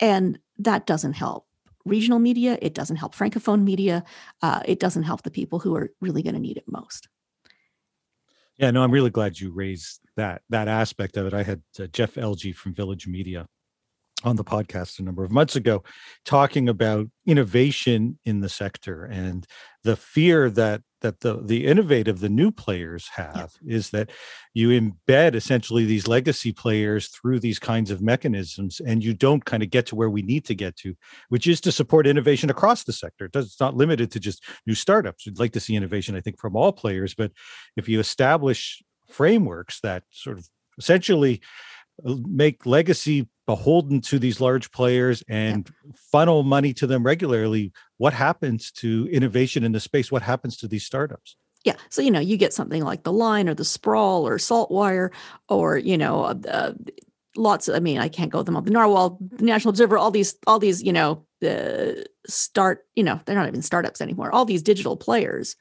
And 0.00 0.38
that 0.58 0.86
doesn't 0.86 1.14
help 1.14 1.46
regional 1.84 2.18
media. 2.18 2.58
It 2.60 2.74
doesn't 2.74 2.96
help 2.96 3.14
francophone 3.14 3.62
media. 3.62 4.04
Uh, 4.42 4.60
it 4.64 4.78
doesn't 4.78 5.04
help 5.04 5.22
the 5.22 5.30
people 5.30 5.58
who 5.58 5.74
are 5.74 5.90
really 6.00 6.22
going 6.22 6.34
to 6.34 6.40
need 6.40 6.56
it 6.56 6.64
most. 6.66 7.08
Yeah, 8.58 8.72
no, 8.72 8.82
I'm 8.82 8.90
really 8.90 9.10
glad 9.10 9.38
you 9.38 9.52
raised 9.52 10.00
that 10.16 10.42
that 10.50 10.66
aspect 10.66 11.16
of 11.16 11.26
it. 11.26 11.34
I 11.34 11.44
had 11.44 11.62
uh, 11.78 11.86
Jeff 11.86 12.14
Elgie 12.14 12.54
from 12.54 12.74
Village 12.74 13.06
Media 13.06 13.46
on 14.24 14.36
the 14.36 14.44
podcast 14.44 14.98
a 14.98 15.02
number 15.02 15.22
of 15.22 15.30
months 15.30 15.54
ago 15.54 15.82
talking 16.24 16.68
about 16.68 17.06
innovation 17.26 18.18
in 18.24 18.40
the 18.40 18.48
sector 18.48 19.04
and 19.04 19.46
the 19.84 19.96
fear 19.96 20.50
that 20.50 20.82
that 21.00 21.20
the 21.20 21.40
the 21.44 21.64
innovative 21.66 22.18
the 22.18 22.28
new 22.28 22.50
players 22.50 23.08
have 23.14 23.52
yeah. 23.62 23.76
is 23.76 23.90
that 23.90 24.10
you 24.54 24.70
embed 24.70 25.34
essentially 25.34 25.84
these 25.84 26.08
legacy 26.08 26.52
players 26.52 27.08
through 27.08 27.38
these 27.38 27.60
kinds 27.60 27.90
of 27.90 28.02
mechanisms 28.02 28.80
and 28.84 29.04
you 29.04 29.14
don't 29.14 29.44
kind 29.44 29.62
of 29.62 29.70
get 29.70 29.86
to 29.86 29.94
where 29.94 30.10
we 30.10 30.22
need 30.22 30.44
to 30.44 30.54
get 30.54 30.74
to 30.74 30.96
which 31.28 31.46
is 31.46 31.60
to 31.60 31.70
support 31.70 32.06
innovation 32.06 32.50
across 32.50 32.82
the 32.84 32.92
sector 32.92 33.30
it's 33.32 33.60
not 33.60 33.76
limited 33.76 34.10
to 34.10 34.18
just 34.18 34.42
new 34.66 34.74
startups 34.74 35.26
we'd 35.26 35.38
like 35.38 35.52
to 35.52 35.60
see 35.60 35.76
innovation 35.76 36.16
i 36.16 36.20
think 36.20 36.40
from 36.40 36.56
all 36.56 36.72
players 36.72 37.14
but 37.14 37.30
if 37.76 37.88
you 37.88 38.00
establish 38.00 38.82
frameworks 39.08 39.80
that 39.80 40.02
sort 40.10 40.38
of 40.38 40.48
essentially 40.78 41.40
make 42.04 42.66
legacy 42.66 43.28
beholden 43.46 44.00
to 44.02 44.18
these 44.18 44.40
large 44.40 44.70
players 44.70 45.22
and 45.28 45.70
funnel 46.12 46.42
money 46.42 46.72
to 46.74 46.86
them 46.86 47.04
regularly 47.04 47.72
what 47.96 48.12
happens 48.12 48.70
to 48.70 49.08
innovation 49.10 49.64
in 49.64 49.72
the 49.72 49.80
space? 49.80 50.12
What 50.12 50.22
happens 50.22 50.56
to 50.58 50.68
these 50.68 50.84
startups? 50.84 51.36
Yeah 51.64 51.74
so 51.88 52.00
you 52.02 52.10
know 52.10 52.20
you 52.20 52.36
get 52.36 52.52
something 52.52 52.84
like 52.84 53.02
the 53.02 53.12
line 53.12 53.48
or 53.48 53.54
the 53.54 53.64
sprawl 53.64 54.26
or 54.26 54.38
saltwire 54.38 55.10
or 55.48 55.76
you 55.76 55.98
know 55.98 56.22
uh, 56.22 56.34
uh, 56.48 56.72
lots 57.36 57.66
of, 57.68 57.74
i 57.74 57.80
mean 57.80 57.98
i 57.98 58.08
can't 58.08 58.30
go 58.30 58.42
them 58.42 58.54
all. 58.54 58.62
The 58.62 58.70
narwhal 58.70 59.18
the 59.20 59.44
national 59.44 59.70
observer 59.70 59.98
all 59.98 60.12
these 60.12 60.36
all 60.46 60.60
these 60.60 60.82
you 60.82 60.92
know 60.92 61.26
uh, 61.44 62.02
start 62.28 62.86
you 62.94 63.02
know 63.02 63.20
they're 63.24 63.34
not 63.34 63.48
even 63.48 63.62
startups 63.62 64.00
anymore 64.00 64.32
all 64.32 64.44
these 64.44 64.62
digital 64.62 64.96
players 64.96 65.56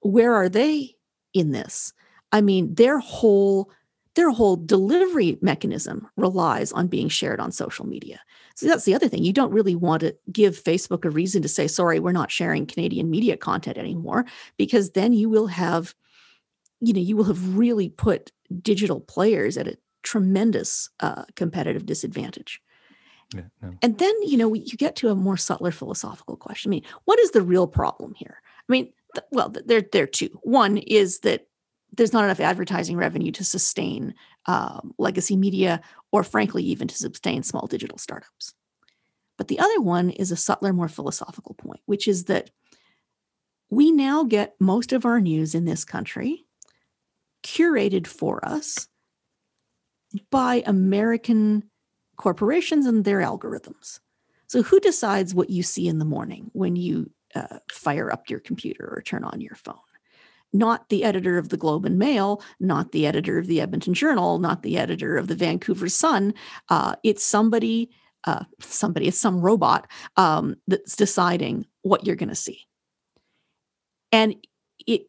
where 0.00 0.34
are 0.34 0.48
they 0.48 0.96
in 1.34 1.50
this? 1.50 1.92
I 2.32 2.40
mean 2.40 2.74
their 2.74 2.98
whole 2.98 3.70
their 4.16 4.30
whole 4.30 4.56
delivery 4.56 5.38
mechanism 5.40 6.08
relies 6.16 6.72
on 6.72 6.88
being 6.88 7.08
shared 7.08 7.38
on 7.38 7.52
social 7.52 7.86
media. 7.86 8.20
So 8.56 8.66
that's 8.66 8.84
the 8.84 8.94
other 8.94 9.08
thing. 9.08 9.22
You 9.22 9.32
don't 9.32 9.52
really 9.52 9.76
want 9.76 10.00
to 10.00 10.16
give 10.32 10.60
Facebook 10.60 11.04
a 11.04 11.10
reason 11.10 11.42
to 11.42 11.48
say, 11.48 11.68
sorry, 11.68 12.00
we're 12.00 12.12
not 12.12 12.32
sharing 12.32 12.66
Canadian 12.66 13.10
media 13.10 13.36
content 13.36 13.78
anymore, 13.78 14.24
because 14.56 14.90
then 14.90 15.12
you 15.12 15.28
will 15.28 15.46
have, 15.46 15.94
you 16.80 16.92
know, 16.92 17.00
you 17.00 17.16
will 17.16 17.24
have 17.24 17.56
really 17.56 17.90
put 17.90 18.32
digital 18.62 19.00
players 19.00 19.56
at 19.56 19.68
a 19.68 19.78
tremendous 20.02 20.88
uh, 21.00 21.24
competitive 21.34 21.84
disadvantage. 21.84 22.60
Yeah, 23.34 23.42
no. 23.60 23.74
And 23.82 23.98
then, 23.98 24.14
you 24.22 24.36
know, 24.36 24.54
you 24.54 24.76
get 24.76 24.96
to 24.96 25.10
a 25.10 25.14
more 25.14 25.36
subtler 25.36 25.72
philosophical 25.72 26.36
question. 26.36 26.70
I 26.70 26.74
mean, 26.76 26.84
what 27.04 27.18
is 27.18 27.32
the 27.32 27.42
real 27.42 27.66
problem 27.66 28.14
here? 28.14 28.40
I 28.68 28.72
mean, 28.72 28.92
th- 29.14 29.26
well, 29.32 29.50
there, 29.50 29.82
there 29.82 30.04
are 30.04 30.06
two. 30.06 30.38
One 30.42 30.78
is 30.78 31.20
that 31.20 31.48
there's 31.96 32.12
not 32.12 32.24
enough 32.24 32.40
advertising 32.40 32.96
revenue 32.96 33.32
to 33.32 33.44
sustain 33.44 34.14
um, 34.46 34.94
legacy 34.98 35.36
media 35.36 35.80
or 36.12 36.22
frankly 36.22 36.62
even 36.62 36.88
to 36.88 36.94
sustain 36.94 37.42
small 37.42 37.66
digital 37.66 37.98
startups. 37.98 38.54
But 39.38 39.48
the 39.48 39.58
other 39.58 39.80
one 39.80 40.10
is 40.10 40.30
a 40.30 40.36
subtler 40.36 40.72
more 40.72 40.88
philosophical 40.88 41.54
point 41.54 41.80
which 41.86 42.08
is 42.08 42.24
that 42.24 42.50
we 43.68 43.90
now 43.90 44.22
get 44.22 44.54
most 44.60 44.92
of 44.92 45.04
our 45.04 45.20
news 45.20 45.54
in 45.54 45.64
this 45.64 45.84
country 45.84 46.46
curated 47.42 48.06
for 48.06 48.44
us 48.44 48.88
by 50.30 50.62
american 50.66 51.64
corporations 52.16 52.86
and 52.86 53.04
their 53.04 53.20
algorithms. 53.20 54.00
So 54.48 54.62
who 54.62 54.80
decides 54.80 55.34
what 55.34 55.50
you 55.50 55.62
see 55.62 55.88
in 55.88 55.98
the 55.98 56.04
morning 56.04 56.50
when 56.52 56.76
you 56.76 57.10
uh, 57.34 57.58
fire 57.70 58.12
up 58.12 58.30
your 58.30 58.40
computer 58.40 58.94
or 58.96 59.02
turn 59.02 59.24
on 59.24 59.40
your 59.40 59.56
phone 59.56 59.74
not 60.52 60.88
the 60.88 61.04
editor 61.04 61.38
of 61.38 61.48
the 61.48 61.56
Globe 61.56 61.84
and 61.84 61.98
Mail, 61.98 62.42
not 62.60 62.92
the 62.92 63.06
editor 63.06 63.38
of 63.38 63.46
the 63.46 63.60
Edmonton 63.60 63.94
Journal, 63.94 64.38
not 64.38 64.62
the 64.62 64.78
editor 64.78 65.16
of 65.16 65.28
the 65.28 65.34
Vancouver 65.34 65.88
Sun. 65.88 66.34
Uh, 66.68 66.96
it's 67.02 67.24
somebody, 67.24 67.90
uh, 68.24 68.44
somebody, 68.60 69.08
it's 69.08 69.18
some 69.18 69.40
robot 69.40 69.90
um, 70.16 70.56
that's 70.66 70.96
deciding 70.96 71.66
what 71.82 72.06
you're 72.06 72.16
going 72.16 72.28
to 72.28 72.34
see. 72.34 72.60
And 74.12 74.36
it, 74.86 75.08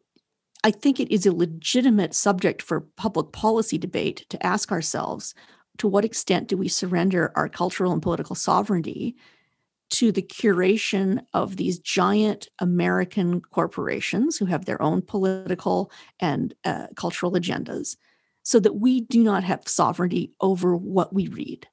I 0.64 0.70
think 0.70 1.00
it 1.00 1.12
is 1.12 1.24
a 1.24 1.32
legitimate 1.32 2.14
subject 2.14 2.62
for 2.62 2.80
public 2.96 3.32
policy 3.32 3.78
debate 3.78 4.26
to 4.30 4.46
ask 4.46 4.72
ourselves 4.72 5.34
to 5.78 5.88
what 5.88 6.04
extent 6.04 6.48
do 6.48 6.56
we 6.56 6.68
surrender 6.68 7.32
our 7.36 7.48
cultural 7.48 7.92
and 7.92 8.02
political 8.02 8.34
sovereignty 8.34 9.16
to 9.90 10.12
the 10.12 10.22
curation 10.22 11.24
of 11.32 11.56
these 11.56 11.78
giant 11.78 12.48
American 12.58 13.40
corporations 13.40 14.36
who 14.36 14.44
have 14.46 14.64
their 14.64 14.80
own 14.82 15.02
political 15.02 15.90
and 16.20 16.54
uh, 16.64 16.88
cultural 16.94 17.32
agendas 17.32 17.96
so 18.42 18.60
that 18.60 18.76
we 18.76 19.00
do 19.00 19.22
not 19.22 19.44
have 19.44 19.66
sovereignty 19.66 20.32
over 20.40 20.76
what 20.76 21.12
we 21.12 21.28
read. 21.28 21.66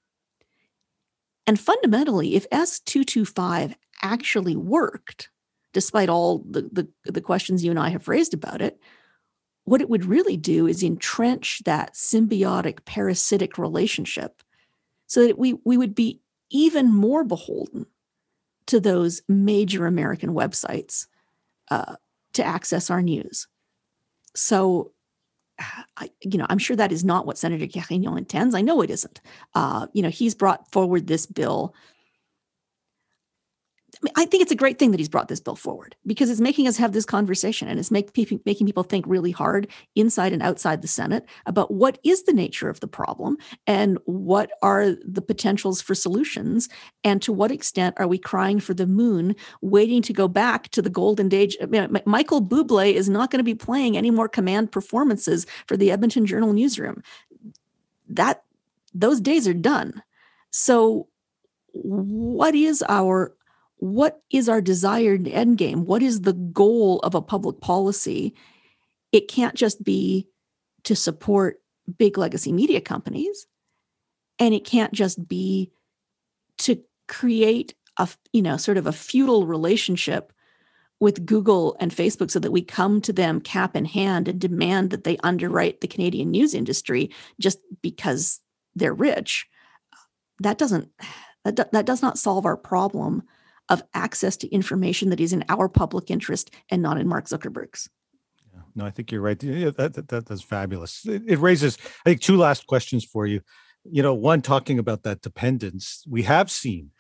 And 1.47 1.60
fundamentally, 1.60 2.36
if 2.36 2.49
S225 2.49 3.75
actually 4.01 4.56
worked, 4.56 5.30
despite 5.73 6.10
all 6.10 6.39
the, 6.49 6.69
the, 6.71 6.88
the 7.12 7.21
questions 7.21 7.63
you 7.63 7.71
and 7.71 7.80
I 7.80 7.89
have 7.89 8.08
raised 8.08 8.34
about 8.34 8.62
it, 8.62 8.80
what 9.65 9.82
it 9.82 9.89
would 9.89 10.06
really 10.06 10.38
do 10.38 10.67
is 10.67 10.84
entrench 10.84 11.62
that 11.65 11.93
symbiotic 11.93 12.86
parasitic 12.86 13.58
relationship 13.58 14.41
so 15.08 15.25
that 15.25 15.38
we, 15.38 15.56
we 15.65 15.78
would 15.78 15.95
be 15.95 16.21
even 16.49 16.93
more 16.93 17.23
beholden 17.23 17.86
to 18.67 18.80
those 18.80 19.21
major 19.28 19.86
American 19.86 20.32
websites 20.32 21.08
uh, 21.69 21.95
to 22.34 22.43
access 22.43 22.89
our 22.89 23.01
news. 23.01 23.47
So, 24.36 24.91
I, 25.97 26.10
you 26.21 26.38
know, 26.38 26.45
I'm 26.49 26.58
sure 26.58 26.75
that 26.75 26.91
is 26.91 27.04
not 27.04 27.25
what 27.25 27.38
Senator 27.38 27.67
Carignan 27.67 28.17
intends. 28.17 28.56
I 28.56 28.62
know 28.62 28.82
it 28.82 28.89
isn't. 28.89 29.21
Uh, 29.54 29.88
you 29.93 30.01
know, 30.01 30.10
he's 30.10 30.36
brought 30.36 30.71
forward 30.71 31.08
this 31.08 31.25
bill 31.25 31.73
I, 33.95 33.99
mean, 34.03 34.13
I 34.15 34.25
think 34.25 34.41
it's 34.43 34.51
a 34.51 34.55
great 34.55 34.77
thing 34.77 34.91
that 34.91 34.99
he's 34.99 35.10
brought 35.10 35.27
this 35.27 35.39
bill 35.39 35.55
forward 35.55 35.95
because 36.05 36.29
it's 36.29 36.41
making 36.41 36.67
us 36.67 36.77
have 36.77 36.91
this 36.91 37.05
conversation 37.05 37.67
and 37.67 37.79
it's 37.79 37.91
make, 37.91 38.15
making 38.45 38.67
people 38.67 38.84
think 38.84 39.05
really 39.08 39.31
hard 39.31 39.67
inside 39.95 40.34
and 40.34 40.41
outside 40.41 40.81
the 40.81 40.88
Senate 40.88 41.25
about 41.45 41.71
what 41.71 41.99
is 42.03 42.23
the 42.23 42.34
nature 42.34 42.69
of 42.69 42.79
the 42.79 42.88
problem 42.88 43.38
and 43.67 43.97
what 44.05 44.51
are 44.62 44.91
the 45.05 45.21
potentials 45.21 45.81
for 45.81 45.95
solutions 45.95 46.69
and 47.03 47.21
to 47.21 47.31
what 47.31 47.51
extent 47.51 47.95
are 47.97 48.08
we 48.08 48.17
crying 48.17 48.60
for 48.60 48.73
the 48.73 48.88
moon, 48.88 49.36
waiting 49.62 50.01
to 50.01 50.13
go 50.13 50.27
back 50.27 50.69
to 50.69 50.81
the 50.81 50.89
golden 50.89 51.34
age. 51.34 51.58
I 51.62 51.65
mean, 51.65 51.97
Michael 52.05 52.41
Bublé 52.41 52.93
is 52.93 53.10
not 53.10 53.31
going 53.31 53.39
to 53.39 53.43
be 53.43 53.55
playing 53.55 53.97
any 53.97 54.12
more 54.12 54.27
command 54.27 54.71
performances 54.71 55.45
for 55.67 55.77
the 55.77 55.91
Edmonton 55.91 56.25
Journal 56.25 56.53
newsroom. 56.53 57.01
That 58.10 58.43
those 58.93 59.19
days 59.19 59.47
are 59.47 59.53
done. 59.53 60.01
So 60.51 61.08
what 61.73 62.55
is 62.55 62.84
our 62.88 63.35
what 63.77 64.21
is 64.31 64.47
our 64.49 64.61
desired 64.61 65.27
end 65.27 65.57
game? 65.57 65.85
What 65.85 66.01
is 66.01 66.21
the 66.21 66.33
goal 66.33 66.99
of 66.99 67.15
a 67.15 67.21
public 67.21 67.59
policy? 67.59 68.33
It 69.11 69.27
can't 69.27 69.55
just 69.55 69.83
be 69.83 70.27
to 70.83 70.95
support 70.95 71.57
big 71.97 72.17
legacy 72.17 72.51
media 72.51 72.81
companies, 72.81 73.47
and 74.39 74.53
it 74.53 74.65
can't 74.65 74.93
just 74.93 75.27
be 75.27 75.71
to 76.59 76.81
create 77.07 77.75
a 77.97 78.07
you 78.33 78.41
know 78.41 78.57
sort 78.57 78.77
of 78.77 78.88
a 78.88 78.93
feudal 78.93 79.45
relationship 79.45 80.31
with 80.99 81.25
Google 81.25 81.75
and 81.79 81.91
Facebook 81.91 82.31
so 82.31 82.39
that 82.39 82.51
we 82.51 82.61
come 82.61 83.01
to 83.01 83.11
them 83.11 83.41
cap 83.41 83.75
in 83.75 83.85
hand 83.85 84.27
and 84.27 84.39
demand 84.39 84.91
that 84.91 85.03
they 85.03 85.17
underwrite 85.17 85.81
the 85.81 85.88
Canadian 85.88 86.31
news 86.31 86.53
industry 86.53 87.11
just 87.39 87.59
because 87.81 88.39
they're 88.75 88.93
rich. 88.93 89.47
That 90.39 90.57
doesn't 90.57 90.89
that, 91.43 91.71
that 91.71 91.85
does 91.85 92.02
not 92.02 92.17
solve 92.17 92.45
our 92.45 92.58
problem 92.58 93.23
of 93.69 93.83
access 93.93 94.37
to 94.37 94.47
information 94.49 95.09
that 95.09 95.19
is 95.19 95.33
in 95.33 95.43
our 95.49 95.67
public 95.67 96.11
interest 96.11 96.51
and 96.69 96.81
not 96.81 96.97
in 96.97 97.07
Mark 97.07 97.25
Zuckerberg's. 97.25 97.89
Yeah, 98.53 98.61
no, 98.75 98.85
I 98.85 98.91
think 98.91 99.11
you're 99.11 99.21
right. 99.21 99.41
Yeah, 99.41 99.71
that, 99.77 99.93
that, 99.93 100.07
that, 100.09 100.25
that's 100.25 100.41
fabulous. 100.41 101.05
It, 101.05 101.23
it 101.27 101.39
raises, 101.39 101.77
I 102.05 102.09
think, 102.09 102.21
two 102.21 102.37
last 102.37 102.67
questions 102.67 103.03
for 103.03 103.25
you. 103.25 103.41
You 103.83 104.01
know, 104.01 104.13
one 104.13 104.41
talking 104.41 104.79
about 104.79 105.03
that 105.03 105.21
dependence. 105.21 106.03
We 106.07 106.23
have 106.23 106.49
seen 106.49 106.91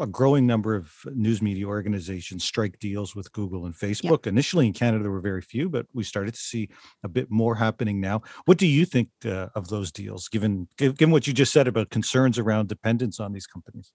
a 0.00 0.06
growing 0.06 0.46
number 0.46 0.74
of 0.74 0.92
news 1.14 1.40
media 1.40 1.66
organizations 1.66 2.44
strike 2.44 2.78
deals 2.78 3.14
with 3.14 3.32
Google 3.32 3.66
and 3.66 3.74
Facebook. 3.74 4.26
Initially 4.26 4.66
in 4.66 4.72
Canada, 4.72 5.02
there 5.02 5.12
were 5.12 5.20
very 5.20 5.42
few, 5.42 5.68
but 5.68 5.86
we 5.92 6.04
started 6.04 6.34
to 6.34 6.40
see 6.40 6.68
a 7.02 7.08
bit 7.08 7.30
more 7.30 7.54
happening 7.54 8.00
now. 8.00 8.22
What 8.44 8.58
do 8.58 8.66
you 8.66 8.84
think 8.84 9.08
uh, 9.24 9.48
of 9.54 9.68
those 9.68 9.92
deals, 9.92 10.28
given 10.28 10.68
given 10.76 11.10
what 11.10 11.26
you 11.26 11.32
just 11.32 11.52
said 11.52 11.68
about 11.68 11.90
concerns 11.90 12.38
around 12.38 12.68
dependence 12.68 13.20
on 13.20 13.32
these 13.32 13.46
companies? 13.46 13.92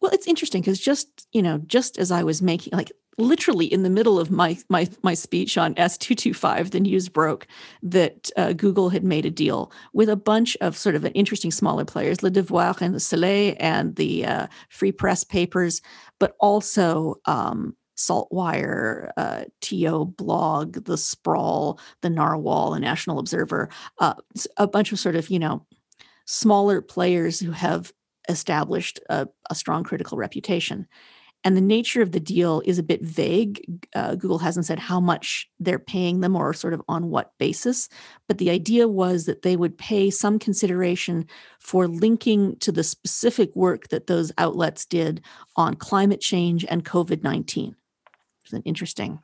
Well, 0.00 0.12
it's 0.12 0.28
interesting 0.28 0.62
because 0.62 0.80
just 0.80 1.26
you 1.32 1.42
know, 1.42 1.58
just 1.66 1.98
as 1.98 2.10
I 2.10 2.22
was 2.22 2.42
making 2.42 2.72
like 2.76 2.92
literally 3.18 3.66
in 3.66 3.82
the 3.82 3.90
middle 3.90 4.18
of 4.18 4.30
my 4.30 4.56
my 4.68 4.88
my 5.02 5.14
speech 5.14 5.58
on 5.58 5.74
S225, 5.74 6.70
the 6.70 6.80
news 6.80 7.08
broke 7.08 7.46
that 7.82 8.30
uh, 8.36 8.52
Google 8.52 8.88
had 8.88 9.04
made 9.04 9.26
a 9.26 9.30
deal 9.30 9.70
with 9.92 10.08
a 10.08 10.16
bunch 10.16 10.56
of 10.60 10.76
sort 10.76 10.94
of 10.94 11.04
an 11.04 11.12
interesting 11.12 11.50
smaller 11.50 11.84
players, 11.84 12.22
Le 12.22 12.30
Devoir 12.30 12.76
and 12.80 12.94
the 12.94 13.00
Soleil 13.00 13.54
and 13.58 13.96
the 13.96 14.24
uh, 14.24 14.46
Free 14.70 14.92
Press 14.92 15.24
papers, 15.24 15.82
but 16.18 16.36
also 16.40 17.16
um, 17.26 17.76
Saltwire, 17.98 19.10
uh, 19.16 19.44
TO 19.60 20.06
Blog, 20.16 20.84
The 20.84 20.96
Sprawl, 20.96 21.80
The 22.00 22.10
Narwhal, 22.10 22.72
The 22.72 22.80
National 22.80 23.18
Observer, 23.18 23.68
uh, 23.98 24.14
a 24.56 24.68
bunch 24.68 24.92
of 24.92 24.98
sort 24.98 25.16
of, 25.16 25.28
you 25.28 25.38
know, 25.38 25.66
smaller 26.24 26.80
players 26.80 27.40
who 27.40 27.50
have 27.50 27.92
established 28.28 29.00
a, 29.08 29.26
a 29.50 29.54
strong 29.54 29.82
critical 29.82 30.16
reputation. 30.16 30.86
And 31.44 31.56
the 31.56 31.60
nature 31.60 32.02
of 32.02 32.12
the 32.12 32.20
deal 32.20 32.62
is 32.64 32.78
a 32.78 32.82
bit 32.82 33.00
vague. 33.00 33.64
Uh, 33.94 34.16
Google 34.16 34.38
hasn't 34.38 34.66
said 34.66 34.78
how 34.78 34.98
much 34.98 35.48
they're 35.60 35.78
paying 35.78 36.20
them 36.20 36.34
or 36.34 36.52
sort 36.52 36.74
of 36.74 36.82
on 36.88 37.10
what 37.10 37.32
basis. 37.38 37.88
But 38.26 38.38
the 38.38 38.50
idea 38.50 38.88
was 38.88 39.26
that 39.26 39.42
they 39.42 39.56
would 39.56 39.78
pay 39.78 40.10
some 40.10 40.38
consideration 40.38 41.26
for 41.60 41.86
linking 41.86 42.56
to 42.56 42.72
the 42.72 42.82
specific 42.82 43.54
work 43.54 43.88
that 43.88 44.08
those 44.08 44.32
outlets 44.36 44.84
did 44.84 45.22
on 45.54 45.74
climate 45.74 46.20
change 46.20 46.64
and 46.68 46.84
COVID 46.84 47.22
19. 47.22 47.76
It's 48.44 48.52
an 48.52 48.62
interesting 48.64 49.20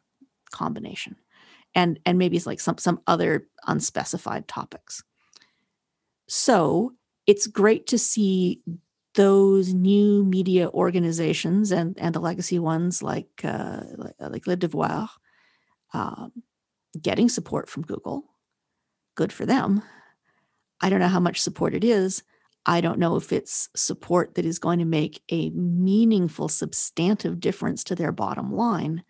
combination. 0.52 1.16
And, 1.74 1.98
and 2.06 2.16
maybe 2.18 2.36
it's 2.36 2.46
like 2.46 2.60
some, 2.60 2.78
some 2.78 3.00
other 3.08 3.48
unspecified 3.66 4.46
topics. 4.46 5.02
So 6.28 6.92
it's 7.26 7.46
great 7.48 7.88
to 7.88 7.98
see 7.98 8.62
those 9.14 9.72
new 9.72 10.24
media 10.24 10.68
organizations 10.70 11.70
and, 11.70 11.96
and 11.98 12.14
the 12.14 12.20
legacy 12.20 12.58
ones 12.58 13.02
like 13.02 13.28
uh, 13.44 13.80
like 14.18 14.46
Le 14.46 14.56
Devoir 14.56 15.08
um, 15.92 16.32
getting 17.00 17.28
support 17.28 17.68
from 17.68 17.84
Google. 17.84 18.24
Good 19.14 19.32
for 19.32 19.46
them. 19.46 19.82
I 20.80 20.90
don't 20.90 21.00
know 21.00 21.08
how 21.08 21.20
much 21.20 21.40
support 21.40 21.74
it 21.74 21.84
is. 21.84 22.22
I 22.66 22.80
don't 22.80 22.98
know 22.98 23.16
if 23.16 23.32
it's 23.32 23.68
support 23.76 24.34
that 24.34 24.44
is 24.44 24.58
going 24.58 24.78
to 24.78 24.84
make 24.84 25.22
a 25.30 25.50
meaningful, 25.50 26.48
substantive 26.48 27.38
difference 27.38 27.84
to 27.84 27.94
their 27.94 28.12
bottom 28.12 28.52
line. 28.52 29.04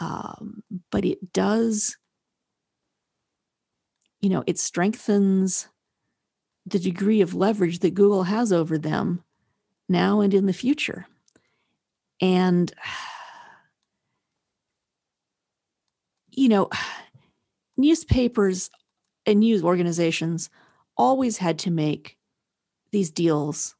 Um, 0.00 0.62
but 0.90 1.04
it 1.04 1.32
does, 1.32 1.96
you 4.20 4.30
know, 4.30 4.44
it 4.46 4.58
strengthens 4.58 5.68
the 6.66 6.78
degree 6.78 7.20
of 7.20 7.34
leverage 7.34 7.80
that 7.80 7.94
Google 7.94 8.24
has 8.24 8.52
over 8.52 8.78
them 8.78 9.22
now 9.88 10.20
and 10.20 10.32
in 10.32 10.46
the 10.46 10.52
future. 10.52 11.06
And, 12.20 12.72
you 16.30 16.48
know, 16.48 16.70
newspapers 17.76 18.70
and 19.26 19.40
news 19.40 19.62
organizations 19.62 20.50
always 20.96 21.38
had 21.38 21.58
to 21.60 21.70
make 21.70 22.16
these 22.90 23.10
deals 23.10 23.74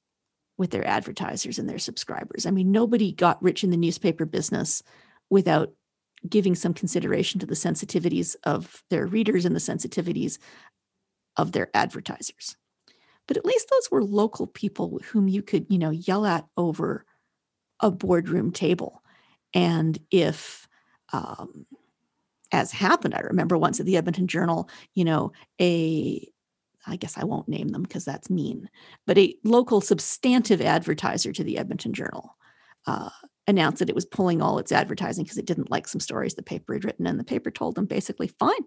with 0.56 0.70
their 0.70 0.86
advertisers 0.86 1.58
and 1.58 1.68
their 1.68 1.78
subscribers. 1.78 2.46
I 2.46 2.50
mean, 2.50 2.72
nobody 2.72 3.12
got 3.12 3.42
rich 3.42 3.64
in 3.64 3.70
the 3.70 3.76
newspaper 3.76 4.24
business 4.24 4.82
without 5.28 5.72
giving 6.28 6.54
some 6.54 6.72
consideration 6.72 7.40
to 7.40 7.46
the 7.46 7.54
sensitivities 7.54 8.36
of 8.44 8.82
their 8.90 9.06
readers 9.06 9.44
and 9.44 9.56
the 9.56 9.60
sensitivities 9.60 10.38
of 11.36 11.52
their 11.52 11.68
advertisers 11.74 12.56
but 13.26 13.36
at 13.36 13.44
least 13.44 13.68
those 13.70 13.90
were 13.90 14.02
local 14.02 14.46
people 14.46 15.00
whom 15.04 15.28
you 15.28 15.42
could, 15.42 15.66
you 15.68 15.78
know, 15.78 15.90
yell 15.90 16.26
at 16.26 16.46
over 16.56 17.04
a 17.80 17.90
boardroom 17.90 18.50
table. 18.52 19.02
And 19.54 19.98
if, 20.10 20.68
um, 21.12 21.66
as 22.50 22.72
happened, 22.72 23.14
I 23.14 23.20
remember 23.20 23.56
once 23.56 23.80
at 23.80 23.86
the 23.86 23.96
Edmonton 23.96 24.26
Journal, 24.26 24.68
you 24.94 25.04
know, 25.04 25.32
a 25.60 26.28
I 26.86 26.96
guess 26.96 27.16
I 27.16 27.24
won't 27.24 27.48
name 27.48 27.68
them 27.68 27.82
because 27.82 28.04
that's 28.04 28.28
mean, 28.28 28.68
but 29.06 29.16
a 29.16 29.36
local 29.44 29.80
substantive 29.80 30.60
advertiser 30.60 31.32
to 31.32 31.44
the 31.44 31.58
Edmonton 31.58 31.92
Journal 31.92 32.36
uh, 32.86 33.10
announced 33.46 33.78
that 33.78 33.88
it 33.88 33.94
was 33.94 34.04
pulling 34.04 34.42
all 34.42 34.58
its 34.58 34.72
advertising 34.72 35.24
because 35.24 35.38
it 35.38 35.46
didn't 35.46 35.70
like 35.70 35.86
some 35.86 36.00
stories 36.00 36.34
the 36.34 36.42
paper 36.42 36.74
had 36.74 36.84
written. 36.84 37.06
And 37.06 37.18
the 37.18 37.24
paper 37.24 37.50
told 37.50 37.74
them 37.74 37.86
basically, 37.86 38.28
fine, 38.28 38.64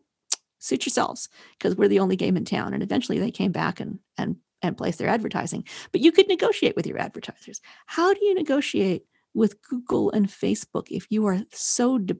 suit 0.60 0.86
yourselves 0.86 1.30
because 1.58 1.76
we're 1.76 1.90
the 1.90 2.00
only 2.00 2.16
game 2.16 2.38
in 2.38 2.46
town. 2.46 2.74
And 2.74 2.82
eventually 2.82 3.20
they 3.20 3.32
came 3.32 3.52
back 3.52 3.80
and, 3.80 4.00
and 4.18 4.38
and 4.68 4.78
place 4.78 4.98
their 4.98 5.08
advertising. 5.08 5.66
But 5.92 6.02
you 6.02 6.12
could 6.12 6.28
negotiate 6.28 6.76
with 6.76 6.88
your 6.88 6.98
advertisers. 6.98 7.62
How 7.86 8.14
do 8.14 8.26
you 8.26 8.34
negotiate 8.34 9.06
with 9.34 9.62
Google 9.62 10.12
and 10.12 10.28
Facebook 10.28 10.88
if 10.90 11.08
you 11.10 11.26
are 11.26 11.42
so, 11.52 11.98
de- 11.98 12.18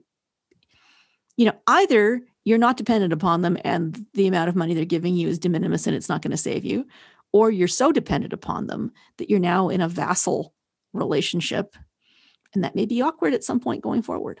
you 1.36 1.46
know, 1.46 1.56
either 1.66 2.22
you're 2.44 2.58
not 2.58 2.76
dependent 2.76 3.12
upon 3.12 3.42
them 3.42 3.58
and 3.64 4.06
the 4.14 4.26
amount 4.26 4.48
of 4.48 4.56
money 4.56 4.74
they're 4.74 4.84
giving 4.84 5.16
you 5.16 5.28
is 5.28 5.38
de 5.38 5.48
minimis 5.48 5.86
and 5.86 5.96
it's 5.96 6.08
not 6.08 6.22
going 6.22 6.30
to 6.30 6.36
save 6.36 6.64
you, 6.64 6.86
or 7.32 7.50
you're 7.50 7.68
so 7.68 7.90
dependent 7.92 8.32
upon 8.32 8.66
them 8.66 8.92
that 9.18 9.28
you're 9.28 9.40
now 9.40 9.68
in 9.68 9.80
a 9.80 9.88
vassal 9.88 10.54
relationship. 10.92 11.76
And 12.54 12.64
that 12.64 12.74
may 12.74 12.86
be 12.86 13.02
awkward 13.02 13.34
at 13.34 13.44
some 13.44 13.60
point 13.60 13.82
going 13.82 14.02
forward. 14.02 14.40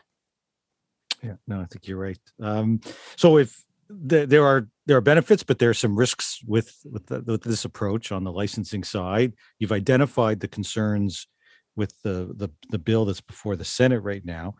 Yeah, 1.22 1.34
no, 1.46 1.60
I 1.60 1.64
think 1.64 1.88
you're 1.88 1.98
right. 1.98 2.18
Um, 2.40 2.80
so 3.16 3.38
if 3.38 3.62
the, 3.88 4.26
there 4.26 4.44
are 4.44 4.68
there 4.86 4.96
are 4.96 5.02
benefits, 5.02 5.42
but 5.42 5.58
there 5.58 5.70
are 5.70 5.74
some 5.74 5.96
risks 5.96 6.40
with 6.46 6.76
with, 6.84 7.06
the, 7.06 7.20
with, 7.20 7.42
this 7.42 7.64
approach 7.64 8.12
on 8.12 8.24
the 8.24 8.32
licensing 8.32 8.84
side. 8.84 9.34
You've 9.58 9.72
identified 9.72 10.40
the 10.40 10.48
concerns 10.48 11.26
with 11.74 11.94
the 12.02 12.32
the, 12.34 12.48
the 12.70 12.78
bill 12.78 13.04
that's 13.04 13.20
before 13.20 13.56
the 13.56 13.64
Senate 13.64 14.00
right 14.00 14.24
now. 14.24 14.54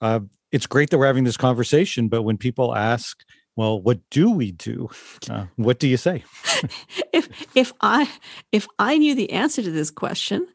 Uh, 0.00 0.20
it's 0.52 0.66
great 0.66 0.90
that 0.90 0.98
we're 0.98 1.06
having 1.06 1.24
this 1.24 1.36
conversation, 1.36 2.08
but 2.08 2.22
when 2.22 2.36
people 2.36 2.74
ask, 2.74 3.22
"Well, 3.56 3.80
what 3.80 4.00
do 4.10 4.30
we 4.30 4.52
do?" 4.52 4.88
Uh, 5.28 5.46
what 5.56 5.78
do 5.78 5.88
you 5.88 5.96
say? 5.96 6.24
if 7.12 7.28
if 7.54 7.72
I 7.80 8.10
if 8.52 8.66
I 8.78 8.98
knew 8.98 9.14
the 9.14 9.30
answer 9.32 9.62
to 9.62 9.70
this 9.70 9.90
question, 9.90 10.46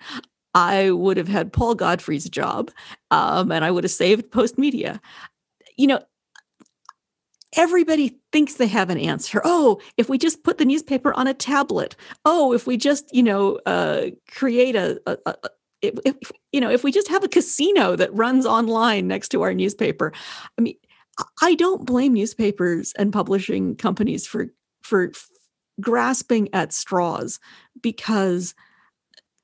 I 0.53 0.91
would 0.91 1.17
have 1.17 1.28
had 1.28 1.53
Paul 1.53 1.76
Godfrey's 1.76 2.30
job, 2.30 2.71
um, 3.11 3.51
and 3.51 3.63
I 3.63 3.71
would 3.71 3.84
have 3.84 3.91
saved 3.91 4.32
Postmedia. 4.32 4.99
You 5.78 5.88
know, 5.88 5.99
everybody 7.56 8.20
thinks 8.32 8.56
they 8.56 8.68
have 8.68 8.89
an 8.89 8.97
answer. 8.97 9.41
Oh, 9.43 9.80
if 9.97 10.10
we 10.10 10.18
just 10.18 10.43
put 10.43 10.58
the 10.58 10.66
newspaper 10.66 11.14
on 11.14 11.28
a 11.28 11.34
tablet. 11.34 11.95
Oh, 12.24 12.53
if 12.53 12.68
we 12.68 12.78
just, 12.78 13.14
you 13.14 13.24
know, 13.24 13.60
uh, 13.66 14.08
create 14.32 14.76
a, 14.76 15.01
a, 15.06 15.18
a 15.26 15.36
if, 15.82 15.99
if, 16.06 16.32
you 16.51 16.62
know, 16.62 16.72
if 16.72 16.84
we 16.84 16.91
just 16.91 17.10
have 17.10 17.24
a 17.24 17.30
casino 17.30 17.95
that 17.95 18.14
runs 18.14 18.45
online 18.45 19.08
next 19.08 19.30
to 19.30 19.41
our 19.41 19.53
newspaper. 19.53 20.14
I 20.58 20.62
mean, 20.62 20.76
I 21.41 21.56
don't 21.56 21.86
blame 21.86 22.14
newspapers 22.14 22.93
and 22.97 23.14
publishing 23.14 23.76
companies 23.76 24.28
for 24.28 24.47
for 24.84 25.12
grasping 25.82 26.53
at 26.53 26.74
straws 26.74 27.39
because 27.82 28.53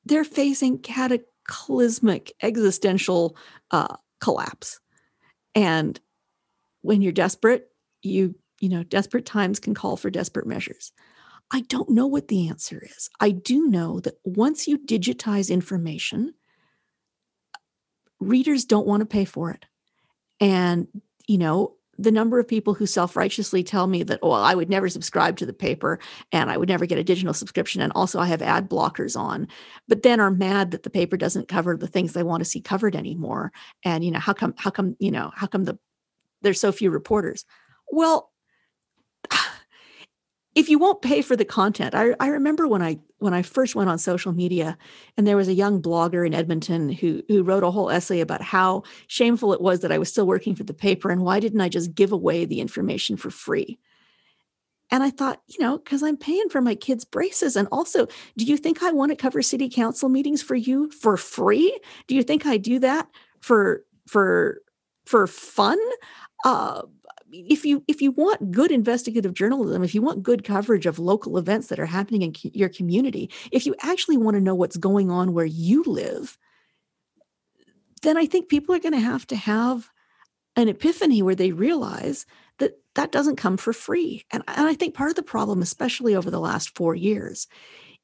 they're 0.05 0.23
facing 0.23 0.79
cataclysmic 0.79 2.33
existential 2.41 3.35
uh, 3.71 3.95
collapse. 4.19 4.79
And 5.55 5.99
when 6.81 7.01
you're 7.01 7.11
desperate, 7.11 7.70
you 8.03 8.35
you 8.59 8.69
know 8.69 8.83
desperate 8.83 9.25
times 9.25 9.59
can 9.59 9.73
call 9.73 9.97
for 9.97 10.09
desperate 10.09 10.47
measures. 10.47 10.91
I 11.51 11.61
don't 11.61 11.89
know 11.89 12.07
what 12.07 12.29
the 12.29 12.47
answer 12.47 12.81
is. 12.83 13.09
I 13.19 13.31
do 13.31 13.67
know 13.67 13.99
that 14.01 14.15
once 14.23 14.67
you 14.67 14.77
digitize 14.77 15.49
information 15.49 16.33
readers 18.19 18.65
don't 18.65 18.87
want 18.87 19.01
to 19.01 19.05
pay 19.05 19.25
for 19.25 19.51
it. 19.51 19.65
And 20.39 20.87
you 21.27 21.37
know 21.37 21.75
the 21.97 22.11
number 22.11 22.39
of 22.39 22.47
people 22.47 22.73
who 22.73 22.85
self-righteously 22.85 23.63
tell 23.63 23.85
me 23.85 24.01
that 24.01 24.19
oh 24.23 24.31
i 24.31 24.55
would 24.55 24.69
never 24.69 24.89
subscribe 24.89 25.37
to 25.37 25.45
the 25.45 25.53
paper 25.53 25.99
and 26.31 26.49
i 26.49 26.57
would 26.57 26.69
never 26.69 26.87
get 26.87 26.97
a 26.97 27.03
digital 27.03 27.33
subscription 27.33 27.79
and 27.79 27.91
also 27.93 28.17
i 28.19 28.25
have 28.25 28.41
ad 28.41 28.67
blockers 28.67 29.15
on 29.19 29.47
but 29.87 30.03
then 30.03 30.21
are 30.21 30.31
mad 30.31 30.71
that 30.71 30.83
the 30.83 30.89
paper 30.89 31.17
doesn't 31.17 31.49
cover 31.49 31.75
the 31.75 31.85
things 31.85 32.13
they 32.13 32.23
want 32.23 32.39
to 32.41 32.49
see 32.49 32.61
covered 32.61 32.95
anymore. 32.95 33.51
And 33.83 34.05
you 34.05 34.11
know 34.11 34.19
how 34.19 34.31
come 34.31 34.53
how 34.57 34.71
come 34.71 34.95
you 34.99 35.11
know 35.11 35.31
how 35.35 35.47
come 35.47 35.65
the 35.65 35.77
there's 36.41 36.61
so 36.61 36.71
few 36.71 36.91
reporters 36.91 37.43
well, 37.91 38.31
if 40.55 40.67
you 40.69 40.77
won't 40.77 41.01
pay 41.01 41.21
for 41.21 41.35
the 41.35 41.45
content, 41.45 41.95
I, 41.95 42.13
I 42.19 42.27
remember 42.27 42.67
when 42.67 42.81
I 42.81 42.99
when 43.19 43.33
I 43.33 43.41
first 43.43 43.75
went 43.75 43.89
on 43.89 43.99
social 43.99 44.33
media, 44.33 44.77
and 45.17 45.25
there 45.25 45.37
was 45.37 45.47
a 45.47 45.53
young 45.53 45.81
blogger 45.81 46.25
in 46.25 46.33
Edmonton 46.33 46.89
who 46.89 47.23
who 47.27 47.43
wrote 47.43 47.63
a 47.63 47.71
whole 47.71 47.89
essay 47.89 48.19
about 48.19 48.41
how 48.41 48.83
shameful 49.07 49.53
it 49.53 49.61
was 49.61 49.79
that 49.81 49.91
I 49.91 49.97
was 49.97 50.09
still 50.09 50.27
working 50.27 50.55
for 50.55 50.63
the 50.63 50.73
paper 50.73 51.09
and 51.09 51.21
why 51.21 51.39
didn't 51.39 51.61
I 51.61 51.69
just 51.69 51.95
give 51.95 52.11
away 52.11 52.45
the 52.45 52.59
information 52.59 53.15
for 53.15 53.29
free? 53.29 53.79
And 54.93 55.03
I 55.03 55.09
thought, 55.09 55.41
you 55.47 55.57
know, 55.59 55.77
because 55.77 56.03
I'm 56.03 56.17
paying 56.17 56.49
for 56.49 56.59
my 56.59 56.75
kids' 56.75 57.05
braces. 57.05 57.55
And 57.55 57.69
also, 57.71 58.07
do 58.35 58.43
you 58.43 58.57
think 58.57 58.83
I 58.83 58.91
want 58.91 59.11
to 59.11 59.15
cover 59.15 59.41
city 59.41 59.69
council 59.69 60.09
meetings 60.09 60.41
for 60.41 60.55
you 60.55 60.91
for 60.91 61.15
free? 61.15 61.79
Do 62.07 62.15
you 62.15 62.23
think 62.23 62.45
I 62.45 62.57
do 62.57 62.77
that 62.79 63.07
for 63.39 63.83
for 64.07 64.61
for 65.05 65.27
fun? 65.27 65.79
Uh, 66.43 66.81
if 67.31 67.65
you 67.65 67.83
if 67.87 68.01
you 68.01 68.11
want 68.11 68.51
good 68.51 68.71
investigative 68.71 69.33
journalism 69.33 69.83
if 69.83 69.95
you 69.95 70.01
want 70.01 70.23
good 70.23 70.43
coverage 70.43 70.85
of 70.85 70.99
local 70.99 71.37
events 71.37 71.67
that 71.67 71.79
are 71.79 71.85
happening 71.85 72.21
in 72.21 72.33
your 72.53 72.69
community 72.69 73.29
if 73.51 73.65
you 73.65 73.75
actually 73.81 74.17
want 74.17 74.35
to 74.35 74.41
know 74.41 74.55
what's 74.55 74.77
going 74.77 75.09
on 75.09 75.33
where 75.33 75.45
you 75.45 75.83
live 75.83 76.37
then 78.01 78.17
i 78.17 78.25
think 78.25 78.49
people 78.49 78.75
are 78.75 78.79
going 78.79 78.93
to 78.93 78.99
have 78.99 79.25
to 79.25 79.35
have 79.35 79.89
an 80.55 80.67
epiphany 80.67 81.21
where 81.21 81.35
they 81.35 81.51
realize 81.51 82.25
that 82.59 82.73
that 82.95 83.11
doesn't 83.11 83.37
come 83.37 83.55
for 83.55 83.73
free. 83.73 84.25
And, 84.31 84.43
and 84.47 84.67
i 84.67 84.73
think 84.73 84.93
part 84.93 85.09
of 85.09 85.15
the 85.15 85.23
problem 85.23 85.61
especially 85.61 86.15
over 86.15 86.29
the 86.29 86.39
last 86.39 86.75
four 86.75 86.95
years 86.95 87.47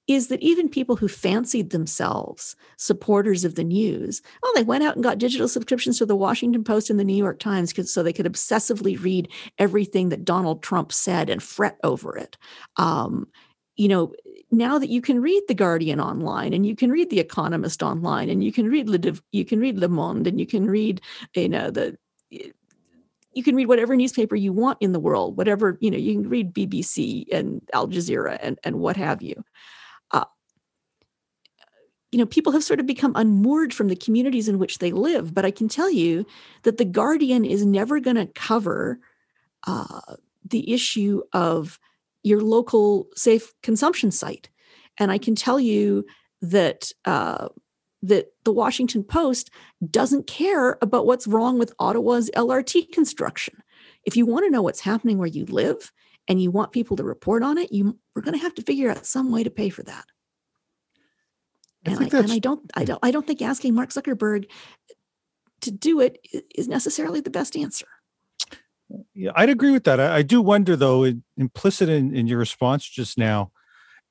is 0.08 0.28
that 0.28 0.42
even 0.42 0.70
people 0.70 0.96
who 0.96 1.08
fancied 1.08 1.70
themselves 1.70 2.56
supporters 2.78 3.44
of 3.44 3.56
the 3.56 3.64
news, 3.64 4.22
well, 4.42 4.52
they 4.56 4.64
went 4.64 4.84
out 4.84 4.96
and 4.96 5.04
got 5.04 5.18
digital 5.18 5.48
subscriptions 5.48 5.98
to 5.98 6.06
the 6.06 6.16
Washington 6.16 6.64
Post 6.64 6.90
and 6.90 7.00
the 7.00 7.04
New 7.04 7.16
York 7.16 7.40
Times 7.40 7.74
so 7.92 8.02
they 8.02 8.14
could 8.14 8.26
obsessively 8.26 9.02
read 9.02 9.30
everything 9.60 10.10
that 10.10 10.26
Donald 10.26 10.64
Trump 10.64 10.92
said 10.92 11.30
and 11.30 11.44
fret 11.44 11.78
over 11.84 12.18
it. 12.18 12.38
Um, 12.78 13.28
you 13.76 13.90
know, 13.90 14.14
now 14.50 14.80
that 14.80 14.90
you 14.90 15.02
can 15.02 15.22
read 15.22 15.44
the 15.48 15.54
Guardian 15.54 16.00
online 16.00 16.54
and 16.54 16.66
you 16.66 16.76
can 16.76 16.90
read 16.90 17.10
the 17.10 17.20
Economist 17.20 17.84
online 17.84 18.30
and 18.30 18.44
you 18.44 18.52
can 18.52 18.70
read 18.70 18.90
Le, 18.90 19.00
you 19.32 19.46
can 19.46 19.60
read 19.60 19.78
Le 19.78 19.90
Monde 19.90 20.26
and 20.26 20.40
you 20.40 20.48
can 20.48 20.66
read 20.66 21.02
you 21.36 21.50
know 21.50 21.70
the 21.70 21.98
you 23.38 23.44
can 23.44 23.56
read 23.56 23.68
whatever 23.68 23.96
newspaper 23.96 24.36
you 24.36 24.52
want 24.52 24.80
in 24.82 24.94
the 24.94 25.00
world, 25.00 25.38
whatever, 25.38 25.78
you 25.80 25.92
know, 25.92 25.98
you 25.98 26.14
can 26.14 26.28
read 26.28 26.56
BBC 26.56 27.26
and 27.32 27.62
Al 27.72 27.88
Jazeera 27.88 28.40
and, 28.42 28.58
and 28.64 28.80
what 28.80 28.98
have 28.98 29.22
you 29.22 29.44
you 32.12 32.20
know, 32.20 32.26
people 32.26 32.54
have 32.54 32.64
sort 32.64 32.80
of 32.80 32.86
become 32.86 33.14
unmoored 33.16 33.74
from 33.74 33.90
the 33.90 33.96
communities 33.96 34.48
in 34.48 34.60
which 34.60 34.80
they 34.80 34.92
live. 34.92 35.34
But 35.34 35.46
I 35.46 35.52
can 35.52 35.68
tell 35.68 35.92
you 35.92 36.26
that 36.64 36.78
the 36.78 36.86
Guardian 36.86 37.44
is 37.44 37.66
never 37.66 38.00
going 38.00 38.16
to 38.16 38.28
cover 38.28 39.00
uh, 39.66 40.16
the 40.46 40.72
issue 40.72 41.22
of 41.34 41.80
your 42.24 42.42
local 42.42 43.08
safe 43.16 43.54
consumption 43.62 44.12
site. 44.12 44.50
And 44.98 45.12
I 45.12 45.18
can 45.18 45.36
tell 45.36 45.60
you 45.60 46.06
that 46.42 46.92
uh, 47.06 47.50
that 48.04 48.28
the 48.46 48.54
Washington 48.54 49.04
Post 49.04 49.50
doesn't 49.90 50.28
care 50.28 50.78
about 50.82 51.06
what's 51.06 51.28
wrong 51.28 51.58
with 51.58 51.74
Ottawa's 51.80 52.30
LRT 52.36 52.92
construction. 52.92 53.62
If 54.06 54.16
you 54.16 54.26
want 54.26 54.46
to 54.46 54.52
know 54.52 54.62
what's 54.62 54.82
happening 54.82 55.18
where 55.18 55.28
you 55.28 55.46
live 55.46 55.92
and 56.28 56.42
you 56.42 56.52
want 56.52 56.72
people 56.72 56.96
to 56.98 57.04
report 57.04 57.44
on 57.44 57.58
it, 57.58 57.72
you 57.72 57.98
we're 58.16 58.22
going 58.22 58.38
to 58.38 58.44
have 58.44 58.56
to 58.56 58.62
figure 58.62 58.90
out 58.90 59.06
some 59.06 59.32
way 59.32 59.44
to 59.44 59.50
pay 59.50 59.70
for 59.70 59.84
that. 59.84 60.06
I 61.88 61.92
and, 61.92 62.14
I, 62.14 62.18
and 62.20 62.32
I 62.32 62.40
don't, 62.40 62.72
I 62.76 62.86
don't, 62.86 63.00
I 63.04 63.12
don't 63.12 63.26
think 63.26 63.42
asking 63.42 63.74
Mark 63.74 63.90
Zuckerberg 63.90 64.46
to 65.62 65.72
do 65.72 66.00
it 66.00 66.20
is 66.56 66.68
necessarily 66.68 67.22
the 67.22 67.30
best 67.30 67.56
answer. 67.56 67.88
Yeah, 69.14 69.32
I'd 69.36 69.50
agree 69.50 69.72
with 69.72 69.84
that. 69.86 70.00
I, 70.00 70.18
I 70.18 70.22
do 70.22 70.42
wonder, 70.42 70.76
though, 70.76 71.12
implicit 71.36 71.90
in, 71.90 72.16
in 72.16 72.28
your 72.28 72.40
response 72.40 72.88
just 72.88 73.18
now 73.18 73.52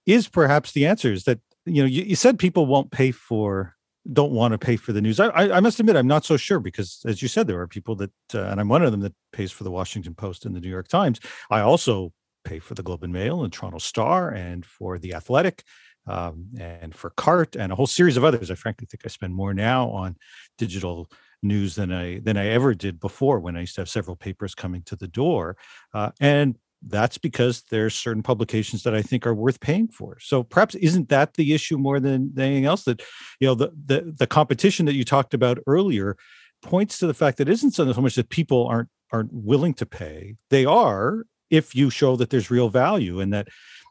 is 0.04 0.28
perhaps 0.28 0.72
the 0.72 0.86
answer 0.86 1.12
is 1.12 1.24
that 1.24 1.40
you 1.64 1.82
know 1.82 1.86
you, 1.86 2.02
you 2.02 2.14
said 2.14 2.38
people 2.38 2.66
won't 2.66 2.92
pay 2.92 3.10
for 3.10 3.76
don't 4.12 4.32
want 4.32 4.52
to 4.52 4.58
pay 4.58 4.76
for 4.76 4.92
the 4.92 5.00
news. 5.00 5.18
I, 5.18 5.26
I, 5.28 5.56
I, 5.56 5.60
must 5.60 5.80
admit, 5.80 5.96
I'm 5.96 6.06
not 6.06 6.24
so 6.24 6.36
sure 6.36 6.60
because, 6.60 7.00
as 7.06 7.22
you 7.22 7.28
said, 7.28 7.48
there 7.48 7.60
are 7.60 7.66
people 7.66 7.96
that, 7.96 8.12
uh, 8.34 8.44
and 8.44 8.60
I'm 8.60 8.68
one 8.68 8.84
of 8.84 8.92
them 8.92 9.00
that 9.00 9.14
pays 9.32 9.50
for 9.50 9.64
the 9.64 9.70
Washington 9.70 10.14
Post 10.14 10.46
and 10.46 10.54
the 10.54 10.60
New 10.60 10.68
York 10.68 10.86
Times. 10.86 11.18
I 11.50 11.60
also 11.60 12.12
pay 12.44 12.60
for 12.60 12.74
the 12.74 12.84
Globe 12.84 13.02
and 13.02 13.12
Mail 13.12 13.42
and 13.42 13.52
Toronto 13.52 13.78
Star 13.78 14.30
and 14.30 14.64
for 14.64 14.98
the 14.98 15.14
Athletic 15.14 15.64
um, 16.06 16.46
and 16.58 16.94
for 16.94 17.10
CART 17.10 17.56
and 17.56 17.72
a 17.72 17.74
whole 17.74 17.86
series 17.86 18.16
of 18.16 18.24
others. 18.24 18.50
I 18.50 18.54
frankly 18.54 18.86
think 18.90 19.02
I 19.04 19.08
spend 19.08 19.34
more 19.34 19.54
now 19.54 19.88
on 19.90 20.16
digital 20.58 21.10
news 21.42 21.74
than 21.74 21.92
I 21.92 22.20
than 22.20 22.36
I 22.36 22.48
ever 22.48 22.74
did 22.74 23.00
before 23.00 23.40
when 23.40 23.56
I 23.56 23.60
used 23.60 23.74
to 23.76 23.80
have 23.82 23.88
several 23.88 24.16
papers 24.16 24.54
coming 24.54 24.82
to 24.82 24.96
the 24.96 25.08
door. 25.08 25.56
Uh, 25.92 26.10
and 26.20 26.56
that's 26.82 27.18
because 27.18 27.62
there's 27.70 27.94
certain 27.94 28.22
publications 28.22 28.82
that 28.82 28.94
I 28.94 29.02
think 29.02 29.26
are 29.26 29.34
worth 29.34 29.60
paying 29.60 29.88
for. 29.88 30.18
So 30.20 30.42
perhaps 30.42 30.74
isn't 30.76 31.08
that 31.08 31.34
the 31.34 31.54
issue 31.54 31.78
more 31.78 32.00
than 32.00 32.32
anything 32.38 32.66
else? 32.66 32.84
That 32.84 33.02
you 33.40 33.48
know 33.48 33.54
the 33.54 33.72
the, 33.86 34.14
the 34.16 34.26
competition 34.26 34.86
that 34.86 34.94
you 34.94 35.04
talked 35.04 35.34
about 35.34 35.58
earlier 35.66 36.16
points 36.62 36.98
to 36.98 37.06
the 37.06 37.14
fact 37.14 37.38
that 37.38 37.48
isn't 37.48 37.72
so 37.72 37.84
much 37.84 38.14
that 38.16 38.30
people 38.30 38.66
aren't 38.66 38.88
aren't 39.12 39.32
willing 39.32 39.74
to 39.74 39.86
pay. 39.86 40.36
They 40.50 40.64
are 40.64 41.24
if 41.50 41.74
you 41.74 41.90
show 41.90 42.16
that 42.16 42.30
there's 42.30 42.50
real 42.50 42.68
value 42.68 43.20
and 43.20 43.32
that 43.32 43.48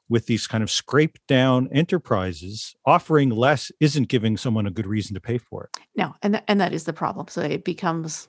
with 0.10 0.28
these 0.28 0.47
kind 0.47 0.64
of 0.64 0.72
scraped 0.72 1.26
down 1.28 1.68
enterprises 1.72 2.76
offering 2.86 3.30
less 3.30 3.72
isn't 3.80 4.08
giving 4.08 4.38
someone 4.38 4.68
a 4.68 4.72
good 4.72 4.88
reason 4.88 5.14
to 5.14 5.22
pay 5.22 5.38
for 5.38 5.66
it. 5.66 5.82
No 5.95 6.14
and 6.22 6.36
th- 6.36 6.43
and 6.47 6.62
that 6.62 6.74
is 6.74 6.84
the 6.84 6.93
problem. 6.93 7.28
So 7.28 7.41
it 7.41 7.64
becomes 7.64 8.28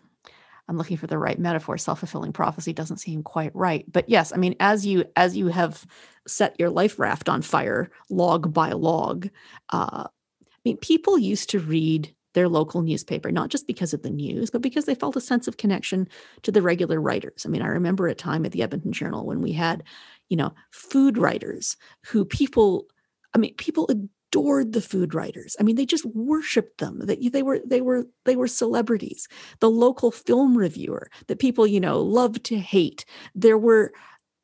i'm 0.68 0.76
looking 0.76 0.96
for 0.96 1.06
the 1.06 1.18
right 1.18 1.38
metaphor 1.38 1.78
self-fulfilling 1.78 2.32
prophecy 2.32 2.72
doesn't 2.72 2.98
seem 2.98 3.22
quite 3.22 3.54
right. 3.54 3.84
But 3.90 4.08
yes 4.08 4.32
i 4.32 4.36
mean 4.36 4.56
as 4.60 4.84
you 4.84 5.04
as 5.16 5.36
you 5.36 5.48
have 5.48 5.86
set 6.26 6.58
your 6.58 6.70
life 6.70 6.98
raft 6.98 7.28
on 7.28 7.42
fire 7.42 7.90
log 8.10 8.52
by 8.52 8.70
log 8.70 9.28
uh, 9.70 10.04
i 10.06 10.58
mean 10.64 10.76
people 10.78 11.18
used 11.18 11.50
to 11.50 11.60
read 11.60 12.12
their 12.36 12.48
local 12.50 12.82
newspaper, 12.82 13.32
not 13.32 13.48
just 13.48 13.66
because 13.66 13.94
of 13.94 14.02
the 14.02 14.10
news, 14.10 14.50
but 14.50 14.60
because 14.60 14.84
they 14.84 14.94
felt 14.94 15.16
a 15.16 15.22
sense 15.22 15.48
of 15.48 15.56
connection 15.56 16.06
to 16.42 16.52
the 16.52 16.60
regular 16.60 17.00
writers. 17.00 17.46
I 17.46 17.48
mean, 17.48 17.62
I 17.62 17.68
remember 17.68 18.08
a 18.08 18.14
time 18.14 18.44
at 18.44 18.52
the 18.52 18.62
Edmonton 18.62 18.92
Journal 18.92 19.24
when 19.24 19.40
we 19.40 19.52
had 19.52 19.82
you 20.28 20.36
know, 20.36 20.52
food 20.70 21.18
writers 21.18 21.76
who 22.06 22.24
people, 22.24 22.86
I 23.34 23.38
mean, 23.38 23.54
people 23.54 23.88
adored 23.88 24.72
the 24.72 24.80
food 24.80 25.14
writers. 25.14 25.56
I 25.58 25.62
mean, 25.62 25.76
they 25.76 25.86
just 25.86 26.04
worshipped 26.06 26.78
them. 26.78 27.00
That 27.00 27.32
they, 27.32 27.42
were 27.42 27.60
they 27.64 27.80
were 27.80 28.06
they 28.24 28.36
were 28.36 28.48
celebrities. 28.48 29.28
The 29.60 29.70
local 29.70 30.10
film 30.10 30.56
reviewer 30.56 31.10
that 31.28 31.38
people 31.38 31.66
you 31.66 31.80
know 31.80 32.00
loved 32.00 32.44
to 32.44 32.58
hate. 32.58 33.04
There 33.34 33.58
were, 33.58 33.92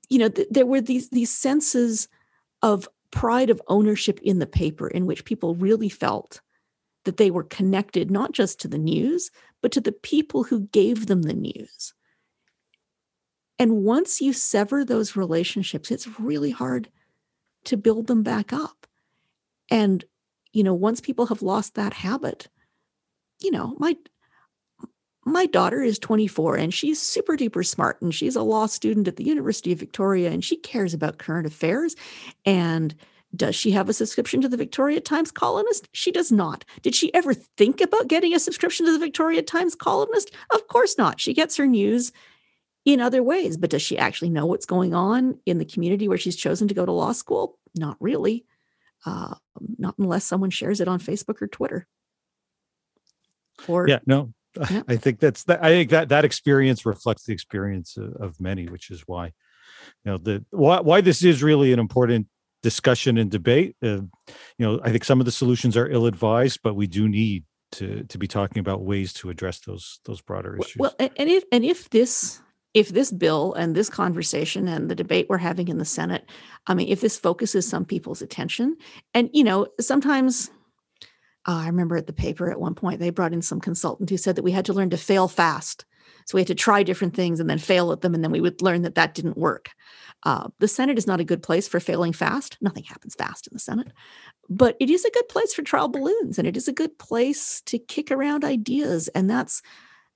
you 0.09 0.19
know, 0.19 0.29
th- 0.29 0.49
there 0.51 0.67
were 0.67 0.81
these 0.81 1.11
these 1.11 1.33
senses 1.33 2.09
of 2.63 2.89
pride 3.11 3.51
of 3.51 3.63
ownership 3.69 4.19
in 4.23 4.39
the 4.39 4.47
paper 4.47 4.89
in 4.89 5.07
which 5.07 5.25
people 5.25 5.55
really 5.55 5.89
felt 5.89 6.41
that 7.05 7.17
they 7.17 7.31
were 7.31 7.45
connected 7.45 8.11
not 8.11 8.33
just 8.33 8.61
to 8.61 8.69
the 8.69 8.79
news 8.79 9.31
but 9.61 9.71
to 9.73 9.81
the 9.81 9.93
people 9.93 10.45
who 10.45 10.67
gave 10.69 11.07
them 11.07 11.23
the 11.23 11.35
news 11.35 11.95
and 13.63 13.85
once 13.85 14.21
you 14.21 14.33
sever 14.33 14.85
those 14.85 15.15
relationships, 15.15 15.93
it's 15.93 16.19
really 16.19 16.51
hard 16.51 16.89
to 17.63 17.77
build 17.77 18.09
them 18.09 18.25
back 18.25 18.53
up. 18.53 18.89
And, 19.71 20.05
you 20.53 20.65
know, 20.65 20.75
once 20.75 21.01
people 21.01 21.27
have 21.27 21.43
lost 21.43 21.77
that 21.77 21.93
habit, 21.93 22.49
you 23.41 23.53
know, 23.53 23.77
my 23.79 23.97
my 25.25 25.47
daughter 25.47 25.81
is 25.81 26.01
24 26.01 26.57
and 26.57 26.75
she's 26.75 27.01
super 27.01 27.37
duper 27.37 27.65
smart 27.65 28.03
and 28.03 28.13
she's 28.13 28.35
a 28.35 28.43
law 28.43 28.67
student 28.67 29.07
at 29.07 29.15
the 29.15 29.23
University 29.23 29.71
of 29.71 29.79
Victoria 29.79 30.33
and 30.33 30.45
she 30.45 30.57
cares 30.57 30.93
about 30.93 31.19
current 31.19 31.47
affairs 31.47 31.95
and 32.45 32.97
does 33.37 33.55
she 33.55 33.71
have 33.71 33.89
a 33.89 33.93
subscription 33.93 34.41
to 34.41 34.49
the 34.49 34.57
Victoria 34.57 35.01
Times 35.01 35.31
Colonist? 35.31 35.89
She 35.93 36.11
does 36.11 36.33
not. 36.33 36.65
Did 36.83 36.97
she 36.97 37.15
ever 37.15 37.33
think 37.33 37.81
about 37.81 38.09
getting 38.09 38.35
a 38.35 38.41
subscription 38.41 38.87
to 38.87 38.93
the 38.93 38.99
Victoria 38.99 39.41
Times 39.41 39.77
Colonist? 39.77 40.33
Of 40.53 40.67
course 40.67 40.99
not. 40.99 41.21
She 41.21 41.33
gets 41.33 41.57
her 41.57 41.67
news 41.67 42.11
in 42.85 43.01
other 43.01 43.23
ways. 43.23 43.57
But 43.57 43.71
does 43.71 43.83
she 43.83 43.99
actually 43.99 44.31
know 44.31 44.47
what's 44.47 44.67
going 44.67 44.95
on 44.95 45.39
in 45.47 45.59
the 45.59 45.65
community 45.65 46.09
where 46.09 46.19
she's 46.19 46.37
chosen 46.37 46.69
to 46.69 46.75
go 46.75 46.85
to 46.85 46.93
law 46.93 47.13
school? 47.13 47.59
Not 47.77 47.97
really. 48.01 48.45
Uh, 49.05 49.35
not 49.79 49.97
unless 49.99 50.25
someone 50.25 50.51
shares 50.51 50.81
it 50.81 50.89
on 50.89 51.01
Facebook 51.01 51.43
or 51.43 51.49
Twitter. 51.49 51.87
Or 53.69 53.89
yeah, 53.89 53.99
no, 54.07 54.33
yeah. 54.71 54.83
I 54.89 54.97
think 54.97 55.21
that's 55.21 55.45
that. 55.45 55.63
I 55.63 55.69
think 55.69 55.91
that 55.91 56.09
that 56.09 56.25
experience 56.25 56.87
reflects 56.87 57.25
the 57.25 57.33
experience 57.33 57.97
of, 57.97 58.15
of 58.15 58.41
many, 58.41 58.67
which 58.67 58.91
is 58.91 59.03
why, 59.07 59.27
you 59.27 59.33
know, 60.05 60.19
the 60.19 60.45
why 60.51 60.81
why 60.81 61.01
this 61.01 61.23
is 61.23 61.43
really 61.43 61.73
an 61.73 61.79
important 61.79 62.29
discussion 62.63 63.19
and 63.19 63.31
debate. 63.31 63.77
Uh, 63.83 64.03
you 64.27 64.61
know, 64.61 64.81
I 64.83 64.91
think 64.91 65.05
some 65.05 65.21
of 65.21 65.27
the 65.27 65.33
solutions 65.33 65.77
are 65.77 65.89
ill 65.89 66.07
advised, 66.07 66.61
but 66.63 66.75
we 66.75 66.87
do 66.87 67.09
need 67.09 67.45
to 67.73 68.05
to 68.05 68.19
be 68.19 68.29
talking 68.29 68.61
about 68.61 68.83
ways 68.83 69.13
to 69.15 69.31
address 69.31 69.61
those 69.61 70.01
those 70.05 70.21
broader 70.21 70.57
issues. 70.57 70.77
Well, 70.77 70.95
and 70.99 71.11
if 71.29 71.45
and 71.53 71.65
if 71.65 71.91
this 71.91 72.41
if 72.75 72.89
this 72.89 73.11
bill 73.11 73.53
and 73.55 73.75
this 73.75 73.91
conversation 73.91 74.67
and 74.67 74.91
the 74.91 74.95
debate 74.95 75.27
we're 75.29 75.39
having 75.39 75.69
in 75.69 75.79
the 75.79 75.85
Senate, 75.85 76.25
I 76.67 76.75
mean, 76.75 76.89
if 76.89 77.01
this 77.01 77.19
focuses 77.19 77.69
some 77.69 77.85
people's 77.85 78.23
attention, 78.23 78.77
and 79.15 79.31
you 79.33 79.45
know, 79.45 79.67
sometimes 79.81 80.51
uh, 81.47 81.57
I 81.57 81.67
remember 81.67 81.97
at 81.97 82.07
the 82.07 82.13
paper 82.13 82.51
at 82.51 82.61
one 82.61 82.75
point 82.75 83.01
they 83.01 83.11
brought 83.11 83.33
in 83.33 83.43
some 83.43 83.61
consultant 83.61 84.11
who 84.11 84.17
said 84.17 84.37
that 84.37 84.45
we 84.45 84.53
had 84.53 84.65
to 84.67 84.73
learn 84.73 84.91
to 84.91 84.97
fail 84.97 85.29
fast. 85.29 85.85
So 86.27 86.37
we 86.37 86.41
had 86.41 86.49
to 86.49 86.55
try 86.55 86.83
different 86.83 87.15
things 87.15 87.41
and 87.41 87.51
then 87.51 87.59
fail 87.59 87.91
at 87.91 88.01
them, 88.01 88.15
and 88.15 88.23
then 88.23 88.31
we 88.31 88.41
would 88.41 88.63
learn 88.63 88.83
that 88.83 88.95
that 88.95 89.15
didn't 89.15 89.37
work. 89.37 89.71
Uh, 90.23 90.49
the 90.61 90.69
Senate 90.69 90.99
is 90.99 91.07
not 91.07 91.21
a 91.21 91.25
good 91.25 91.43
place 91.43 91.67
for 91.67 91.81
failing 91.81 92.13
fast. 92.13 92.57
Nothing 92.61 92.85
happens 92.85 93.17
fast 93.17 93.49
in 93.49 93.55
the 93.55 93.59
Senate, 93.59 93.89
but 94.49 94.77
it 94.79 94.89
is 94.89 95.05
a 95.05 95.11
good 95.11 95.29
place 95.29 95.53
for 95.53 95.63
trial 95.63 95.89
balloons, 95.89 96.39
and 96.39 96.47
it 96.47 96.57
is 96.57 96.69
a 96.69 96.73
good 96.73 96.97
place 96.99 97.61
to 97.67 97.79
kick 97.79 98.11
around 98.11 98.45
ideas, 98.45 99.09
and 99.09 99.29
that's 99.29 99.63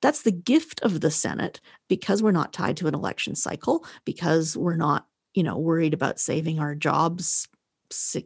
that's 0.02 0.22
the 0.22 0.32
gift 0.32 0.80
of 0.82 1.00
the 1.00 1.10
Senate 1.10 1.60
because 1.88 2.22
we're 2.22 2.32
not 2.32 2.52
tied 2.52 2.76
to 2.78 2.86
an 2.86 2.94
election 2.94 3.34
cycle, 3.34 3.84
because 4.04 4.56
we're 4.56 4.76
not 4.76 5.06
you 5.36 5.42
know, 5.42 5.58
worried 5.58 5.94
about 5.94 6.18
saving 6.18 6.58
our 6.58 6.74
jobs, 6.74 7.46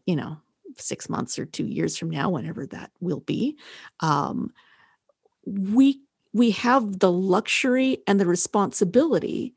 you 0.06 0.16
know, 0.16 0.38
six 0.78 1.10
months 1.10 1.38
or 1.38 1.44
two 1.44 1.66
years 1.66 1.98
from 1.98 2.08
now, 2.08 2.30
whenever 2.30 2.64
that 2.66 2.92
will 3.00 3.20
be. 3.20 3.58
Um, 3.98 4.52
we 5.44 6.00
we 6.32 6.52
have 6.52 7.00
the 7.00 7.10
luxury 7.10 7.98
and 8.06 8.20
the 8.20 8.26
responsibility 8.26 9.54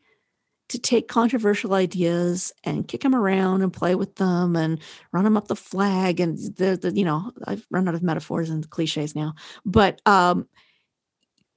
to 0.69 0.79
take 0.79 1.07
controversial 1.07 1.75
ideas 1.75 2.51
and 2.63 2.87
kick 2.87 3.01
them 3.01 3.13
around 3.13 3.61
and 3.61 3.71
play 3.71 3.93
with 3.93 4.15
them 4.15 4.55
and 4.55 4.79
run 5.11 5.23
them 5.23 5.37
up 5.37 5.47
the 5.47 5.55
flag 5.55 6.19
and 6.19 6.39
the, 6.55 6.75
the 6.75 6.91
you 6.95 7.05
know 7.05 7.31
I've 7.45 7.67
run 7.69 7.87
out 7.87 7.93
of 7.93 8.01
metaphors 8.01 8.49
and 8.49 8.67
cliches 8.67 9.15
now 9.15 9.35
but 9.63 10.01
um, 10.07 10.47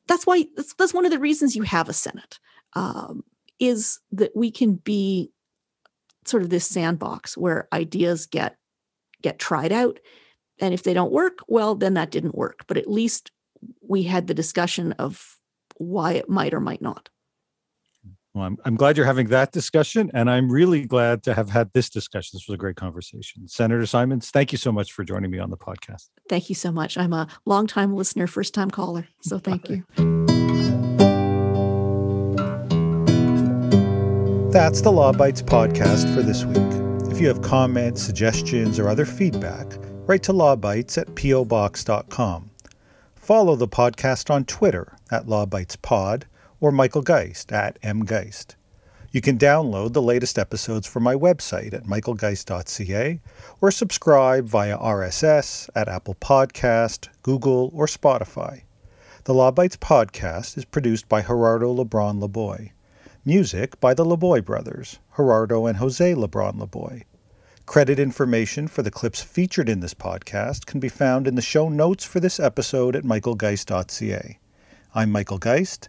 that's 0.08 0.26
why 0.26 0.46
that's, 0.56 0.74
that's 0.74 0.94
one 0.94 1.04
of 1.04 1.10
the 1.10 1.18
reasons 1.18 1.56
you 1.56 1.62
have 1.62 1.88
a 1.88 1.92
senate 1.92 2.38
um, 2.74 3.24
is 3.58 4.00
that 4.12 4.32
we 4.34 4.50
can 4.50 4.74
be 4.74 5.30
sort 6.24 6.42
of 6.42 6.50
this 6.50 6.66
sandbox 6.66 7.36
where 7.36 7.68
ideas 7.72 8.26
get 8.26 8.56
get 9.22 9.38
tried 9.38 9.72
out. 9.72 9.98
And 10.58 10.72
if 10.72 10.82
they 10.82 10.94
don't 10.94 11.12
work 11.12 11.40
well 11.48 11.74
then 11.74 11.94
that 11.94 12.10
didn't 12.10 12.34
work. 12.34 12.64
But 12.66 12.76
at 12.76 12.90
least 12.90 13.30
we 13.80 14.02
had 14.04 14.26
the 14.26 14.34
discussion 14.34 14.92
of 14.92 15.36
why 15.76 16.12
it 16.12 16.28
might 16.28 16.54
or 16.54 16.60
might 16.60 16.82
not 16.82 17.08
well, 18.36 18.44
I'm, 18.44 18.58
I'm 18.66 18.76
glad 18.76 18.98
you're 18.98 19.06
having 19.06 19.28
that 19.28 19.52
discussion, 19.52 20.10
and 20.12 20.28
I'm 20.30 20.52
really 20.52 20.84
glad 20.84 21.22
to 21.22 21.32
have 21.32 21.48
had 21.48 21.72
this 21.72 21.88
discussion. 21.88 22.32
This 22.34 22.46
was 22.46 22.54
a 22.54 22.58
great 22.58 22.76
conversation. 22.76 23.48
Senator 23.48 23.86
Simons, 23.86 24.30
thank 24.30 24.52
you 24.52 24.58
so 24.58 24.70
much 24.70 24.92
for 24.92 25.04
joining 25.04 25.30
me 25.30 25.38
on 25.38 25.48
the 25.48 25.56
podcast. 25.56 26.10
Thank 26.28 26.50
you 26.50 26.54
so 26.54 26.70
much. 26.70 26.98
I'm 26.98 27.14
a 27.14 27.28
longtime 27.46 27.94
listener, 27.94 28.26
first 28.26 28.52
time 28.52 28.70
caller. 28.70 29.08
So 29.22 29.38
mm-hmm. 29.38 29.50
thank 29.50 29.70
you. 29.70 29.84
That's 34.50 34.82
the 34.82 34.92
Law 34.92 35.12
Bytes 35.12 35.42
podcast 35.42 36.14
for 36.14 36.20
this 36.20 36.44
week. 36.44 37.10
If 37.10 37.18
you 37.22 37.28
have 37.28 37.40
comments, 37.40 38.02
suggestions, 38.02 38.78
or 38.78 38.90
other 38.90 39.06
feedback, 39.06 39.66
write 40.06 40.22
to 40.24 40.34
lawbytes 40.34 40.98
at 40.98 41.06
pobox.com. 41.08 42.50
Follow 43.14 43.56
the 43.56 43.68
podcast 43.68 44.28
on 44.28 44.44
Twitter 44.44 44.94
at 45.10 45.24
lawbytespod 45.24 46.24
or 46.60 46.72
Michael 46.72 47.02
Geist 47.02 47.52
at 47.52 47.80
mgeist. 47.82 48.56
You 49.12 49.20
can 49.20 49.38
download 49.38 49.92
the 49.92 50.02
latest 50.02 50.38
episodes 50.38 50.86
from 50.86 51.02
my 51.02 51.14
website 51.14 51.72
at 51.72 51.84
michaelgeist.ca 51.84 53.20
or 53.60 53.70
subscribe 53.70 54.46
via 54.46 54.76
RSS 54.76 55.70
at 55.74 55.88
Apple 55.88 56.16
Podcast, 56.16 57.08
Google, 57.22 57.70
or 57.72 57.86
Spotify. 57.86 58.62
The 59.24 59.34
Law 59.34 59.50
Bytes 59.50 59.76
podcast 59.76 60.58
is 60.58 60.64
produced 60.64 61.08
by 61.08 61.22
Gerardo 61.22 61.74
Lebron 61.74 62.20
Laboy. 62.20 62.72
Music 63.24 63.80
by 63.80 63.94
the 63.94 64.04
Laboy 64.04 64.44
brothers, 64.44 64.98
Gerardo 65.16 65.66
and 65.66 65.78
Jose 65.78 66.14
Lebron 66.14 66.60
Laboy. 66.60 67.02
Credit 67.64 67.98
information 67.98 68.68
for 68.68 68.82
the 68.82 68.90
clips 68.90 69.22
featured 69.22 69.68
in 69.68 69.80
this 69.80 69.94
podcast 69.94 70.66
can 70.66 70.78
be 70.78 70.88
found 70.88 71.26
in 71.26 71.34
the 71.34 71.42
show 71.42 71.68
notes 71.68 72.04
for 72.04 72.20
this 72.20 72.38
episode 72.38 72.94
at 72.94 73.02
michaelgeist.ca. 73.02 74.38
I'm 74.94 75.10
Michael 75.10 75.38
Geist 75.38 75.88